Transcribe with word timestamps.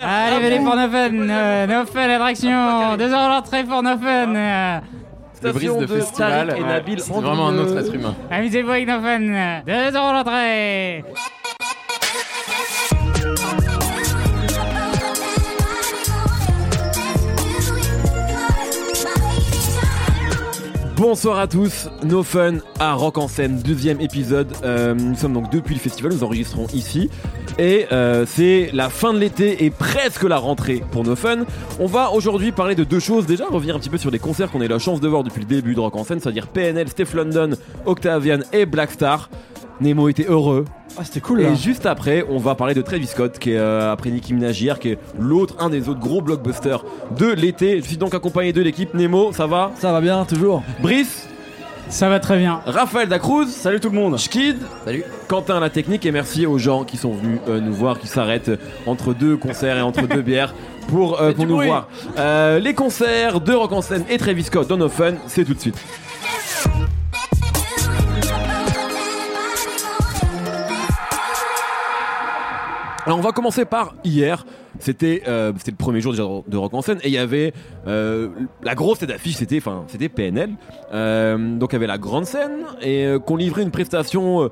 Allez, 0.00 0.44
venez 0.44 0.58
pour 0.64 0.76
No 0.76 0.88
Fun, 0.88 1.28
euh, 1.28 1.66
No 1.66 1.84
Fun 1.84 2.08
attraction, 2.08 2.96
deux 2.96 3.12
heures 3.12 3.30
d'entrée 3.30 3.64
pour 3.64 3.82
No 3.82 3.98
Fun. 3.98 4.32
euh. 4.36 4.78
Le 5.42 5.52
brise 5.52 5.76
de 5.76 5.86
festival, 5.88 6.50
et 6.56 6.62
ouais, 6.62 6.68
Nabil 6.68 7.00
c'est 7.00 7.12
vraiment 7.12 7.48
un 7.48 7.58
autre 7.58 7.76
être 7.76 7.92
humain. 7.92 8.14
Amusez-vous 8.30 8.70
avec 8.70 8.86
No 8.86 9.00
Fun, 9.00 9.62
deux 9.66 9.96
heures 9.96 10.12
d'entrée. 10.24 11.04
Bonsoir 20.96 21.38
à 21.38 21.46
tous, 21.46 21.88
No 22.02 22.22
Fun 22.24 22.56
à 22.80 22.94
Rock 22.94 23.18
en 23.18 23.28
scène, 23.28 23.60
deuxième 23.62 24.00
épisode. 24.00 24.52
Euh, 24.64 24.94
nous 24.94 25.14
sommes 25.14 25.32
donc 25.32 25.50
depuis 25.52 25.74
le 25.74 25.80
festival, 25.80 26.12
nous 26.12 26.24
enregistrons 26.24 26.66
ici. 26.72 27.08
Et 27.58 27.86
euh, 27.90 28.24
c'est 28.24 28.70
la 28.72 28.88
fin 28.88 29.12
de 29.12 29.18
l'été 29.18 29.64
et 29.64 29.70
presque 29.70 30.22
la 30.22 30.36
rentrée 30.36 30.82
pour 30.92 31.02
No 31.02 31.16
Fun. 31.16 31.38
On 31.80 31.86
va 31.86 32.12
aujourd'hui 32.12 32.52
parler 32.52 32.76
de 32.76 32.84
deux 32.84 33.00
choses. 33.00 33.26
Déjà, 33.26 33.46
revenir 33.46 33.74
un 33.74 33.80
petit 33.80 33.90
peu 33.90 33.98
sur 33.98 34.12
les 34.12 34.20
concerts 34.20 34.50
qu'on 34.50 34.60
a 34.60 34.66
eu 34.66 34.68
la 34.68 34.78
chance 34.78 35.00
de 35.00 35.08
voir 35.08 35.24
depuis 35.24 35.40
le 35.40 35.46
début 35.46 35.74
de 35.74 35.80
Rock 35.80 35.96
en 35.96 36.04
scène, 36.04 36.20
c'est-à-dire 36.20 36.46
PNL, 36.46 36.88
Steph 36.88 37.14
London, 37.14 37.50
Octavian 37.84 38.38
et 38.52 38.64
Blackstar. 38.64 39.28
Nemo 39.80 40.08
était 40.08 40.26
heureux. 40.28 40.64
Ah, 40.96 41.04
c'était 41.04 41.20
cool 41.20 41.40
là. 41.40 41.50
Et 41.50 41.56
juste 41.56 41.86
après, 41.86 42.24
on 42.28 42.38
va 42.38 42.54
parler 42.54 42.74
de 42.74 42.82
Travis 42.82 43.06
Scott, 43.06 43.38
qui 43.38 43.52
est 43.52 43.58
euh, 43.58 43.92
après 43.92 44.10
Nicki 44.10 44.34
Minaj 44.34 44.60
hier, 44.60 44.78
qui 44.78 44.90
est 44.90 44.98
l'autre, 45.18 45.54
un 45.60 45.70
des 45.70 45.88
autres 45.88 46.00
gros 46.00 46.20
blockbusters 46.20 46.84
de 47.16 47.26
l'été. 47.26 47.80
Je 47.80 47.86
suis 47.86 47.96
donc 47.96 48.14
accompagné 48.14 48.52
de 48.52 48.60
l'équipe. 48.62 48.94
Nemo, 48.94 49.32
ça 49.32 49.46
va? 49.46 49.72
Ça 49.76 49.92
va 49.92 50.00
bien, 50.00 50.24
toujours. 50.24 50.62
Brice, 50.80 51.28
Ça 51.90 52.08
va 52.08 52.20
très 52.20 52.36
bien. 52.38 52.60
Raphaël 52.66 53.08
Dacruz, 53.08 53.46
Salut 53.48 53.80
tout 53.80 53.88
le 53.88 53.94
monde. 53.94 54.18
Schkid, 54.18 54.58
Salut. 54.84 55.04
Quentin 55.26 55.58
la 55.58 55.70
technique 55.70 56.04
et 56.06 56.12
merci 56.12 56.46
aux 56.46 56.58
gens 56.58 56.84
qui 56.84 56.96
sont 56.96 57.12
venus 57.12 57.38
euh, 57.48 57.60
nous 57.60 57.72
voir, 57.72 57.98
qui 57.98 58.06
s'arrêtent 58.06 58.50
entre 58.86 59.14
deux 59.14 59.36
concerts 59.36 59.78
et 59.78 59.80
entre 59.82 60.02
deux 60.06 60.22
bières 60.22 60.54
pour, 60.88 61.20
euh, 61.20 61.32
pour 61.32 61.46
nous 61.46 61.54
bruit. 61.56 61.66
voir. 61.68 61.88
Euh, 62.18 62.58
les 62.58 62.74
concerts 62.74 63.40
de 63.40 63.52
Rock 63.54 63.72
en 63.72 63.80
scène 63.82 64.04
et 64.10 64.18
Travis 64.18 64.44
Scott 64.44 64.68
dans 64.68 64.76
No 64.76 64.88
Fun, 64.88 65.14
c'est 65.26 65.44
tout 65.44 65.54
de 65.54 65.60
suite. 65.60 65.76
Alors 73.06 73.18
on 73.18 73.22
va 73.22 73.32
commencer 73.32 73.64
par 73.64 73.94
hier. 74.04 74.44
C'était 74.78 75.22
euh, 75.26 75.52
le 75.52 75.72
premier 75.74 76.00
jour 76.00 76.12
de 76.14 76.56
Rock 76.56 76.74
en 76.74 76.82
scène 76.82 76.98
et 77.02 77.08
il 77.08 77.14
y 77.14 77.18
avait 77.18 77.52
euh, 77.86 78.28
la 78.62 78.74
grosse 78.74 78.98
tête 79.00 79.08
d'affiche. 79.08 79.36
C'était 79.36 79.58
enfin 79.58 79.84
c'était 79.88 80.08
PNL. 80.08 80.50
Euh, 80.92 81.56
donc 81.56 81.70
il 81.72 81.74
y 81.74 81.76
avait 81.76 81.86
la 81.86 81.98
grande 81.98 82.24
scène 82.24 82.64
et 82.80 83.04
euh, 83.04 83.18
qu'on 83.18 83.36
livrait 83.36 83.62
une 83.62 83.70
prestation 83.70 84.50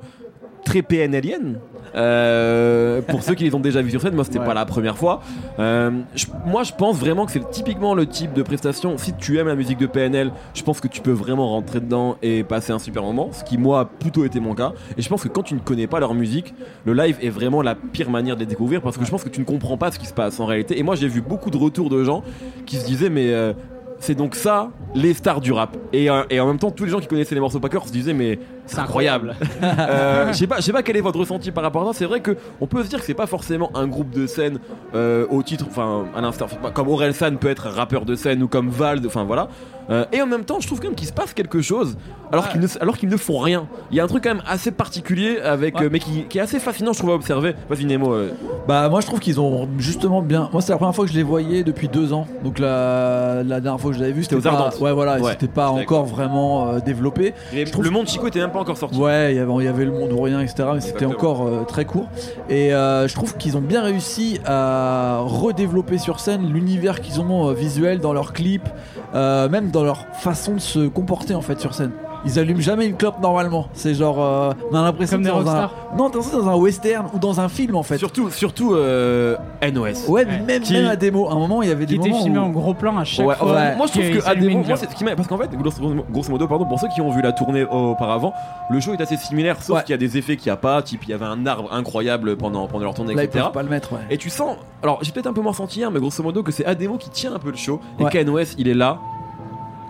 très 0.67 0.81
PNLienne. 0.81 1.59
Euh, 1.95 3.01
pour 3.01 3.23
ceux 3.23 3.33
qui 3.33 3.43
les 3.45 3.55
ont 3.55 3.59
déjà 3.59 3.81
vus 3.81 3.91
sur 3.91 4.01
scène, 4.01 4.13
moi 4.13 4.23
c'était 4.25 4.39
Ouais. 4.39 4.45
pas 4.45 4.53
la 4.53 4.65
première 4.65 4.97
fois. 4.97 5.21
Euh, 5.59 5.91
je- 6.15 6.25
moi 6.45 6.63
je 6.63 6.73
pense 6.73 6.97
vraiment 6.97 7.25
que 7.25 7.31
c'est 7.31 7.49
typiquement 7.49 7.95
le 7.95 8.05
type 8.05 8.33
de 8.33 8.43
prestation. 8.43 8.97
Si 8.97 9.13
tu 9.13 9.37
aimes 9.39 9.47
la 9.47 9.55
musique 9.55 9.77
de 9.79 9.87
PNL, 9.87 10.31
je 10.53 10.61
pense 10.63 10.79
que 10.81 10.87
tu 10.87 11.01
peux 11.01 11.11
vraiment 11.11 11.47
rentrer 11.49 11.79
dedans 11.79 12.17
et 12.21 12.43
passer 12.43 12.71
un 12.73 12.79
super 12.79 13.03
moment. 13.03 13.29
Ce 13.31 13.43
qui 13.43 13.57
moi 13.57 13.79
a 13.79 13.85
plutôt 13.85 14.25
été 14.25 14.39
mon 14.39 14.53
cas. 14.53 14.73
Et 14.97 15.01
je 15.01 15.09
pense 15.09 15.23
que 15.23 15.29
quand 15.29 15.43
tu 15.43 15.53
ne 15.55 15.59
connais 15.59 15.87
pas 15.87 15.99
leur 15.99 16.13
musique, 16.13 16.53
le 16.85 16.93
live 16.93 17.17
est 17.21 17.29
vraiment 17.29 17.61
la 17.61 17.73
pire 17.75 18.09
manière 18.09 18.35
de 18.35 18.41
les 18.41 18.45
découvrir 18.45 18.81
parce 18.81 18.97
que 18.97 19.05
je 19.05 19.09
pense 19.09 19.23
que 19.23 19.29
tu 19.29 19.39
ne 19.39 19.45
comprends 19.45 19.77
pas 19.77 19.89
ce 19.91 19.97
qui 19.97 20.05
se 20.05 20.13
passe 20.13 20.39
en 20.39 20.45
réalité. 20.45 20.77
Et 20.77 20.83
moi 20.83 20.95
j'ai 20.95 21.07
vu 21.07 21.21
beaucoup 21.21 21.49
de 21.49 21.57
retours 21.57 21.89
de 21.89 22.03
gens 22.03 22.21
qui 22.65 22.75
se 22.75 22.85
disaient 22.85 23.09
mais 23.09 23.31
euh, 23.33 23.53
c'est 23.99 24.13
donc 24.15 24.35
ça 24.35 24.69
les 24.93 25.13
stars 25.13 25.41
du 25.41 25.51
rap. 25.53 25.75
Et, 25.93 26.09
euh, 26.09 26.23
et 26.29 26.39
en 26.39 26.47
même 26.47 26.59
temps 26.59 26.69
tous 26.71 26.83
les 26.83 26.91
gens 26.91 26.99
qui 26.99 27.07
connaissaient 27.07 27.33
les 27.35 27.41
morceaux 27.41 27.59
Packer 27.59 27.79
se 27.87 27.91
disaient 27.91 28.13
mais 28.13 28.37
c'est 28.67 28.79
incroyable. 28.79 29.35
Euh, 29.63 30.27
je 30.31 30.37
sais 30.37 30.47
pas, 30.47 30.57
je 30.57 30.61
sais 30.61 30.71
pas 30.73 30.83
quel 30.83 30.97
est 30.97 31.01
votre 31.01 31.19
ressenti 31.19 31.51
par 31.51 31.63
rapport 31.63 31.81
à 31.87 31.93
ça. 31.93 31.99
C'est 31.99 32.05
vrai 32.05 32.19
que 32.19 32.37
on 32.61 32.67
peut 32.67 32.83
se 32.83 32.89
dire 32.89 32.99
que 32.99 33.05
c'est 33.05 33.13
pas 33.13 33.27
forcément 33.27 33.71
un 33.75 33.87
groupe 33.87 34.11
de 34.11 34.27
scène 34.27 34.59
euh, 34.95 35.25
au 35.29 35.41
titre, 35.43 35.65
enfin 35.69 36.05
à 36.15 36.21
l'instar, 36.21 36.49
comme 36.73 36.87
Aurel 36.89 37.13
San 37.13 37.37
peut 37.37 37.49
être 37.49 37.67
rappeur 37.69 38.05
de 38.05 38.15
scène 38.15 38.43
ou 38.43 38.47
comme 38.47 38.69
Vald, 38.69 39.05
enfin 39.05 39.23
voilà. 39.23 39.47
Euh, 39.89 40.03
et 40.11 40.21
en 40.21 40.27
même 40.27 40.43
temps, 40.43 40.59
je 40.59 40.67
trouve 40.67 40.81
quand 40.81 40.87
même 40.87 40.95
qu'il 40.95 41.07
se 41.07 41.13
passe 41.13 41.33
quelque 41.33 41.61
chose 41.61 41.95
alors 42.33 42.49
qu'ils 42.49 42.59
ne, 42.59 42.67
alors 42.81 42.97
qu'ils 42.97 43.07
ne 43.07 43.15
font 43.15 43.37
rien. 43.39 43.67
Il 43.89 43.95
y 43.95 44.01
a 44.01 44.03
un 44.03 44.07
truc 44.07 44.25
quand 44.25 44.33
même 44.33 44.43
assez 44.45 44.71
particulier 44.71 45.39
avec, 45.39 45.81
euh, 45.81 45.87
mais 45.89 45.99
qui, 45.99 46.23
qui 46.25 46.39
est 46.39 46.41
assez 46.41 46.59
fascinant, 46.59 46.91
je 46.91 46.97
trouve 46.99 47.11
à 47.11 47.13
observer. 47.13 47.55
Vas-y 47.69 47.85
Nemo. 47.85 48.11
euh, 48.13 48.31
Bah, 48.67 48.89
moi 48.89 48.99
je 48.99 49.05
trouve 49.07 49.21
qu'ils 49.21 49.39
ont 49.39 49.65
justement 49.77 50.21
bien. 50.21 50.49
Moi, 50.51 50.61
c'est 50.61 50.73
la 50.73 50.77
première 50.77 50.93
fois 50.93 51.05
que 51.05 51.11
je 51.11 51.15
les 51.15 51.23
voyais 51.23 51.63
depuis 51.63 51.87
deux 51.87 52.11
ans. 52.11 52.27
Donc, 52.43 52.59
la, 52.59 53.43
la 53.45 53.61
dernière 53.61 53.79
fois 53.79 53.91
que 53.91 53.95
je 53.95 54.01
l'avais 54.01 54.11
vu, 54.11 54.23
C'était 54.23 54.35
c'était 54.35 54.49
aux 54.49 54.51
pas... 54.51 54.57
Ardentes. 54.57 54.81
Ouais, 54.81 54.91
voilà, 54.91 55.19
et 55.19 55.21
Ouais, 55.21 55.31
c'était 55.31 55.47
pas 55.47 55.67
je 55.73 55.81
encore 55.83 56.03
vraiment 56.05 56.67
euh, 56.73 56.79
développé. 56.81 57.33
avait- 57.53 57.63
trouve- 57.63 57.85
Le 57.85 57.89
monde 57.89 58.09
Chico 58.09 58.27
était 58.27 58.39
même 58.41 58.51
pas 58.51 58.56
encore 58.59 58.77
sorti. 58.77 58.97
Ouais, 58.97 59.33
il 59.33 59.37
y 59.37 59.39
avait, 59.39 59.53
il 59.59 59.63
y 59.63 59.67
avait 59.67 59.85
le 59.85 59.91
monde 59.91 60.11
ou 60.11 60.21
rien, 60.21 60.41
etc. 60.41 60.69
Mais 60.73 60.81
c'était 60.81 61.05
encore 61.05 61.47
euh, 61.47 61.63
très 61.63 61.85
court. 61.85 62.07
Et 62.49 62.73
euh, 62.73 63.07
je 63.07 63.13
trouve 63.13 63.37
qu'ils 63.37 63.57
ont 63.57 63.61
bien 63.61 63.83
réussi 63.83 64.39
à 64.45 65.19
redévelopper 65.23 65.97
sur 65.97 66.19
scène 66.19 66.51
l'univers 66.51 67.01
qu'ils 67.01 67.21
ont 67.21 67.49
euh, 67.49 67.53
visuel 67.53 67.99
dans 67.99 68.13
leurs 68.13 68.33
clips, 68.33 68.69
même 69.13 69.71
dans 69.71 69.83
leur 69.83 70.05
façon 70.13 70.55
de 70.55 70.59
se 70.59 70.87
comporter 70.87 71.33
en 71.33 71.41
fait 71.41 71.59
sur 71.59 71.73
scène. 71.73 71.91
Ils 72.25 72.39
allument 72.39 72.59
jamais 72.61 72.85
une 72.87 72.95
clope 72.95 73.19
normalement. 73.21 73.67
C'est 73.73 73.93
genre, 73.93 74.17
euh, 74.21 74.51
on 74.71 74.75
a 74.75 74.81
l'impression 74.83 75.17
Comme 75.17 75.25
que 75.25 75.29
des 75.29 75.37
c'est 75.37 75.43
dans 75.45 75.51
un... 75.51 75.61
rockstars. 75.67 75.75
Non, 75.97 76.09
t'as 76.09 76.17
l'impression 76.17 76.31
que 76.31 76.37
c'est 76.37 76.45
dans 76.45 76.51
un 76.51 76.55
western 76.55 77.07
ou 77.13 77.19
dans 77.19 77.39
un 77.39 77.49
film 77.49 77.75
en 77.75 77.83
fait. 77.83 77.97
Surtout, 77.97 78.29
surtout 78.29 78.73
euh, 78.75 79.35
NOS. 79.61 80.07
Ouais, 80.09 80.25
mais 80.25 80.39
même, 80.39 80.61
Qui- 80.63 80.73
même 80.73 80.87
à 80.87 80.95
démo. 80.95 81.27
À 81.29 81.33
un 81.33 81.35
moment, 81.35 81.61
il 81.61 81.69
y 81.69 81.71
avait 81.71 81.85
Qui 81.85 81.93
des 81.93 81.99
était 82.01 82.09
moments 82.09 82.23
filmé 82.23 82.39
où- 82.39 82.43
en 82.43 82.49
gros 82.49 82.73
plan 82.73 82.97
à 82.97 83.03
chaque 83.05 83.25
Ouais, 83.27 83.35
fois. 83.35 83.53
ouais. 83.53 83.75
Moi 83.75 83.87
je 83.87 83.91
trouve 83.93 84.03
qu'il 84.05 84.19
que 84.19 84.27
à 84.27 84.33
une 84.33 84.49
moments, 84.51 84.63
c'est 84.75 84.89
ce 84.89 84.95
qui 84.95 85.03
m'a- 85.03 85.15
parce 85.15 85.27
qu'en 85.27 85.37
fait, 85.37 85.49
grosso 85.55 85.81
grosso 86.11 86.31
modo, 86.31 86.47
pardon, 86.47 86.65
pour 86.65 86.79
ceux 86.79 86.87
qui 86.89 87.01
ont 87.01 87.11
vu 87.11 87.21
la 87.21 87.31
tournée 87.31 87.63
auparavant, 87.63 88.33
le 88.69 88.79
show 88.79 88.93
est 88.93 89.01
assez 89.01 89.17
similaire, 89.17 89.61
sauf 89.61 89.77
Ouais. 89.77 89.83
qu'il 89.83 89.91
y 89.91 89.95
a 89.95 89.97
des 89.97 90.17
effets 90.17 90.35
qu'il 90.37 90.47
n'y 90.51 90.53
a 90.53 90.57
pas, 90.57 90.81
type 90.81 91.01
il 91.03 91.09
y 91.11 91.13
avait 91.13 91.25
un 91.25 91.45
arbre 91.45 91.69
incroyable 91.71 92.35
pendant, 92.37 92.67
pendant 92.67 92.83
leur 92.85 92.93
tournée, 92.93 93.13
Là, 93.13 93.23
ils 93.23 93.25
etc. 93.25 93.43
peuvent 93.45 93.53
pas 93.53 93.63
le 93.63 93.69
mettre, 93.69 93.93
ouais. 93.93 93.99
Et 94.09 94.17
tu 94.17 94.29
sens, 94.29 94.57
alors 94.83 94.99
j'ai 95.01 95.11
peut-être 95.11 95.27
un 95.27 95.33
peu 95.33 95.41
moins 95.41 95.53
senti 95.53 95.79
hier, 95.79 95.91
mais 95.91 95.99
grosso 95.99 96.21
modo 96.23 96.43
que 96.43 96.51
c'est 96.51 96.65
Ademo 96.65 96.97
qui 96.97 97.09
tient 97.09 97.33
un 97.33 97.39
peu 97.39 97.51
le 97.51 97.57
show 97.57 97.79
et 97.99 98.03
Ouais. 98.03 98.09
qu'NOS 98.11 98.55
il 98.57 98.67
est 98.67 98.73
là 98.73 98.97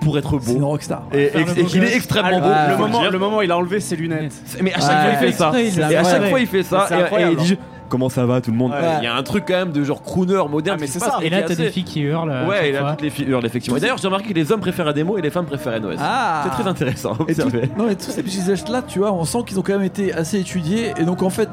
pour 0.01 0.17
être 0.17 0.39
C'est 0.41 0.53
une 0.53 0.59
beau. 0.59 0.67
rockstar. 0.67 1.03
Et, 1.13 1.29
beau 1.55 1.63
qu'il 1.65 1.83
est 1.83 1.95
extrêmement 1.95 2.41
Ah, 2.43 2.67
beau. 2.67 2.71
le, 2.71 2.77
moment, 2.77 3.09
le 3.09 3.19
moment 3.19 3.37
où 3.37 3.41
il 3.41 3.51
a 3.51 3.57
enlevé 3.57 3.79
ses 3.79 3.95
lunettes. 3.95 4.33
Mais 4.61 4.73
à 4.73 4.79
chaque 4.79 4.89
Ouais. 4.89 5.17
fois 5.17 5.27
il 5.27 5.31
fait 5.31 5.31
ça. 5.31 5.91
Et 5.91 5.95
à 5.95 6.03
chaque 6.03 6.29
fois 6.29 6.39
il 6.39 6.47
fait 6.47 6.63
ça. 6.63 6.87
Et, 7.19 7.23
il 7.31 7.35
dit 7.37 7.57
Comment 7.89 8.09
ça 8.09 8.25
va 8.25 8.41
tout 8.41 8.51
le 8.51 8.57
monde 8.57 8.71
Ouais. 8.71 8.77
Il 8.99 9.03
y 9.03 9.07
a 9.07 9.15
un 9.15 9.23
truc 9.23 9.45
quand 9.47 9.53
même 9.55 9.71
de 9.71 9.83
genre 9.83 10.01
crooner 10.01 10.41
moderne. 10.49 10.77
Ah, 10.79 10.81
mais 10.81 10.87
c'est 10.87 10.99
ça. 10.99 11.19
et 11.21 11.27
Et 11.27 11.29
là, 11.29 11.41
t'as 11.41 11.47
des 11.55 11.61
assez- 11.63 11.69
filles 11.71 11.83
qui 11.83 12.01
hurlent. 12.01 12.31
à 12.31 12.45
Ouais, 12.47 12.75
a 12.75 12.79
fois. 12.81 12.91
toutes 12.91 13.01
les 13.01 13.09
filles 13.09 13.25
hurlent 13.27 13.45
effectivement. 13.45 13.77
Et 13.77 13.79
d'ailleurs, 13.79 13.97
j'ai 13.97 14.07
remarqué 14.07 14.29
que 14.29 14.33
les 14.33 14.51
hommes 14.51 14.59
préfèrent 14.59 14.87
Ademo 14.87 15.17
et 15.17 15.21
les 15.21 15.29
femmes 15.29 15.45
préfèrent 15.45 15.79
NOS. 15.81 15.95
Ah 15.99 16.41
C'est 16.43 16.49
très 16.61 16.67
intéressant 16.69 17.17
Et 17.27 17.35
tout- 17.35 17.47
non 17.77 17.85
mais 17.87 17.95
tous 17.95 18.11
ces 18.11 18.23
petits 18.23 18.41
gestes 18.41 18.69
là 18.69 18.81
tu 18.81 18.99
vois 18.99 19.11
on 19.13 19.25
sent 19.25 19.39
qu'ils 19.47 19.59
ont 19.59 19.61
quand 19.61 19.73
même 19.73 19.83
été 19.83 20.13
assez 20.13 20.39
étudiés 20.39 20.91
et 20.97 21.03
donc 21.03 21.21
en 21.23 21.29
fait 21.29 21.49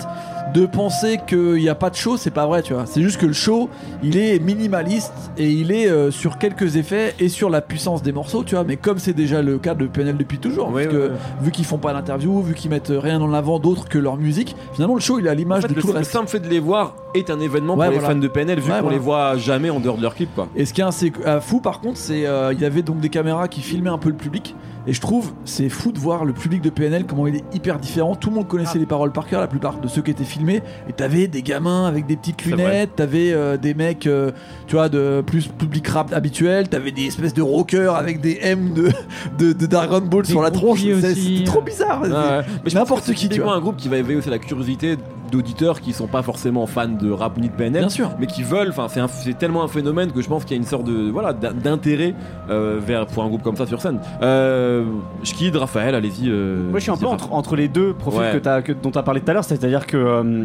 de 0.55 0.67
penser 0.67 1.19
qu'il 1.27 1.55
n'y 1.55 1.69
a 1.69 1.75
pas 1.75 1.91
de 1.91 1.95
show 1.97 2.17
c'est 2.17 2.31
pas 2.31 2.47
vrai 2.47 2.63
tu 2.63 2.73
vois 2.75 2.85
c'est 2.87 3.03
juste 3.03 3.19
que 3.21 3.27
le 3.27 3.33
show 3.33 3.69
il 4.03 4.17
est 4.17 4.39
minimaliste 4.39 5.13
et 5.37 5.49
il 5.51 5.73
est 5.73 5.89
euh, 5.89 6.11
sur 6.11 6.39
quelques 6.39 6.77
effets 6.77 7.15
et 7.19 7.29
sur 7.29 7.51
la 7.51 7.61
puissance 7.61 8.03
des 8.03 8.13
morceaux 8.13 8.45
tu 8.45 8.55
vois 8.55 8.65
mais 8.65 8.77
comme 8.77 8.99
c'est 8.99 9.13
déjà 9.13 9.43
le 9.43 9.59
cas 9.59 9.75
de 9.75 9.87
PNL 9.87 10.17
depuis 10.17 10.39
toujours 10.39 10.71
Ouais, 10.71 10.85
parce 10.85 10.95
ouais, 10.95 11.01
que 11.03 11.07
ouais. 11.13 11.19
vu 11.43 11.51
qu'ils 11.51 11.65
font 11.65 11.79
pas 11.79 11.93
d'interview 11.93 12.41
vu 12.43 12.55
qu'ils 12.55 12.71
mettent 12.71 12.93
rien 12.95 13.21
en 13.21 13.33
avant 13.35 13.59
d'autre 13.59 13.89
que 13.89 13.99
leur 13.99 14.17
musique 14.17 14.55
finalement 14.75 14.95
le 14.95 15.01
show 15.01 15.19
il 15.19 15.27
est 15.27 15.31
à 15.31 15.33
En 15.33 15.37
l'image 15.37 15.63
fait, 15.63 15.69
de 15.69 15.75
le, 15.75 15.81
tout 15.81 15.87
le 15.89 15.93
le 15.95 15.99
reste 16.01 16.13
simple 16.29 16.43
fait 16.43 16.49
de 16.49 16.53
les 16.53 16.61
voir 16.61 16.95
est 17.15 17.31
un 17.31 17.41
événement 17.41 17.75
Ouais, 17.77 17.87
pour 17.91 17.95
les 18.01 18.07
fans 18.07 18.15
de 18.17 18.29
PNL 18.29 18.61
vu 18.61 18.71
Ouais, 18.71 18.77
qu'on 18.77 18.83
voilà. 18.83 18.97
les 18.97 19.03
voit 19.03 19.37
jamais 19.37 19.71
en 19.71 19.81
dehors 19.81 19.97
de 19.97 20.03
leur 20.03 20.15
clip 20.15 20.35
quoi. 20.35 20.49
Et 20.57 20.65
ce 20.65 20.73
qui 20.75 20.81
est 20.81 20.85
assez 20.85 21.13
euh, 21.27 21.41
fou 21.41 21.61
par 21.61 21.81
contre, 21.81 21.99
c'est 21.99 22.27
euh, 22.27 22.53
il 22.53 22.61
y 22.61 22.65
avait 22.65 22.83
donc 22.83 23.01
des 23.01 23.09
caméras 23.09 23.49
qui 23.49 23.61
filmaient 23.61 23.91
un 23.91 23.99
peu 23.99 24.09
le 24.11 24.17
public. 24.17 24.55
Et 24.87 24.93
je 24.93 25.01
trouve 25.01 25.33
c'est 25.45 25.69
fou 25.69 25.93
de 25.93 25.99
voir 25.99 26.25
le 26.25 26.33
public 26.33 26.61
de 26.63 26.71
PNL 26.71 27.05
comment 27.07 27.27
il 27.27 27.37
est 27.37 27.45
hyper 27.55 27.79
différent. 27.79 28.15
Tout 28.15 28.31
le 28.31 28.37
monde 28.37 28.49
connaissait 28.49 28.79
les 28.79 28.87
paroles 28.87 29.13
par 29.13 29.27
cœur, 29.27 29.41
la 29.41 29.47
plupart 29.47 29.79
de 29.81 29.89
ceux 29.89 30.03
qui 30.03 30.11
étaient 30.11 30.25
filmés. 30.25 30.63
Et 30.89 30.93
t'avais 30.93 31.27
des 31.27 31.43
gamins 31.43 31.87
avec 31.87 32.07
des 32.07 32.17
petites 32.17 32.45
lunettes, 32.45 32.97
t'avais 32.97 33.33
euh, 33.33 33.57
des 33.57 33.75
mecs, 33.75 34.07
euh, 34.07 34.31
tu 34.67 34.77
vois, 34.77 34.89
de 34.89 35.23
plus 35.27 35.47
public 35.49 35.87
rap 35.89 36.13
habituel, 36.13 36.69
t'avais 36.69 36.93
des 36.93 37.07
espèces 37.07 37.35
de 37.35 37.43
rockers 37.43 37.95
avec 37.95 38.21
des 38.21 38.39
M 38.43 38.73
de, 38.75 38.91
de, 39.39 39.53
de 39.53 39.67
Dragon 39.67 40.01
Ball 40.01 40.23
Des 40.25 40.31
sur 40.31 40.43
la 40.43 40.51
tronche. 40.51 40.81
c'est 41.01 41.45
trop 41.45 41.63
bizarre. 41.63 42.03
Ouais, 42.03 42.09
ouais. 42.11 42.41
Mais 42.65 42.71
N'importe 42.73 43.13
qui, 43.15 43.29
tu 43.29 43.41
vois. 43.41 43.55
un 43.55 43.61
groupe 43.61 43.77
qui 43.77 43.89
va 43.89 43.97
éveiller 43.99 44.19
aussi 44.19 44.31
la 44.31 44.39
curiosité 44.39 44.97
d'auditeurs 45.33 45.81
qui 45.81 45.93
sont 45.93 46.07
pas 46.07 46.23
forcément 46.23 46.67
fans 46.67 46.87
de 46.87 47.11
rap 47.11 47.39
ni 47.39 47.49
de 47.49 47.55
PNL. 47.55 47.81
Bien 47.81 47.89
sûr. 47.89 48.11
Mais 48.21 48.27
qui 48.27 48.43
veulent, 48.43 48.69
enfin 48.77 48.87
c'est 49.09 49.37
tellement 49.39 49.65
un 49.65 49.69
phénomène 49.69 50.13
que 50.13 50.21
je 50.21 50.29
pense 50.29 50.45
qu'il 50.45 50.57
y 50.57 50.61
a 50.61 50.63
une 50.63 50.69
sorte 50.69 50.85
de 50.85 51.11
voilà 51.11 51.33
d'in- 51.33 51.53
d'intérêt 51.53 52.15
euh, 52.51 52.79
vers 52.85 53.07
pour 53.07 53.25
un 53.25 53.29
groupe 53.29 53.43
comme 53.43 53.57
ça 53.57 53.67
sur 53.67 53.81
scène. 53.81 53.99
Euh, 54.23 54.74
Schkid, 55.23 55.55
Raphaël, 55.57 55.95
allez-y. 55.95 56.29
euh, 56.29 56.69
Moi, 56.71 56.79
je 56.79 56.85
suis 56.85 56.91
un 56.93 56.97
peu 56.97 57.07
entre, 57.07 57.33
entre 57.33 57.57
les 57.57 57.69
deux 57.69 57.93
profils 57.95 58.21
Ouais. 58.21 58.33
que 58.33 58.39
t'as- 58.39 58.63
que- 58.63 58.73
dont 58.73 58.91
tu 58.91 58.99
as 58.99 59.03
parlé 59.03 59.21
tout 59.21 59.31
à 59.31 59.35
l'heure, 59.35 59.45
c'est-à-dire 59.45 59.87
que 59.87 59.97
euh, 59.97 60.45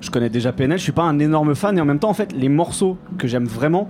je 0.00 0.10
connais 0.10 0.28
déjà 0.30 0.52
PNL, 0.52 0.78
je 0.78 0.82
suis 0.82 0.92
pas 0.92 1.02
un 1.04 1.18
énorme 1.18 1.54
fan, 1.54 1.76
et 1.78 1.80
en 1.80 1.84
même 1.84 1.98
temps, 1.98 2.10
en 2.10 2.14
fait, 2.14 2.32
les 2.32 2.48
morceaux 2.48 2.96
que 3.18 3.26
j'aime 3.28 3.46
vraiment, 3.46 3.88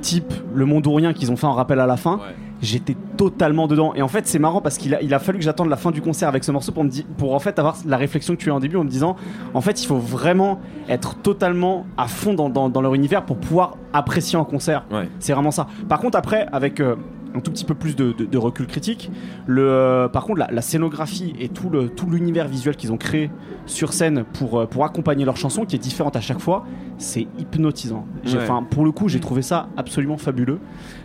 type 0.00 0.32
Le 0.54 0.64
Monde 0.64 0.86
ou 0.86 0.94
Rien 0.94 1.12
qu'ils 1.12 1.32
ont 1.32 1.36
fait 1.36 1.46
en 1.46 1.52
rappel 1.54 1.80
à 1.80 1.86
la 1.86 1.96
fin, 1.96 2.16
Ouais. 2.18 2.34
j'étais 2.62 2.96
totalement 3.16 3.66
dedans. 3.66 3.94
Et 3.96 4.02
en 4.02 4.06
fait, 4.06 4.28
c'est 4.28 4.38
marrant 4.38 4.60
parce 4.60 4.78
qu'il 4.78 4.94
a, 4.94 5.02
il 5.02 5.12
a 5.12 5.18
fallu 5.18 5.38
que 5.38 5.44
j'attende 5.44 5.68
la 5.68 5.76
fin 5.76 5.90
du 5.90 6.00
concert 6.00 6.28
avec 6.28 6.44
ce 6.44 6.52
morceau 6.52 6.70
pour, 6.70 6.84
me 6.84 6.88
di- 6.88 7.04
pour 7.16 7.34
en 7.34 7.40
fait 7.40 7.58
avoir 7.58 7.76
la 7.84 7.96
réflexion 7.96 8.36
que 8.36 8.40
tu 8.40 8.48
as 8.52 8.54
en 8.54 8.60
début 8.60 8.76
en 8.76 8.84
me 8.84 8.88
disant, 8.88 9.16
en 9.54 9.60
fait, 9.60 9.82
il 9.82 9.86
faut 9.86 9.96
vraiment 9.98 10.60
être 10.88 11.16
totalement 11.16 11.84
à 11.96 12.06
fond 12.06 12.32
dans, 12.34 12.48
dans- 12.48 12.68
dans 12.68 12.80
leur 12.80 12.94
univers 12.94 13.24
pour 13.24 13.38
pouvoir 13.38 13.76
apprécier 13.92 14.38
un 14.38 14.44
concert. 14.44 14.84
Ouais. 14.92 15.08
C'est 15.18 15.32
vraiment 15.32 15.50
ça. 15.50 15.66
Par 15.88 15.98
contre, 15.98 16.16
après, 16.16 16.46
avec 16.52 16.78
euh, 16.78 16.94
un 17.34 17.40
tout 17.40 17.50
petit 17.50 17.64
peu 17.64 17.74
plus 17.74 17.94
de, 17.96 18.12
de- 18.12 18.24
de 18.24 18.38
recul 18.38 18.66
critique. 18.66 19.10
Le, 19.46 19.62
euh, 19.68 20.08
par 20.08 20.24
contre, 20.24 20.38
la, 20.40 20.48
la 20.50 20.62
scénographie 20.62 21.34
et 21.38 21.48
tout 21.48 21.68
le 21.70 21.88
tout 21.88 22.08
l'univers 22.10 22.48
visuel 22.48 22.76
qu'ils 22.76 22.92
ont 22.92 22.96
créé 22.96 23.30
sur 23.66 23.92
scène 23.92 24.24
pour, 24.32 24.60
euh, 24.60 24.66
pour 24.66 24.84
accompagner 24.84 25.24
leur 25.24 25.36
chanson, 25.36 25.64
qui 25.64 25.76
est 25.76 25.78
différente 25.78 26.16
à 26.16 26.20
chaque 26.20 26.40
fois, 26.40 26.64
c'est 26.98 27.26
hypnotisant. 27.38 28.06
J'ai- 28.24 28.36
Ouais. 28.38 28.42
enfin, 28.42 28.62
pour 28.68 28.84
le 28.84 28.92
coup, 28.92 29.08
j'ai 29.08 29.20
trouvé 29.20 29.42
ça 29.42 29.68
absolument 29.76 30.16
fabuleux. 30.16 30.58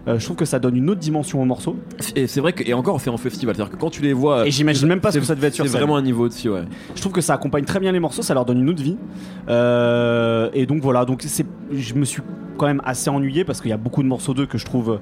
Euh, 0.08 0.18
je 0.20 0.24
trouve 0.26 0.38
que 0.38 0.46
ça 0.46 0.60
donne 0.60 0.76
une 0.76 0.90
autre 0.90 1.00
dimension 1.00 1.42
au 1.42 1.46
morceau. 1.46 1.76
Et 2.16 2.28
c'est 2.28 2.42
vrai 2.42 2.54
que, 2.54 2.64
et 2.68 2.74
encore, 2.74 3.00
c'est 3.02 3.10
en 3.10 3.18
festival. 3.18 3.56
C'est-à-dire 3.56 3.72
que 3.74 3.80
quand 3.80 3.90
tu 3.90 4.02
les 4.02 4.14
vois. 4.14 4.48
Et 4.48 4.52
j'imagine 4.52 4.88
même 4.88 5.02
pas 5.02 5.12
ce 5.12 5.20
que 5.20 5.26
ça 5.26 5.36
devait 5.36 5.48
être 5.48 5.54
sur 5.56 5.66
C'est 5.66 5.72
scène. 5.72 5.80
vraiment 5.82 5.98
un 5.98 6.02
niveau 6.02 6.26
au-dessus, 6.26 6.50
ouais. 6.50 6.64
Je 6.96 7.02
trouve 7.02 7.14
que 7.14 7.22
ça 7.22 7.34
accompagne 7.34 7.64
très 7.66 7.80
bien 7.80 7.92
les 7.92 8.00
morceaux, 8.00 8.22
ça 8.22 8.34
leur 8.34 8.46
donne 8.46 8.60
une 8.60 8.70
autre 8.70 8.82
vie. 8.84 8.98
Et 10.54 10.66
donc 10.66 10.82
voilà, 10.82 11.06
donc 11.06 11.24
c'est, 11.26 11.46
je 11.72 11.94
me 11.96 12.06
suis 12.06 12.22
quand 12.58 12.66
même 12.68 12.82
assez 12.86 13.10
ennuyé 13.10 13.44
parce 13.44 13.62
qu'il 13.62 13.70
y 13.70 13.74
a 13.74 13.78
beaucoup 13.78 14.04
de 14.04 14.08
morceaux 14.08 14.34
d'eux 14.34 14.46
que 14.46 14.58
je 14.58 14.66
trouve 14.66 15.00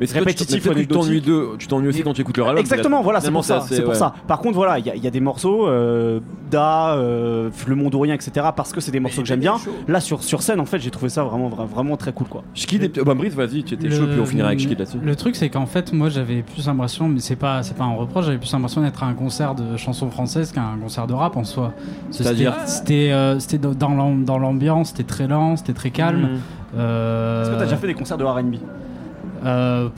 Mais 0.00 0.06
c'est 0.06 0.18
Répétitif, 0.18 0.62
tu 0.62 0.86
t'ennuies 0.86 1.20
d'eux. 1.20 1.50
Tu 1.58 1.66
t'ennuies 1.66 1.88
aussi 1.88 2.02
quand 2.02 2.14
tu 2.14 2.22
écoutes 2.22 2.38
leur 2.38 2.48
album. 2.48 2.60
Exactement, 2.60 3.02
voilà, 3.02 3.20
c'est 3.20 3.30
pour 3.30 3.44
ça. 3.44 3.58
assez- 3.58 3.76
C'est 3.76 3.82
pour 3.82 3.90
ouais. 3.92 3.98
ça. 3.98 4.14
Par 4.26 4.40
contre, 4.40 4.54
voilà, 4.56 4.78
il 4.78 4.86
y, 4.86 4.90
a- 4.90 4.96
il 4.96 5.04
y 5.04 5.06
a 5.06 5.10
des 5.10 5.20
morceaux, 5.20 5.68
euh, 5.68 6.20
Da, 6.50 6.94
euh, 6.94 7.50
Le 7.66 7.74
Monde 7.76 7.94
ou 7.94 8.00
Rien, 8.00 8.14
etc. 8.14 8.48
Parce 8.56 8.72
que 8.72 8.80
c'est 8.80 8.90
des 8.90 8.98
morceaux 9.00 9.20
que 9.22 9.28
j'aime 9.28 9.40
bien. 9.40 9.56
Là, 9.88 10.00
sur, 10.00 10.22
sur 10.24 10.42
scène, 10.42 10.58
en 10.58 10.64
fait, 10.64 10.78
j'ai 10.80 10.90
trouvé 10.90 11.10
ça 11.10 11.22
vraiment, 11.22 11.48
vra- 11.50 11.66
vraiment 11.66 11.96
très 11.96 12.12
cool, 12.12 12.26
quoi. 12.28 12.42
Et. 12.96 13.00
Oh, 13.00 13.04
bah, 13.04 13.14
Brice, 13.14 13.34
vas-y, 13.34 13.62
tu 13.62 13.74
étais 13.74 13.88
Le- 13.88 13.94
chaud, 13.94 14.06
puis 14.10 14.18
on 14.20 14.24
finira 14.26 14.48
avec 14.48 14.58
Schkid 14.60 14.78
là-dessus. 14.78 14.98
Le 15.02 15.14
truc, 15.16 15.36
c'est 15.36 15.48
qu'en 15.50 15.66
fait, 15.66 15.92
moi, 15.92 16.08
j'avais 16.08 16.42
plus 16.42 16.66
l'impression, 16.66 17.08
mais 17.08 17.20
c'est 17.20 17.36
pas, 17.36 17.62
c'est 17.62 17.76
pas 17.76 17.84
un 17.84 17.94
reproche, 17.94 18.24
j'avais 18.24 18.38
plus 18.38 18.50
l'impression 18.52 18.80
d'être 18.80 19.02
à 19.02 19.06
un 19.06 19.14
concert 19.14 19.54
de 19.54 19.76
chansons 19.76 20.10
françaises 20.10 20.50
qu'à 20.52 20.62
un 20.62 20.78
concert 20.78 21.06
de 21.06 21.12
rap 21.12 21.36
en 21.36 21.44
soi. 21.44 21.72
C'est-à-dire 22.10 22.54
C'était, 22.66 23.12
euh, 23.12 23.38
c'était 23.38 23.58
dans- 23.58 23.74
dans 23.74 23.94
l'am- 23.94 24.24
dans 24.24 24.38
l'ambiance, 24.38 24.88
c'était 24.88 25.02
très 25.04 25.26
lent, 25.28 25.56
c'était 25.56 25.72
très 25.74 25.90
calme. 25.90 26.38
Euh, 26.76 27.42
Est-ce 27.42 27.50
que 27.50 27.56
t'as 27.58 27.64
déjà 27.64 27.76
fait 27.76 27.86
des 27.88 27.94
concerts 27.94 28.16
de 28.18 28.24
R&B 28.24 28.56
euh, 29.44 29.88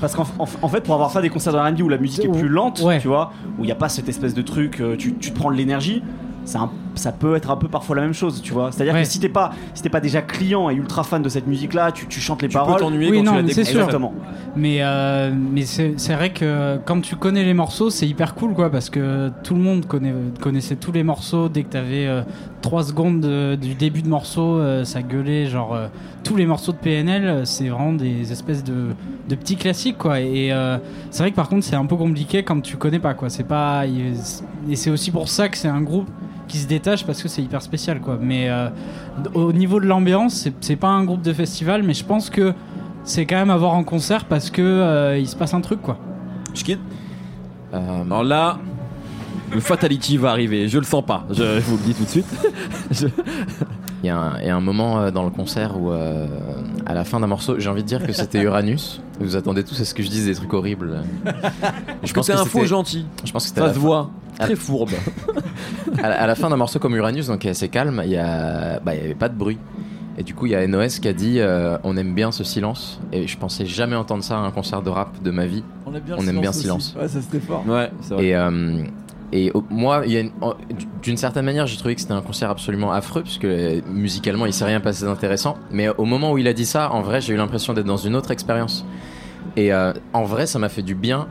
Parce 0.00 0.14
qu'en 0.14 0.24
en, 0.38 0.46
en 0.62 0.68
fait, 0.68 0.80
pour 0.82 0.94
avoir 0.94 1.12
fait 1.12 1.22
des 1.22 1.28
concerts 1.28 1.52
de 1.52 1.58
R&B 1.58 1.80
où 1.82 1.88
la 1.88 1.98
musique 1.98 2.24
est 2.24 2.28
plus 2.28 2.48
lente, 2.48 2.80
Ouais. 2.82 2.98
tu 3.00 3.08
vois, 3.08 3.32
où 3.58 3.62
il 3.62 3.66
n'y 3.66 3.72
a 3.72 3.76
pas 3.76 3.88
cette 3.88 4.08
espèce 4.08 4.34
de 4.34 4.42
truc, 4.42 4.80
euh, 4.80 4.96
tu, 4.96 5.14
tu 5.14 5.30
te 5.32 5.38
prends 5.38 5.50
de 5.50 5.56
l'énergie, 5.56 6.02
c'est 6.44 6.58
un- 6.58 6.70
ça 6.94 7.12
peut 7.12 7.34
être 7.36 7.50
un 7.50 7.56
peu 7.56 7.68
parfois 7.68 7.96
la 7.96 8.02
même 8.02 8.12
chose, 8.14 8.42
tu 8.42 8.52
vois. 8.52 8.70
C'est-à-dire 8.72 8.94
Ouais. 8.94 9.02
que 9.02 9.08
si 9.08 9.18
t'es 9.20 9.28
pas, 9.28 9.50
si 9.74 9.82
t'es 9.82 9.88
pas 9.88 10.00
déjà 10.00 10.22
client 10.22 10.68
et 10.70 10.74
ultra 10.74 11.02
fan 11.04 11.22
de 11.22 11.28
cette 11.28 11.46
musique-là, 11.46 11.92
tu, 11.92 12.06
tu 12.06 12.20
chantes 12.20 12.42
les 12.42 12.48
Tu 12.48 12.52
peux 12.54 12.60
paroles. 12.60 12.80
t'ennuyer 12.80 13.10
Oui, 13.10 13.18
quand 13.24 13.32
non, 13.32 13.40
tu 13.40 13.46
la 13.48 13.52
c'est 13.54 13.64
sûr. 13.64 13.80
Exactement. 13.80 14.12
Mais, 14.56 14.78
euh, 14.80 15.32
mais 15.34 15.62
c'est 15.62 15.94
c'est 15.96 16.14
vrai 16.14 16.30
que 16.32 16.78
quand 16.84 17.00
tu 17.00 17.16
connais 17.16 17.44
les 17.44 17.54
morceaux, 17.54 17.90
c'est 17.90 18.06
hyper 18.06 18.34
cool 18.34 18.54
quoi, 18.54 18.70
parce 18.70 18.90
que 18.90 19.30
tout 19.42 19.54
le 19.54 19.60
monde 19.60 19.86
connaît, 19.86 20.12
connaissait 20.40 20.76
tous 20.76 20.92
les 20.92 21.02
morceaux. 21.02 21.48
Dès 21.48 21.62
que 21.62 21.70
t'avais 21.70 22.08
3 22.60 22.82
secondes 22.84 23.20
de- 23.20 23.54
du 23.56 23.74
début 23.74 24.02
de 24.02 24.08
morceau, 24.08 24.58
euh, 24.58 24.84
ça 24.84 25.02
gueulait. 25.02 25.46
Genre, 25.46 25.74
euh, 25.74 25.86
tous 26.24 26.36
les 26.36 26.46
morceaux 26.46 26.72
de 26.72 26.76
PNL, 26.76 27.24
euh, 27.24 27.44
c'est 27.44 27.68
vraiment 27.68 27.92
des 27.94 28.30
espèces 28.30 28.62
de, 28.62 28.88
de 29.28 29.34
petits 29.34 29.56
classiques 29.56 29.98
quoi. 29.98 30.20
Et 30.20 30.52
euh, 30.52 30.78
c'est 31.10 31.22
vrai 31.22 31.30
que 31.30 31.36
par 31.36 31.48
contre, 31.48 31.64
c'est 31.64 31.76
un 31.76 31.86
peu 31.86 31.96
compliqué 31.96 32.42
quand 32.42 32.60
tu 32.60 32.76
connais 32.76 32.98
pas 33.00 33.14
quoi. 33.14 33.30
C'est 33.30 33.42
pas. 33.44 33.84
Et 33.86 34.76
c'est 34.76 34.90
aussi 34.90 35.10
pour 35.10 35.28
ça 35.28 35.48
que 35.48 35.56
c'est 35.56 35.68
un 35.68 35.80
groupe 35.80 36.08
qui 36.48 36.58
se 36.58 36.66
détache 36.66 37.04
parce 37.06 37.22
que 37.22 37.28
c'est 37.28 37.42
hyper 37.42 37.62
spécial 37.62 38.00
quoi. 38.00 38.18
Mais 38.20 38.48
euh, 38.50 38.68
au 39.34 39.52
niveau 39.52 39.80
de 39.80 39.86
l'ambiance, 39.86 40.48
c'est- 40.60 40.76
pas 40.76 40.88
un 40.88 41.04
groupe 41.04 41.22
de 41.22 41.32
festival, 41.32 41.82
mais 41.82 41.94
je 41.94 42.04
pense 42.04 42.30
que 42.30 42.52
c'est 43.04 43.26
quand 43.26 43.36
même 43.36 43.50
à 43.50 43.56
voir 43.56 43.74
en 43.74 43.84
concert 43.84 44.24
parce 44.26 44.50
que 44.50 44.62
euh, 44.62 45.18
il 45.18 45.26
se 45.28 45.36
passe 45.36 45.54
un 45.54 45.60
truc 45.60 45.80
quoi. 45.82 45.98
Schkid 46.54 46.78
Euh, 47.74 48.02
Alors 48.04 48.22
là, 48.24 48.58
le 49.52 49.60
Fatality 49.60 50.16
va 50.18 50.30
arriver, 50.30 50.68
je 50.68 50.78
le 50.78 50.84
sens 50.84 51.04
pas, 51.04 51.24
je, 51.30 51.34
je 51.60 51.60
vous 51.60 51.76
le 51.78 51.82
dis 51.82 51.94
tout 51.94 52.04
de 52.04 52.08
suite. 52.08 52.26
Je- 52.90 53.06
Il 54.04 54.06
y, 54.08 54.10
a 54.10 54.18
un- 54.18 54.40
il 54.40 54.46
y 54.48 54.50
a 54.50 54.56
un 54.56 54.60
moment 54.60 54.98
euh, 54.98 55.10
dans 55.12 55.22
le 55.22 55.30
concert 55.30 55.78
où, 55.80 55.92
euh, 55.92 56.26
à 56.86 56.92
la 56.92 57.04
fin 57.04 57.20
d'un 57.20 57.28
morceau, 57.28 57.60
j'ai 57.60 57.68
envie 57.70 57.84
de 57.84 57.86
dire 57.88 58.04
que 58.04 58.12
c'était 58.12 58.42
Uranus. 58.42 59.00
Vous 59.20 59.36
attendez 59.36 59.62
tous 59.62 59.80
à 59.80 59.84
ce 59.84 59.94
que 59.94 60.02
je 60.02 60.08
dise 60.10 60.26
des 60.26 60.34
trucs 60.34 60.52
horribles. 60.52 61.02
Je 62.02 62.12
pense 62.12 62.26
que 62.26 62.32
c'est 62.34 62.38
un 62.40 62.44
faux 62.44 62.64
gentil, 62.64 63.06
Je 63.24 63.30
pense 63.30 63.48
que 63.48 63.54
ça 63.56 63.64
la 63.68 63.72
se 63.72 63.78
voit. 63.78 64.10
Très 64.38 64.56
fourbe. 64.56 64.90
à, 66.02 66.08
la- 66.08 66.22
à 66.22 66.26
la 66.26 66.34
fin 66.34 66.48
d'un 66.50 66.56
morceau 66.56 66.78
comme 66.78 66.94
Uranus, 66.96 67.26
donc 67.26 67.40
qui 67.40 67.48
est 67.48 67.52
assez 67.52 67.68
calme, 67.68 68.00
il 68.04 68.10
y 68.10 68.16
a, 68.16 68.80
bah, 68.80 68.94
il 68.94 69.00
y 69.00 69.04
avait 69.04 69.14
pas 69.14 69.28
de 69.28 69.36
bruit. 69.36 69.58
Et 70.18 70.22
du 70.22 70.34
coup, 70.34 70.44
il 70.46 70.52
y 70.52 70.54
a 70.54 70.66
NOS 70.66 70.98
qui 71.00 71.08
a 71.08 71.12
dit 71.14 71.36
euh, 71.40 71.78
on 71.84 71.96
aime 71.96 72.14
bien 72.14 72.32
ce 72.32 72.44
silence. 72.44 73.00
Et 73.12 73.26
je 73.26 73.38
pensais 73.38 73.64
jamais 73.64 73.96
entendre 73.96 74.22
ça 74.22 74.36
à 74.36 74.40
un 74.40 74.50
concert 74.50 74.82
de 74.82 74.90
rap 74.90 75.22
de 75.22 75.30
ma 75.30 75.46
vie. 75.46 75.64
On 75.86 75.94
aime 75.94 76.00
bien, 76.02 76.16
On 76.18 76.26
aime 76.26 76.40
bien 76.40 76.52
silence. 76.52 76.94
Ouais, 77.00 77.08
ça 77.08 77.20
c'était 77.22 77.40
fort. 77.40 77.64
Ouais, 77.66 77.90
c'est 78.02 78.14
vrai. 78.14 78.24
Et, 78.26 78.36
euh, 78.36 78.84
et 79.32 79.50
moi, 79.70 80.02
il 80.04 80.12
y 80.12 80.18
a 80.18 80.20
une- 80.20 80.32
en- 80.42 80.52
d'une 81.02 81.16
certaine 81.16 81.46
manière, 81.46 81.66
j'ai 81.66 81.78
trouvé 81.78 81.94
que 81.94 82.02
c'était 82.02 82.12
un 82.12 82.20
concert 82.20 82.50
absolument 82.50 82.92
affreux, 82.92 83.22
puisque 83.22 83.46
euh, 83.46 83.80
musicalement, 83.90 84.44
il 84.44 84.52
s'est 84.52 84.66
rien 84.66 84.80
passé 84.80 85.06
d'intéressant. 85.06 85.56
Mais 85.70 85.88
au 85.88 86.04
moment 86.04 86.32
où 86.32 86.36
il 86.38 86.46
a 86.46 86.52
dit 86.52 86.66
ça, 86.66 86.92
en 86.92 87.00
vrai, 87.00 87.22
j'ai 87.22 87.32
eu 87.32 87.36
l'impression 87.38 87.72
d'être 87.72 87.86
dans 87.86 87.96
une 87.96 88.14
autre 88.14 88.30
expérience. 88.30 88.84
Et 89.56 89.72
euh, 89.72 89.94
en 90.12 90.24
vrai, 90.24 90.44
ça 90.46 90.58
m'a 90.58 90.68
fait 90.68 90.82
du 90.82 90.94
bien 90.94 91.26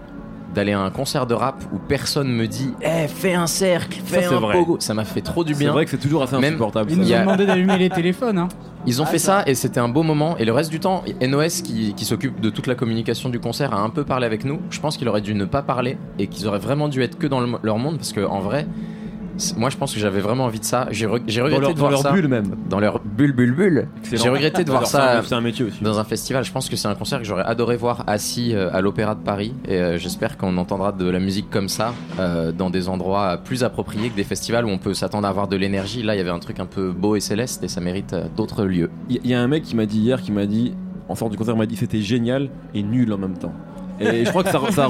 d'aller 0.53 0.73
à 0.73 0.79
un 0.81 0.89
concert 0.91 1.25
de 1.25 1.33
rap 1.33 1.63
où 1.73 1.77
personne 1.77 2.29
me 2.29 2.47
dit 2.47 2.73
Eh, 2.81 3.07
fais 3.07 3.33
un 3.33 3.47
cercle, 3.47 3.99
fais 4.03 4.21
c'est 4.23 4.33
un 4.33 4.39
vrai. 4.39 4.53
pogo. 4.57 4.77
Ça 4.79 4.93
m'a 4.93 5.05
fait 5.05 5.21
trop 5.21 5.43
du 5.43 5.53
C'est 5.53 5.59
bien. 5.59 5.71
vrai 5.71 5.85
que 5.85 5.91
c'est 5.91 5.97
toujours 5.97 6.23
assez 6.23 6.35
Même- 6.35 6.45
insupportable. 6.53 6.91
Ils 6.91 6.97
nous 6.97 7.11
ont 7.13 7.19
demandé 7.19 7.45
d'allumer 7.45 7.77
les 7.77 7.89
téléphones. 7.89 8.37
Hein. 8.37 8.47
Ils 8.85 9.01
ont 9.01 9.05
fait 9.05 9.19
ça 9.19 9.43
et 9.45 9.55
c'était 9.55 9.79
un 9.79 9.87
beau 9.89 10.03
moment. 10.03 10.37
Et 10.37 10.45
le 10.45 10.51
reste 10.53 10.71
du 10.71 10.79
temps, 10.79 11.03
NOS 11.21 11.61
qui, 11.63 11.93
qui 11.93 12.03
s'occupe 12.05 12.39
de 12.41 12.49
toute 12.49 12.67
la 12.67 12.75
communication 12.75 13.29
du 13.29 13.39
concert 13.39 13.73
a 13.73 13.79
un 13.81 13.89
peu 13.89 14.03
parlé 14.03 14.25
avec 14.25 14.43
nous. 14.43 14.59
Je 14.71 14.79
pense 14.79 14.97
qu'il 14.97 15.07
aurait 15.07 15.21
dû 15.21 15.33
ne 15.35 15.45
pas 15.45 15.61
parler 15.61 15.97
et 16.19 16.27
qu'ils 16.27 16.47
auraient 16.47 16.59
vraiment 16.59 16.87
dû 16.89 17.01
être 17.03 17.17
que 17.17 17.27
dans 17.27 17.39
le- 17.41 17.57
leur 17.63 17.77
monde 17.77 17.97
parce 17.97 18.11
que 18.11 18.21
en 18.25 18.39
vrai, 18.39 18.65
c'est- 18.65 19.00
moi 19.57 19.69
je 19.69 19.77
pense 19.77 19.93
que 19.93 19.99
j'avais 19.99 20.19
vraiment 20.21 20.45
envie 20.45 20.59
de 20.59 20.65
ça. 20.65 20.87
J'ai 20.91 21.07
re- 21.07 21.21
j'ai 21.27 21.39
Dans 21.41 21.45
regretté 21.47 21.61
leur, 21.61 21.69
de 21.73 21.75
dans 21.75 21.79
voir 21.79 21.91
leur 21.91 22.01
ça 22.01 22.11
bulle 22.11 22.27
même. 22.27 22.55
dans 22.69 22.79
leur 22.79 22.99
bulle 23.03 23.33
bulle 23.33 23.53
bulle. 23.53 23.87
J'ai 24.11 24.29
regretté 24.29 24.63
de 24.63 24.69
voir 24.69 24.87
ça 24.87 25.21
C'est 25.23 25.33
un 25.35 25.41
métier 25.41 25.65
aussi. 25.65 25.83
dans 25.83 25.99
un 25.99 26.03
festival. 26.03 26.43
Je 26.43 26.51
pense 26.51 26.69
que 26.69 26.75
c'est 26.75 26.87
un 26.87 26.95
concert 26.95 27.19
que 27.19 27.25
j'aurais 27.25 27.43
adoré 27.43 27.75
voir 27.77 28.03
assis 28.07 28.53
euh, 28.55 28.69
à 28.73 28.81
l'Opéra 28.81 29.15
de 29.15 29.21
Paris 29.21 29.53
et 29.67 29.75
euh, 29.75 29.97
j'espère 29.97 30.37
qu'on 30.37 30.57
entendra 30.57 30.91
de 30.91 31.09
la 31.09 31.19
musique 31.19 31.49
comme 31.49 31.69
ça 31.69 31.93
euh, 32.19 32.51
dans 32.51 32.69
des 32.69 32.89
endroits 32.89 33.37
plus 33.43 33.63
appropriés 33.63 34.09
que 34.09 34.15
des 34.15 34.23
festivals 34.23 34.65
où 34.65 34.69
on 34.69 34.77
peut 34.77 34.93
s'attendre 34.93 35.25
à 35.27 35.29
avoir 35.29 35.47
de 35.47 35.55
l'énergie. 35.55 36.03
Là, 36.03 36.15
il 36.15 36.17
y 36.17 36.21
avait 36.21 36.29
un 36.29 36.39
truc 36.39 36.59
un 36.59 36.65
peu 36.65 36.91
beau 36.91 37.15
et 37.15 37.19
céleste 37.19 37.63
et 37.63 37.67
ça 37.67 37.81
mérite 37.81 38.15
d'autres 38.35 38.63
lieux. 38.65 38.89
Il 39.09 39.25
y, 39.27 39.33
a 39.33 39.41
un 39.41 39.47
mec 39.47 39.63
qui 39.63 39.75
m'a 39.75 39.85
dit 39.85 39.99
hier, 39.99 40.21
qui 40.21 40.31
m'a 40.31 40.45
dit, 40.45 40.73
en 41.09 41.15
sortant 41.15 41.31
du 41.31 41.37
concert, 41.37 41.55
m'a 41.55 41.65
dit 41.65 41.75
c'était 41.75 42.01
génial 42.01 42.49
et 42.73 42.83
nul 42.83 43.11
en 43.13 43.17
même 43.17 43.37
temps. 43.37 43.53
Et 44.01 44.25
je 44.25 44.29
crois 44.29 44.43
que 44.43 44.49
ça, 44.51 44.59
ça, 44.71 44.71
ça, 44.71 44.87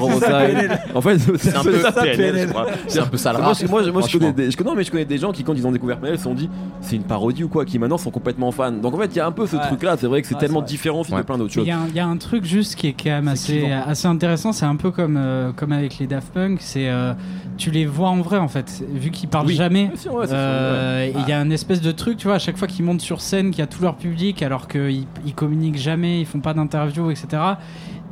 en 0.95 1.01
fait, 1.01 1.17
c'est 1.37 1.55
un 1.55 1.63
peu 1.63 1.79
ça, 1.79 1.91
ça, 1.91 2.01
PNL, 2.01 2.17
PNL. 2.17 2.47
je 2.47 2.53
crois. 2.53 2.65
C'est 2.87 2.99
un 2.99 3.05
peu 3.05 3.17
ça 3.17 3.31
le 3.33 3.39
Moi, 3.39 3.47
rap, 3.47 3.57
je, 3.59 3.67
moi, 3.67 3.83
je- 3.83 3.89
moi, 3.91 4.01
je 4.07 4.17
connais 4.17 4.33
des, 4.33 4.51
je 4.51 4.57
connais, 4.57 4.69
non, 4.69 4.75
mais 4.75 4.83
je 4.83 4.91
connais 4.91 5.05
des 5.05 5.17
gens 5.17 5.31
qui, 5.31 5.43
quand 5.43 5.53
ils 5.53 5.65
ont 5.67 5.71
découvert 5.71 5.99
PNL, 5.99 6.17
se 6.17 6.23
sont 6.23 6.33
dit 6.33 6.49
c'est 6.81 6.95
une 6.95 7.03
parodie 7.03 7.43
ou 7.43 7.49
quoi, 7.49 7.65
qui 7.65 7.77
maintenant 7.79 7.97
sont 7.97 8.11
complètement 8.11 8.51
fans. 8.51 8.71
Donc 8.71 8.93
en 8.93 8.97
fait, 8.97 9.07
il 9.07 9.17
y 9.17 9.19
a 9.19 9.27
un 9.27 9.31
peu 9.31 9.45
ce 9.47 9.55
Ouais. 9.55 9.61
truc-là. 9.67 9.95
C'est 9.99 10.07
vrai 10.07 10.21
que 10.21 10.27
c'est 10.27 10.35
Ouais, 10.35 10.39
tellement 10.39 10.59
c'est 10.59 10.65
vrai. 10.65 10.71
différent 10.71 10.99
aussi 11.01 11.11
de 11.11 11.15
Ouais. 11.17 11.23
plein 11.23 11.37
d'autres 11.37 11.51
Il 11.51 11.59
choses. 11.59 11.67
y, 11.67 11.71
a 11.71 11.79
un- 11.79 11.87
il 11.89 11.95
y 11.95 11.99
a 11.99 12.07
un 12.07 12.17
truc 12.17 12.45
juste 12.45 12.75
qui 12.75 12.87
est 12.87 12.93
quand 12.93 13.09
même 13.09 13.27
assez, 13.27 13.59
clivant. 13.59 13.81
assez 13.85 14.07
intéressant. 14.07 14.51
C'est 14.53 14.65
un 14.65 14.75
peu 14.75 14.91
comme, 14.91 15.17
euh, 15.17 15.51
comme 15.55 15.71
avec 15.71 15.97
les 15.99 16.07
Daft 16.07 16.33
Punk. 16.33 16.59
C'est 16.61 16.89
euh, 16.89 17.13
tu 17.57 17.71
les 17.71 17.85
vois 17.85 18.09
en 18.09 18.21
vrai 18.21 18.37
en 18.37 18.47
fait, 18.47 18.83
vu 18.93 19.11
qu'ils 19.11 19.29
parlent 19.29 19.47
Oui. 19.47 19.55
jamais. 19.55 19.91
Ouais, 20.09 20.25
c'est 20.27 20.33
Euh, 20.33 21.05
et 21.07 21.13
Il 21.19 21.29
y 21.29 21.33
a 21.33 21.41
une 21.41 21.51
espèce 21.51 21.81
de 21.81 21.91
truc, 21.91 22.17
tu 22.17 22.27
vois, 22.27 22.35
à 22.35 22.39
chaque 22.39 22.57
fois 22.57 22.67
qu'ils 22.67 22.83
montent 22.85 23.01
sur 23.01 23.21
scène, 23.21 23.51
qu'il 23.51 23.59
y 23.59 23.61
a 23.61 23.67
tout 23.67 23.81
leur 23.83 23.95
public, 23.95 24.41
alors 24.41 24.67
qu'ils 24.67 25.05
ils 25.25 25.33
communiquent 25.35 25.77
jamais, 25.77 26.19
ils 26.21 26.25
font 26.25 26.39
pas 26.39 26.53
d'interviews, 26.53 27.11
etc. 27.11 27.27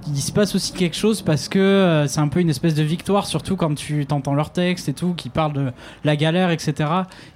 Il 0.07 0.17
se 0.17 0.31
passe 0.31 0.55
aussi 0.55 0.73
quelque 0.73 0.95
chose 0.95 1.21
parce 1.21 1.47
que 1.49 1.59
euh, 1.59 2.07
c'est 2.07 2.19
un 2.19 2.27
peu 2.27 2.39
une 2.39 2.49
espèce 2.49 2.75
de 2.75 2.83
victoire, 2.83 3.25
surtout 3.25 3.55
quand 3.55 3.75
tu 3.75 4.05
t'entends 4.05 4.33
leurs 4.33 4.51
textes 4.51 4.89
et 4.89 4.93
tout, 4.93 5.13
qui 5.13 5.29
parlent 5.29 5.53
de 5.53 5.71
la 6.03 6.15
galère, 6.15 6.51
etc. 6.51 6.73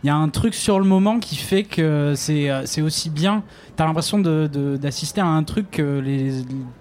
Il 0.03 0.07
y 0.07 0.09
a 0.09 0.15
un 0.15 0.29
truc 0.29 0.53
sur 0.53 0.79
le 0.79 0.85
moment 0.85 1.19
qui 1.19 1.35
fait 1.35 1.63
que 1.63 2.13
c'est 2.15 2.49
euh, 2.49 2.63
c'est 2.65 2.81
aussi 2.81 3.09
bien. 3.09 3.43
T'as 3.75 3.85
l'impression 3.85 4.19
d'assister 4.19 5.21
à 5.21 5.27
un 5.27 5.43
truc 5.43 5.71
que 5.71 6.03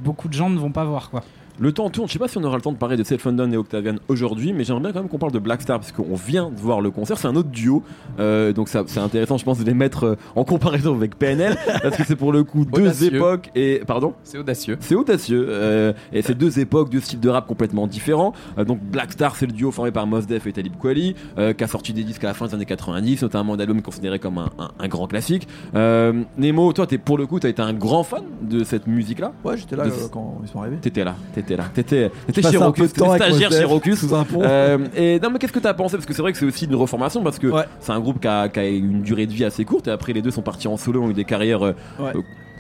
beaucoup 0.00 0.28
de 0.28 0.34
gens 0.34 0.50
ne 0.50 0.58
vont 0.58 0.72
pas 0.72 0.84
voir, 0.84 1.10
quoi. 1.10 1.22
Le 1.62 1.70
temps 1.70 1.88
tourne, 1.90 2.08
je 2.08 2.12
sais 2.14 2.18
pas 2.18 2.26
si 2.26 2.36
on 2.38 2.42
aura 2.42 2.56
le 2.56 2.62
temps 2.62 2.72
de 2.72 2.76
parler 2.76 2.96
de 2.96 3.04
Self 3.04 3.24
Undone 3.24 3.54
et 3.54 3.56
Octavian 3.56 3.94
aujourd'hui, 4.08 4.52
mais 4.52 4.64
j'aimerais 4.64 4.82
bien 4.82 4.92
quand 4.92 4.98
même 4.98 5.08
qu'on 5.08 5.18
parle 5.18 5.30
de 5.30 5.38
Black 5.38 5.62
Star 5.62 5.78
parce 5.78 5.92
qu'on 5.92 6.16
vient 6.16 6.50
de 6.50 6.58
voir 6.58 6.80
le 6.80 6.90
concert, 6.90 7.16
c'est 7.18 7.28
un 7.28 7.36
autre 7.36 7.50
duo, 7.50 7.84
euh, 8.18 8.52
donc 8.52 8.68
ça- 8.68 8.82
c'est 8.88 8.98
intéressant 8.98 9.36
je 9.38 9.44
pense 9.44 9.60
de 9.60 9.64
les 9.64 9.72
mettre 9.72 10.04
euh, 10.04 10.14
en 10.34 10.42
comparaison 10.42 10.92
avec 10.92 11.16
PNL 11.16 11.56
parce 11.84 11.96
que 11.96 12.02
c'est 12.04 12.16
pour 12.16 12.32
le 12.32 12.42
coup 12.42 12.64
deux 12.64 12.82
Audacieux. 12.82 13.14
époques 13.14 13.50
et 13.54 13.80
pardon? 13.86 14.14
C'est 14.24 14.38
audacieux. 14.38 14.76
c'est 14.80 14.96
audacieux 14.96 15.46
euh, 15.50 15.92
et 16.12 16.22
c'est 16.22 16.34
deux 16.36 16.58
époques, 16.58 16.90
deux 16.90 16.98
styles 16.98 17.20
de 17.20 17.28
rap 17.28 17.46
complètement 17.46 17.86
différents. 17.86 18.32
Euh, 18.58 18.64
donc 18.64 18.80
Black 18.82 19.12
Star 19.12 19.36
c'est 19.36 19.46
le 19.46 19.52
duo 19.52 19.70
formé 19.70 19.92
par 19.92 20.08
Mos 20.08 20.22
Def 20.22 20.48
et 20.48 20.52
Talib 20.52 20.72
Kweli 20.80 21.14
euh, 21.38 21.52
qui 21.52 21.62
a 21.62 21.68
sorti 21.68 21.92
des 21.92 22.02
disques 22.02 22.24
à 22.24 22.26
la 22.26 22.34
fin 22.34 22.46
des 22.48 22.54
années 22.54 22.64
90, 22.66 23.22
notamment 23.22 23.56
d'albums 23.56 23.82
considérés 23.82 24.18
comme 24.18 24.38
un, 24.38 24.50
un- 24.58 24.72
un 24.80 24.88
grand 24.88 25.06
classique. 25.06 25.46
Euh, 25.76 26.22
Nemo, 26.38 26.72
toi 26.72 26.88
t'es 26.88 26.98
pour 26.98 27.18
le 27.18 27.26
coup 27.28 27.38
t'as 27.38 27.50
été 27.50 27.62
un 27.62 27.72
grand 27.72 28.02
fan 28.02 28.24
de 28.42 28.64
cette 28.64 28.88
musique 28.88 29.20
là. 29.20 29.32
Ouais, 29.44 29.56
j'étais 29.56 29.76
là 29.76 29.84
De- 29.86 29.92
quand 30.10 30.40
ils 30.42 30.48
sont 30.48 30.58
arrivés. 30.60 30.78
T'étais 30.80 31.04
là, 31.04 31.14
t'étais 31.34 31.51
là, 31.56 31.64
t'étais, 31.74 32.10
t'étais 32.26 32.42
chez 32.50 32.56
Rocus, 32.56 32.92
temps 32.92 33.12
t'étais 33.12 33.24
avec 33.24 33.34
stagiaire 33.36 33.52
chez 33.52 33.64
Rocus. 33.64 33.98
sous 34.00 34.14
un 34.14 34.24
pont. 34.24 34.40
Euh, 34.42 34.78
et 34.96 35.20
non 35.20 35.30
mais 35.30 35.38
qu'est-ce 35.38 35.52
que 35.52 35.58
t'as 35.58 35.74
pensé? 35.74 35.96
Parce 35.96 36.06
que 36.06 36.12
c'est 36.14 36.22
vrai 36.22 36.32
que 36.32 36.38
c'est 36.38 36.46
aussi 36.46 36.64
une 36.66 36.74
reformation 36.74 37.22
parce 37.22 37.38
que 37.38 37.46
Ouais. 37.48 37.64
c'est 37.80 37.92
un 37.92 38.00
groupe 38.00 38.20
qui 38.20 38.28
a, 38.28 38.48
qui 38.48 38.60
a 38.60 38.68
une 38.68 39.02
durée 39.02 39.26
de 39.26 39.32
vie 39.32 39.44
assez 39.44 39.64
courte 39.64 39.88
et 39.88 39.90
après 39.90 40.12
les 40.12 40.22
deux 40.22 40.30
sont 40.30 40.42
partis 40.42 40.68
en 40.68 40.76
solo 40.76 41.02
ont 41.02 41.10
eu 41.10 41.14
des 41.14 41.24
carrières 41.24 41.64
euh, 41.64 41.72
Ouais. 42.00 42.12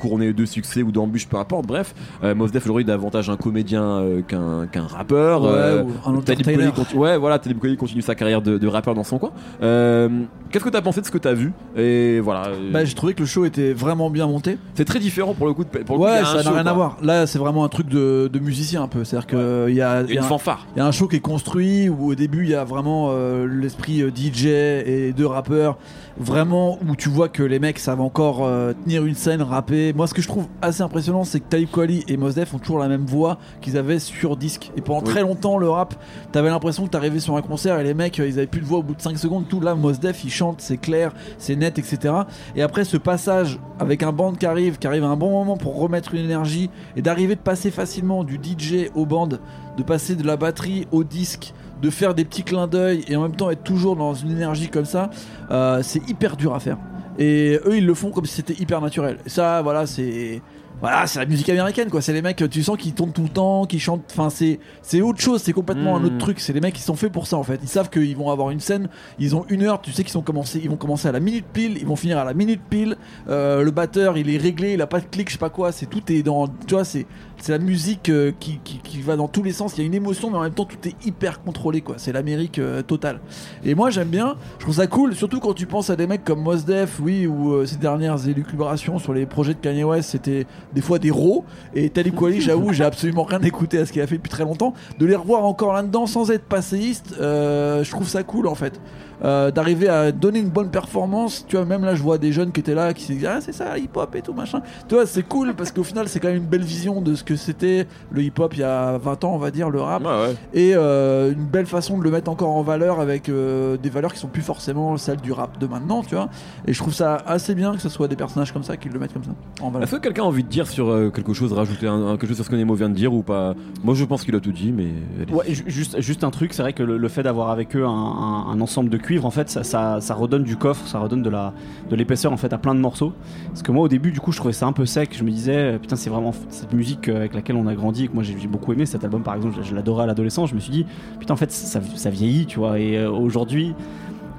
Couronné 0.02 0.32
de 0.32 0.44
succès 0.44 0.82
ou 0.82 0.90
d'embûches, 0.90 1.28
peu 1.28 1.36
importe. 1.36 1.66
Bref, 1.66 1.94
euh, 2.24 2.34
Mos 2.34 2.48
Def 2.48 2.64
aujourd'hui 2.64 2.84
davantage 2.84 3.30
un 3.30 3.36
comédien 3.36 3.82
euh, 3.84 4.20
qu'un 4.22 4.66
qu'un 4.66 4.86
rappeur. 4.86 5.42
Ouais, 5.42 5.48
Euh, 5.52 5.82
ou 5.84 5.88
un 5.90 6.20
Talib 6.20 6.40
entertainer. 6.40 6.56
Kweli 6.58 6.72
continue, 6.72 7.00
ouais, 7.00 7.16
voilà, 7.16 7.38
Talib 7.38 7.58
Kweli 7.58 7.76
continue 7.76 8.02
sa 8.02 8.14
carrière 8.14 8.42
de, 8.42 8.58
de 8.58 8.66
rappeur 8.66 8.94
dans 8.94 9.04
son 9.04 9.18
coin. 9.18 9.30
Euh, 9.62 10.08
Qu'est-ce 10.50 10.64
que 10.64 10.68
t'as 10.68 10.82
pensé 10.82 11.00
de 11.00 11.06
ce 11.06 11.10
que 11.10 11.16
t'as 11.18 11.32
vu? 11.32 11.52
Et 11.76 12.20
voilà, 12.20 12.48
Bah, 12.72 12.84
j'ai 12.84 12.94
trouvé 12.94 13.14
que 13.14 13.20
le 13.20 13.26
show 13.26 13.44
était 13.46 13.72
vraiment 13.72 14.10
bien 14.10 14.26
monté. 14.26 14.58
c'est 14.74 14.84
très 14.84 14.98
différent 14.98 15.32
pour 15.32 15.46
le 15.46 15.54
coup. 15.54 15.64
De, 15.64 15.68
pour 15.78 15.96
le 15.96 16.02
Ouais, 16.02 16.24
ça 16.24 16.42
n'a 16.42 16.50
rien 16.50 16.62
quoi. 16.62 16.70
à 16.70 16.74
voir. 16.74 16.96
Là, 17.02 17.26
c'est 17.26 17.38
vraiment 17.38 17.64
un 17.64 17.68
truc 17.68 17.88
de, 17.88 18.28
de 18.30 18.38
musicien 18.38 18.82
un 18.82 18.88
peu. 18.88 19.04
C'est-à-dire 19.04 19.26
qu'il 19.28 19.38
y 19.38 19.40
a, 19.40 19.68
Il 19.68 19.74
y 19.74 19.76
y 19.76 19.82
a 19.82 19.92
a 19.92 20.02
une 20.02 20.18
un- 20.18 20.22
fanfare. 20.22 20.66
il 20.76 20.78
y 20.78 20.82
a 20.82 20.86
un 20.86 20.92
show 20.92 21.08
qui 21.08 21.16
est 21.16 21.20
construit 21.20 21.88
où 21.88 22.10
au 22.10 22.14
début 22.14 22.44
il 22.44 22.50
y 22.50 22.54
a 22.54 22.64
vraiment 22.64 23.08
euh, 23.12 23.46
l'esprit 23.46 24.00
DJ 24.14 24.46
et 24.46 25.14
deux 25.16 25.26
rappeurs, 25.26 25.78
vraiment 26.18 26.78
où 26.86 26.96
tu 26.96 27.08
vois 27.08 27.28
que 27.28 27.42
les 27.42 27.58
mecs 27.58 27.78
savent 27.78 28.00
encore 28.00 28.40
euh, 28.44 28.72
tenir 28.84 29.04
une 29.06 29.14
scène, 29.14 29.42
rapper. 29.42 29.91
Moi, 29.94 30.06
ce 30.06 30.14
que 30.14 30.22
je 30.22 30.28
trouve 30.28 30.46
assez 30.60 30.82
impressionnant, 30.82 31.24
c'est 31.24 31.40
que 31.40 31.48
Talib 31.48 31.68
Kweli 31.70 32.04
et 32.08 32.16
Mos 32.16 32.30
Def 32.32 32.54
ont 32.54 32.58
toujours 32.58 32.78
la 32.78 32.88
même 32.88 33.04
voix 33.04 33.38
qu'ils 33.60 33.76
avaient 33.76 33.98
sur 33.98 34.36
disque. 34.36 34.70
Et 34.76 34.80
pendant 34.80 35.00
Oui. 35.00 35.04
très 35.04 35.22
longtemps, 35.22 35.58
le 35.58 35.68
rap, 35.68 35.94
t'avais 36.32 36.48
l'impression 36.50 36.84
que 36.84 36.90
t'arrivais 36.90 37.20
sur 37.20 37.36
un 37.36 37.42
concert 37.42 37.78
et 37.78 37.84
les 37.84 37.94
mecs, 37.94 38.18
euh, 38.20 38.26
ils 38.26 38.38
avaient 38.38 38.46
plus 38.46 38.60
de 38.60 38.66
voix 38.66 38.78
au 38.78 38.82
bout 38.82 38.94
de 38.94 39.02
5 39.02 39.18
secondes. 39.18 39.48
Tout 39.48 39.60
là, 39.60 39.74
Mos 39.74 39.92
Def, 39.92 40.24
il 40.24 40.30
chante, 40.30 40.60
c'est 40.60 40.76
clair, 40.78 41.12
c'est 41.38 41.56
net, 41.56 41.78
etc. 41.78 42.14
Et 42.56 42.62
après, 42.62 42.84
ce 42.84 42.96
passage 42.96 43.58
avec 43.78 44.02
un 44.02 44.12
band 44.12 44.32
qui 44.32 44.46
arrive, 44.46 44.78
qui 44.78 44.86
arrive 44.86 45.04
à 45.04 45.08
un 45.08 45.16
bon 45.16 45.30
moment 45.30 45.56
pour 45.56 45.78
remettre 45.78 46.14
une 46.14 46.24
énergie 46.24 46.70
et 46.96 47.02
d'arriver 47.02 47.34
de 47.34 47.40
passer 47.40 47.70
facilement 47.70 48.24
du 48.24 48.36
DJ 48.42 48.90
au 48.94 49.06
band, 49.06 49.28
de 49.28 49.82
passer 49.82 50.14
de 50.16 50.26
la 50.26 50.36
batterie 50.36 50.86
au 50.92 51.04
disque, 51.04 51.52
de 51.82 51.90
faire 51.90 52.14
des 52.14 52.24
petits 52.24 52.44
clins 52.44 52.68
d'œil 52.68 53.04
et 53.08 53.16
en 53.16 53.22
même 53.22 53.34
temps 53.34 53.50
être 53.50 53.64
toujours 53.64 53.96
dans 53.96 54.14
une 54.14 54.30
énergie 54.30 54.68
comme 54.68 54.84
ça, 54.84 55.10
euh, 55.50 55.80
c'est 55.82 56.08
hyper 56.08 56.36
dur 56.36 56.54
à 56.54 56.60
faire. 56.60 56.78
Et 57.18 57.58
eux, 57.66 57.76
ils 57.76 57.86
le 57.86 57.94
font 57.94 58.10
comme 58.10 58.26
si 58.26 58.34
c'était 58.34 58.54
hyper 58.54 58.80
naturel. 58.80 59.18
Et 59.26 59.28
ça, 59.28 59.62
voilà, 59.62 59.86
c'est. 59.86 60.40
Voilà, 60.82 61.06
c'est 61.06 61.20
la 61.20 61.26
musique 61.26 61.48
américaine, 61.48 61.88
quoi. 61.90 62.02
C'est 62.02 62.12
les 62.12 62.22
mecs, 62.22 62.42
tu 62.50 62.62
sens 62.64 62.76
qu'ils 62.76 62.92
tournent 62.92 63.12
tout 63.12 63.22
le 63.22 63.28
temps, 63.28 63.66
qu'ils 63.66 63.80
chantent. 63.80 64.02
Enfin, 64.10 64.30
c'est 64.30 64.58
c'est 64.82 65.00
autre 65.00 65.20
chose, 65.20 65.40
c'est 65.40 65.52
complètement 65.52 65.96
un 65.96 66.02
autre 66.02 66.18
truc. 66.18 66.40
C'est 66.40 66.52
les 66.52 66.60
mecs 66.60 66.74
qui 66.74 66.82
sont 66.82 66.96
faits 66.96 67.12
pour 67.12 67.28
ça, 67.28 67.36
en 67.36 67.44
fait. 67.44 67.60
Ils 67.62 67.68
savent 67.68 67.88
qu'ils 67.88 68.16
vont 68.16 68.30
avoir 68.30 68.50
une 68.50 68.58
scène, 68.58 68.88
ils 69.20 69.36
ont 69.36 69.46
une 69.48 69.62
heure, 69.62 69.80
tu 69.80 69.92
sais 69.92 70.02
qu'ils 70.02 70.10
sont 70.10 70.22
commencés, 70.22 70.60
ils 70.60 70.68
vont 70.68 70.76
commencer 70.76 71.06
à 71.06 71.12
la 71.12 71.20
minute 71.20 71.46
pile, 71.52 71.78
ils 71.78 71.86
vont 71.86 71.94
finir 71.94 72.18
à 72.18 72.24
la 72.24 72.34
minute 72.34 72.60
pile. 72.68 72.96
Euh, 73.28 73.62
le 73.62 73.70
batteur, 73.70 74.18
il 74.18 74.28
est 74.28 74.38
réglé, 74.38 74.72
il 74.72 74.82
a 74.82 74.88
pas 74.88 74.98
de 74.98 75.06
clic, 75.06 75.28
je 75.28 75.34
sais 75.34 75.38
pas 75.38 75.50
quoi. 75.50 75.70
C'est 75.70 75.86
tout 75.86 76.02
est 76.10 76.24
dans. 76.24 76.48
Tu 76.48 76.74
vois, 76.74 76.84
c'est 76.84 77.06
c'est 77.38 77.52
la 77.52 77.58
musique 77.58 78.08
euh, 78.08 78.32
qui, 78.38 78.58
qui, 78.62 78.78
qui 78.78 79.02
va 79.02 79.14
dans 79.14 79.28
tous 79.28 79.42
les 79.44 79.52
sens. 79.52 79.74
Il 79.76 79.80
y 79.80 79.82
a 79.84 79.86
une 79.86 79.94
émotion, 79.94 80.30
mais 80.30 80.38
en 80.38 80.42
même 80.42 80.54
temps, 80.54 80.64
tout 80.64 80.88
est 80.88 81.06
hyper 81.06 81.42
contrôlé, 81.42 81.80
quoi. 81.80 81.94
C'est 81.98 82.12
l'Amérique 82.12 82.58
euh, 82.58 82.82
totale. 82.82 83.20
Et 83.64 83.76
moi, 83.76 83.90
j'aime 83.90 84.08
bien. 84.08 84.36
Je 84.58 84.64
trouve 84.64 84.74
ça 84.74 84.88
cool, 84.88 85.14
surtout 85.14 85.38
quand 85.38 85.54
tu 85.54 85.66
penses 85.66 85.90
à 85.90 85.96
des 85.96 86.08
mecs 86.08 86.24
comme 86.24 86.40
Mos 86.40 86.64
Def, 86.64 86.98
oui, 87.00 87.28
ou 87.28 87.64
ces 87.66 87.76
dernières 87.76 88.28
élucubrations 88.28 88.98
sur 88.98 89.12
les 89.12 89.26
projets 89.26 89.54
de 89.54 89.60
Kanye 89.60 89.84
West, 89.84 90.10
c'était 90.10 90.46
des 90.74 90.80
fois 90.80 90.98
des 90.98 91.10
rots. 91.10 91.44
Et 91.74 91.90
Talib 91.90 92.14
Kweli, 92.14 92.40
j'avoue, 92.42 92.72
j'ai 92.72 92.84
absolument 92.84 93.24
rien 93.24 93.40
écouté 93.40 93.78
à 93.78 93.86
ce 93.86 93.92
qu'il 93.92 94.02
a 94.02 94.06
fait 94.06 94.16
depuis 94.16 94.30
très 94.30 94.44
longtemps. 94.44 94.74
De 94.98 95.06
les 95.06 95.16
revoir 95.16 95.44
encore 95.44 95.72
là-dedans 95.72 96.06
sans 96.06 96.30
être 96.30 96.44
passéiste, 96.44 97.14
euh, 97.20 97.84
je 97.84 97.90
trouve 97.90 98.08
ça 98.08 98.22
cool 98.22 98.46
en 98.46 98.54
fait. 98.54 98.80
Euh, 99.24 99.52
d'arriver 99.52 99.88
à 99.88 100.10
donner 100.10 100.40
une 100.40 100.48
bonne 100.48 100.70
performance, 100.70 101.44
tu 101.46 101.54
vois, 101.54 101.64
même 101.64 101.84
là 101.84 101.94
je 101.94 102.02
vois 102.02 102.18
des 102.18 102.32
jeunes 102.32 102.50
qui 102.50 102.58
étaient 102.58 102.74
là 102.74 102.92
qui 102.92 103.04
se 103.04 103.12
disent 103.12 103.24
ah 103.26 103.40
c'est 103.40 103.52
ça 103.52 103.78
hip-hop 103.78 104.12
et 104.16 104.22
tout 104.22 104.32
machin. 104.32 104.62
Tu 104.88 104.96
vois, 104.96 105.06
c'est 105.06 105.22
cool 105.22 105.54
parce 105.54 105.70
qu'au 105.70 105.84
final 105.84 106.08
c'est 106.08 106.18
quand 106.18 106.26
même 106.26 106.38
une 106.38 106.48
belle 106.48 106.64
vision 106.64 107.00
de 107.00 107.14
ce 107.14 107.22
que 107.22 107.36
c'était 107.36 107.86
le 108.10 108.22
hip-hop 108.22 108.52
il 108.54 108.60
y 108.60 108.64
a 108.64 108.98
20 108.98 109.22
ans, 109.22 109.34
on 109.34 109.38
va 109.38 109.52
dire, 109.52 109.70
le 109.70 109.80
rap 109.80 110.04
ouais. 110.04 110.34
et 110.54 110.72
euh, 110.74 111.32
une 111.32 111.44
belle 111.44 111.66
façon 111.66 111.98
de 111.98 112.02
le 112.02 112.10
mettre 112.10 112.28
encore 112.32 112.50
en 112.50 112.62
valeur 112.62 112.98
avec 112.98 113.28
euh, 113.28 113.76
des 113.76 113.90
valeurs 113.90 114.12
qui 114.12 114.18
sont 114.18 114.26
plus 114.26 114.42
forcément 114.42 114.96
celles 114.96 115.20
du 115.20 115.30
rap 115.30 115.56
de 115.56 115.68
maintenant, 115.68 116.02
tu 116.02 116.16
vois. 116.16 116.28
Et 116.66 116.72
je 116.72 116.78
trouve 116.80 116.94
ça 116.94 117.14
assez 117.24 117.54
bien 117.54 117.74
que 117.74 117.80
ce 117.80 117.88
soit 117.88 118.08
des 118.08 118.16
personnages 118.16 118.52
comme 118.52 118.64
ça 118.64 118.76
qui 118.76 118.88
le 118.88 118.98
mettent 118.98 119.12
comme 119.12 119.24
ça 119.24 119.34
en 119.60 119.70
valeur. 119.70 119.86
Est-ce 119.86 119.96
que 119.96 120.02
quelqu'un 120.02 120.24
a 120.24 120.26
envie 120.26 120.42
de 120.42 120.48
dire 120.48 120.61
sur 120.66 120.88
euh, 120.88 121.10
quelque 121.10 121.32
chose, 121.32 121.52
rajouter 121.52 121.86
quelque 121.86 122.26
chose 122.26 122.36
sur 122.36 122.44
ce 122.44 122.50
que 122.50 122.56
Nemo 122.56 122.74
vient 122.74 122.88
de 122.88 122.94
dire 122.94 123.12
ou 123.12 123.22
pas? 123.22 123.54
Moi 123.84 123.94
je 123.94 124.04
pense 124.04 124.24
qu'il 124.24 124.34
a 124.34 124.40
tout 124.40 124.52
dit, 124.52 124.72
mais. 124.72 124.88
Ouais, 125.32 125.52
ju- 125.52 125.64
juste, 125.66 126.00
juste 126.00 126.24
un 126.24 126.30
truc, 126.30 126.52
c'est 126.52 126.62
vrai 126.62 126.72
que 126.72 126.82
le, 126.82 127.08
fait 127.08 127.22
d'avoir 127.22 127.50
avec 127.50 127.76
eux 127.76 127.84
un, 127.84 128.60
ensemble 128.60 128.90
de 128.90 128.96
cuivre, 128.96 129.26
en 129.26 129.30
fait, 129.30 129.50
ça, 129.50 130.00
ça, 130.00 130.14
redonne 130.14 130.44
du 130.44 130.56
coffre, 130.56 130.86
ça 130.86 130.98
redonne 130.98 131.22
de 131.22 131.30
la 131.30 131.52
de 131.90 131.96
l'épaisseur 131.96 132.32
en 132.32 132.36
fait 132.36 132.52
à 132.52 132.58
plein 132.58 132.74
de 132.74 132.80
morceaux. 132.80 133.12
Parce 133.48 133.62
que 133.62 133.72
moi, 133.72 133.84
au 133.84 133.88
début, 133.88 134.12
du 134.12 134.20
coup, 134.20 134.32
je 134.32 134.38
trouvais 134.38 134.52
ça 134.52 134.66
un 134.66 134.72
peu 134.72 134.86
sec. 134.86 135.14
Je 135.16 135.24
me 135.24 135.30
disais, 135.30 135.56
euh, 135.56 135.78
putain, 135.78 135.96
c'est 135.96 136.10
vraiment 136.10 136.32
cette 136.48 136.72
musique 136.72 137.08
euh, 137.08 137.16
avec 137.16 137.34
laquelle 137.34 137.56
on 137.56 137.66
a 137.66 137.74
grandi, 137.74 138.04
et 138.04 138.08
que 138.08 138.14
moi 138.14 138.22
j'ai 138.22 138.34
beaucoup 138.46 138.72
aimé 138.72 138.86
cet 138.86 139.04
album, 139.04 139.22
par 139.22 139.34
exemple, 139.34 139.56
je, 139.62 139.74
l'adorais 139.74 140.04
à 140.04 140.06
l'adolescence. 140.06 140.50
Je 140.50 140.54
me 140.54 140.60
suis 140.60 140.72
dit, 140.72 140.86
putain, 141.18 141.34
en 141.34 141.38
fait, 141.38 141.50
ça, 141.50 141.80
ça 141.82 142.10
vieillit, 142.10 142.46
tu 142.46 142.58
vois. 142.58 142.78
Et 142.78 143.04
aujourd'hui. 143.06 143.74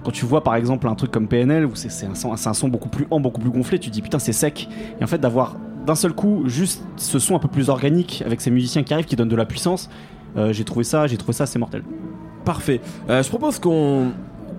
Quand 0.03 0.12
tu 0.12 0.25
vois 0.25 0.44
par 0.44 0.56
exemple 0.56 0.88
un 0.89 0.96
truc 0.96 1.12
comme 1.12 1.30
PNL 1.30 1.65
où 1.65 1.75
c'est 1.75 2.06
un, 2.06 2.12
un 2.12 2.53
son 2.53 2.68
beaucoup 2.68 2.89
plus 2.89 3.08
ample, 3.10 3.24
beaucoup 3.24 3.39
plus 3.39 3.50
gonflé, 3.50 3.80
tu 3.80 3.89
te 3.89 3.94
dis 3.94 4.01
putain 4.01 4.20
c'est 4.20 4.34
sec. 4.34 4.68
Et 5.00 5.03
en 5.03 5.08
fait 5.08 5.18
d'avoir 5.18 5.56
d'un 5.86 5.96
seul 5.96 6.13
coup 6.13 6.44
juste 6.46 6.84
ce 6.98 7.20
son 7.20 7.36
un 7.36 7.40
peu 7.40 7.48
plus 7.48 7.70
organique 7.70 8.24
avec 8.25 8.42
ces 8.42 8.52
musiciens 8.52 8.84
qui 8.84 8.94
arrivent, 8.94 9.06
qui 9.06 9.16
donnent 9.16 9.30
de 9.30 9.36
la 9.36 9.46
puissance, 9.46 9.90
euh, 10.38 10.54
j'ai 10.54 10.63
trouvé 10.63 10.84
ça, 10.84 11.08
j'ai 11.08 11.18
trouvé 11.18 11.34
ça 11.34 11.44
assez 11.44 11.60
mortel. 11.60 11.84
Parfait. 12.46 12.82
Euh, 13.10 13.24
je 13.24 13.30
propose 13.30 13.60
qu'on 13.60 14.12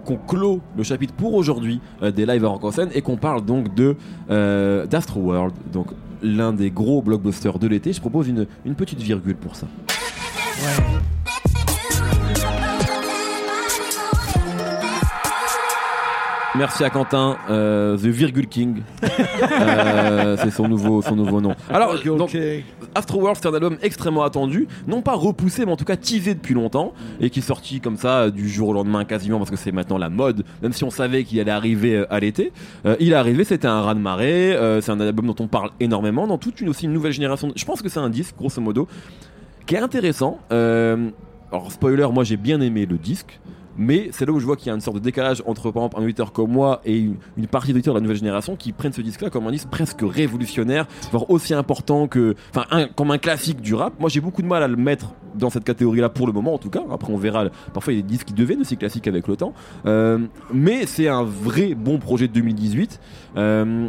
qu'on 0.05 0.17
clôt 0.17 0.61
le 0.77 0.83
chapitre 0.83 1.15
pour 1.15 1.35
aujourd'hui 1.35 1.81
euh, 2.03 2.11
des 2.11 2.27
lives 2.27 2.45
à 2.45 2.49
rock 2.49 2.65
en 2.65 2.71
scène 2.71 2.91
et 2.95 3.01
qu'on 3.01 3.17
parle 3.17 3.45
donc 3.45 3.75
de 3.75 3.97
euh, 4.31 4.87
d'Astro 4.87 5.21
World, 5.21 5.55
donc 5.73 5.89
l'un 6.23 6.53
des 6.53 6.71
gros 6.71 7.03
blockbusters 7.03 7.59
de 7.59 7.67
l'été. 7.67 7.93
Je 7.93 8.01
propose 8.01 8.29
une, 8.29 8.47
une 8.65 8.75
petite 8.75 9.01
virgule 9.01 9.37
pour 9.37 9.57
ça. 9.57 9.67
Merci 16.57 16.85
à 16.85 16.91
Quentin, 16.91 17.37
euh, 17.51 17.97
The 17.97 18.07
Virgule 18.07 18.47
King. 18.47 18.83
Euh, 19.03 20.37
c'est 20.39 20.51
son 20.51 20.69
nouveau, 20.69 21.03
son 21.03 21.17
nouveau 21.17 21.41
nom. 21.41 21.55
Alors, 21.69 21.97
donc, 22.05 22.37
Astro 22.95 23.21
World, 23.21 23.39
c'est 23.41 23.49
un 23.49 23.55
album 23.55 23.77
extrêmement 23.83 24.23
attendu, 24.23 24.69
non 24.87 25.03
pas 25.03 25.15
repoussé, 25.15 25.67
mais 25.67 25.73
en 25.73 25.77
tout 25.77 25.85
cas 25.85 25.97
teasé 25.97 26.35
depuis 26.35 26.55
longtemps, 26.55 26.93
et 27.21 27.31
qui 27.31 27.41
est 27.41 27.43
sorti 27.43 27.81
comme 27.81 27.97
ça 27.97 28.21
euh, 28.21 28.31
du 28.31 28.49
jour 28.49 28.69
au 28.69 28.73
lendemain 28.73 29.05
quasiment, 29.05 29.39
parce 29.39 29.51
que 29.51 29.57
c'est 29.57 29.73
maintenant 29.73 29.99
la 29.99 30.11
mode, 30.11 30.45
même 30.63 30.73
si 30.73 30.85
on 30.85 30.91
savait 30.91 31.25
qu'il 31.25 31.41
allait 31.41 31.51
arriver 31.51 32.05
à 32.09 32.21
l'été. 32.21 32.53
Euh, 32.87 32.97
il 33.01 33.13
est 33.13 33.17
arrivé, 33.17 33.45
c'était 33.45 33.67
un 33.67 33.83
raz 33.83 33.95
de 33.95 34.01
marée, 34.01 34.55
euh, 34.55 34.81
c'est 34.81 34.93
un 34.93 35.01
album 35.01 35.27
dont 35.27 35.37
on 35.41 35.49
parle 35.49 35.71
énormément, 35.81 36.27
dans 36.27 36.39
toute 36.39 36.61
une 36.61 36.69
aussi 36.69 36.85
une 36.87 36.93
nouvelle 36.93 37.13
génération. 37.13 37.51
Je 37.57 37.65
pense 37.65 37.83
que 37.83 37.89
c'est 37.89 38.01
un 38.01 38.11
disque, 38.11 38.37
grosso 38.37 38.61
modo, 38.61 38.87
qui 39.67 39.75
est 39.75 39.79
intéressant. 39.79 40.39
Alors, 40.51 41.71
spoiler, 41.71 42.07
moi 42.13 42.25
j'ai 42.25 42.37
bien 42.37 42.61
aimé 42.61 42.87
le 42.87 42.97
disque. 42.97 43.41
Mais 43.77 44.09
c'est 44.13 44.25
là 44.27 44.33
où 44.33 44.39
je 44.41 44.47
vois 44.47 44.57
qu'il 44.57 44.69
y 44.69 44.71
a 44.71 44.75
une 44.75 44.81
sorte 44.81 44.97
de 44.97 45.03
décalage 45.03 45.43
entre 45.47 45.71
par 45.73 45.83
exemple 45.85 46.01
un 46.01 46.05
auditeur 46.05 46.33
comme 46.33 46.51
moi 46.53 46.81
et 46.85 46.97
une, 46.99 47.17
une 47.37 47.47
partie 47.47 47.73
d'auditeurs 47.73 47.95
de 47.95 47.99
la 47.99 48.03
nouvelle 48.03 48.17
génération 48.19 48.55
qui 48.57 48.73
prennent 48.73 48.93
ce 48.93 49.01
disque-là 49.01 49.31
comme 49.31 49.47
un 49.47 49.51
disque 49.51 49.69
presque 49.69 50.01
révolutionnaire, 50.03 50.87
voire 51.11 51.29
aussi 51.31 51.55
important 51.55 52.07
que, 52.07 52.35
enfin, 52.55 52.67
un- 52.71 52.87
comme 52.87 53.11
un 53.11 53.19
classique 53.19 53.61
du 53.61 53.75
rap. 53.75 53.95
Moi, 53.99 54.09
j'ai 54.09 54.21
beaucoup 54.21 54.43
de 54.43 54.47
mal 54.47 54.63
à 54.63 54.69
le 54.69 54.77
mettre 54.77 55.15
dans 55.35 55.51
cette 55.51 55.65
catégorie-là 55.65 56.09
pour 56.09 56.27
le 56.27 56.33
moment, 56.33 56.55
en 56.55 56.59
tout 56.59 56.71
cas. 56.71 56.83
Après, 56.93 57.13
on 57.13 57.17
verra. 57.17 57.47
Parfois, 57.73 57.93
il 57.93 57.97
y 57.97 57.99
a 57.99 58.03
des 58.03 58.09
disques 58.09 58.29
qui 58.29 58.35
deviennent 58.35 58.61
aussi 58.61 58.77
classiques 58.77 59.09
avec 59.09 59.27
le 59.27 59.37
temps. 59.37 59.53
Euh, 59.87 60.19
mais 60.53 60.87
c'est 60.87 61.09
un 61.09 61.25
vrai 61.25 61.75
bon 61.75 61.99
projet 61.99 62.29
de 62.29 62.33
2018. 62.33 63.01
Euh, 63.37 63.89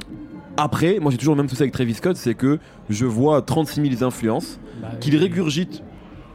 après, 0.57 0.99
moi, 0.99 1.11
j'ai 1.11 1.17
toujours 1.17 1.35
le 1.35 1.41
même 1.41 1.49
souci 1.49 1.61
avec 1.61 1.73
Travis 1.73 1.93
Scott, 1.95 2.15
c'est 2.17 2.33
que 2.33 2.59
je 2.89 3.05
vois 3.05 3.41
36 3.41 3.89
000 3.97 4.03
influences 4.03 4.59
Bah, 4.81 4.89
qu'il 4.99 5.15
régurgite 5.17 5.83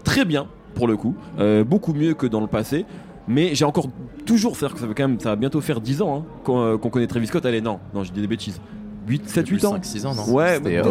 très 0.04 0.25
bien 0.25 0.47
pour 0.75 0.87
le 0.87 0.97
coup, 0.97 1.16
euh, 1.40 1.64
beaucoup 1.64 1.92
mieux 1.92 2.14
que 2.14 2.26
dans 2.26 2.40
le 2.40 2.47
passé. 2.47 2.87
Mais 3.30 3.54
j'ai 3.54 3.64
encore 3.64 3.87
toujours, 4.26 4.56
c'est-à-dire 4.56 4.75
que 4.75 4.80
ça 4.80 4.87
va 4.87 4.94
quand 4.94 5.08
même, 5.08 5.20
ça 5.20 5.30
va 5.30 5.37
bientôt 5.37 5.60
faire 5.60 5.80
10 5.80 6.02
ans 6.02 6.16
hein, 6.18 6.25
qu'on 6.44 6.60
euh, 6.60 6.76
qu'on 6.76 6.90
connaît 6.90 7.06
Travis 7.06 7.28
Scott. 7.28 7.46
Allez, 7.46 7.60
non, 7.60 7.78
non, 7.94 8.02
j'ai 8.04 8.10
dit 8.10 8.20
des 8.20 8.26
bêtises. 8.26 8.60
8, 9.08 9.28
7, 9.28 9.49
8 9.49 9.64
ans 9.64 9.70
5, 9.72 9.84
6 9.84 10.06
ans, 10.06 10.14
non 10.14 10.25
Ouais, 10.32 10.56
C'était, 10.62 10.82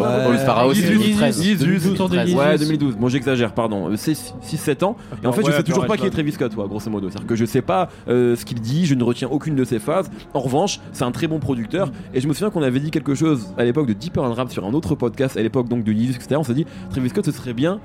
Pharaoh, 0.44 0.74
c'était 0.74 0.88
18, 0.88 0.98
2013. 0.98 1.40
18, 1.40 1.86
Autour 1.92 2.08
de 2.08 2.16
2013. 2.16 2.34
Ouais, 2.34 2.58
18. 2.58 2.66
2012. 2.78 2.96
Bon, 2.96 3.08
j'exagère, 3.08 3.54
pardon. 3.54 3.88
C'est 3.96 4.12
6-7 4.12 4.84
ans. 4.84 4.96
Et 5.22 5.26
en 5.26 5.32
fait, 5.32 5.42
je 5.42 5.46
Ouais, 5.46 5.56
sais 5.56 5.62
toujours 5.62 5.86
pas 5.86 5.96
qui 5.96 6.04
est 6.06 6.10
Travis 6.10 6.32
Scott, 6.32 6.54
ouais, 6.56 6.66
grosso 6.68 6.90
modo. 6.90 7.08
C'est-à-dire 7.08 7.26
que 7.28 7.36
je 7.36 7.44
sais 7.44 7.62
pas 7.62 7.88
euh, 8.08 8.36
ce 8.36 8.44
qu'il 8.44 8.60
dit, 8.60 8.84
je 8.84 8.94
ne 8.94 9.04
retiens 9.04 9.28
aucune 9.28 9.54
de 9.54 9.64
ses 9.64 9.78
phases. 9.78 10.10
En 10.34 10.40
revanche, 10.40 10.80
c'est 10.92 11.04
un 11.04 11.12
très 11.12 11.28
bon 11.28 11.38
producteur. 11.38 11.90
Et 12.12 12.20
je 12.20 12.28
me 12.28 12.34
souviens 12.34 12.50
qu'on 12.50 12.62
avait 12.62 12.80
dit 12.80 12.90
quelque 12.90 13.14
chose 13.14 13.54
à 13.56 13.64
l'époque 13.64 13.86
de 13.86 13.94
Deeper 13.94 14.22
and 14.24 14.34
Rap 14.34 14.50
sur 14.50 14.66
un 14.66 14.74
autre 14.74 14.94
podcast, 14.96 15.36
à 15.38 15.42
l'époque 15.42 15.68
donc 15.68 15.84
de 15.84 15.92
Yeezus, 15.92 16.16
etc. 16.16 16.36
On 16.36 16.44
s'est 16.44 16.52
dit, 16.54 16.66
Travis 16.90 17.08
Scott, 17.10 17.24
ce 17.24 17.32
serait 17.32 17.54
bien 17.54 17.80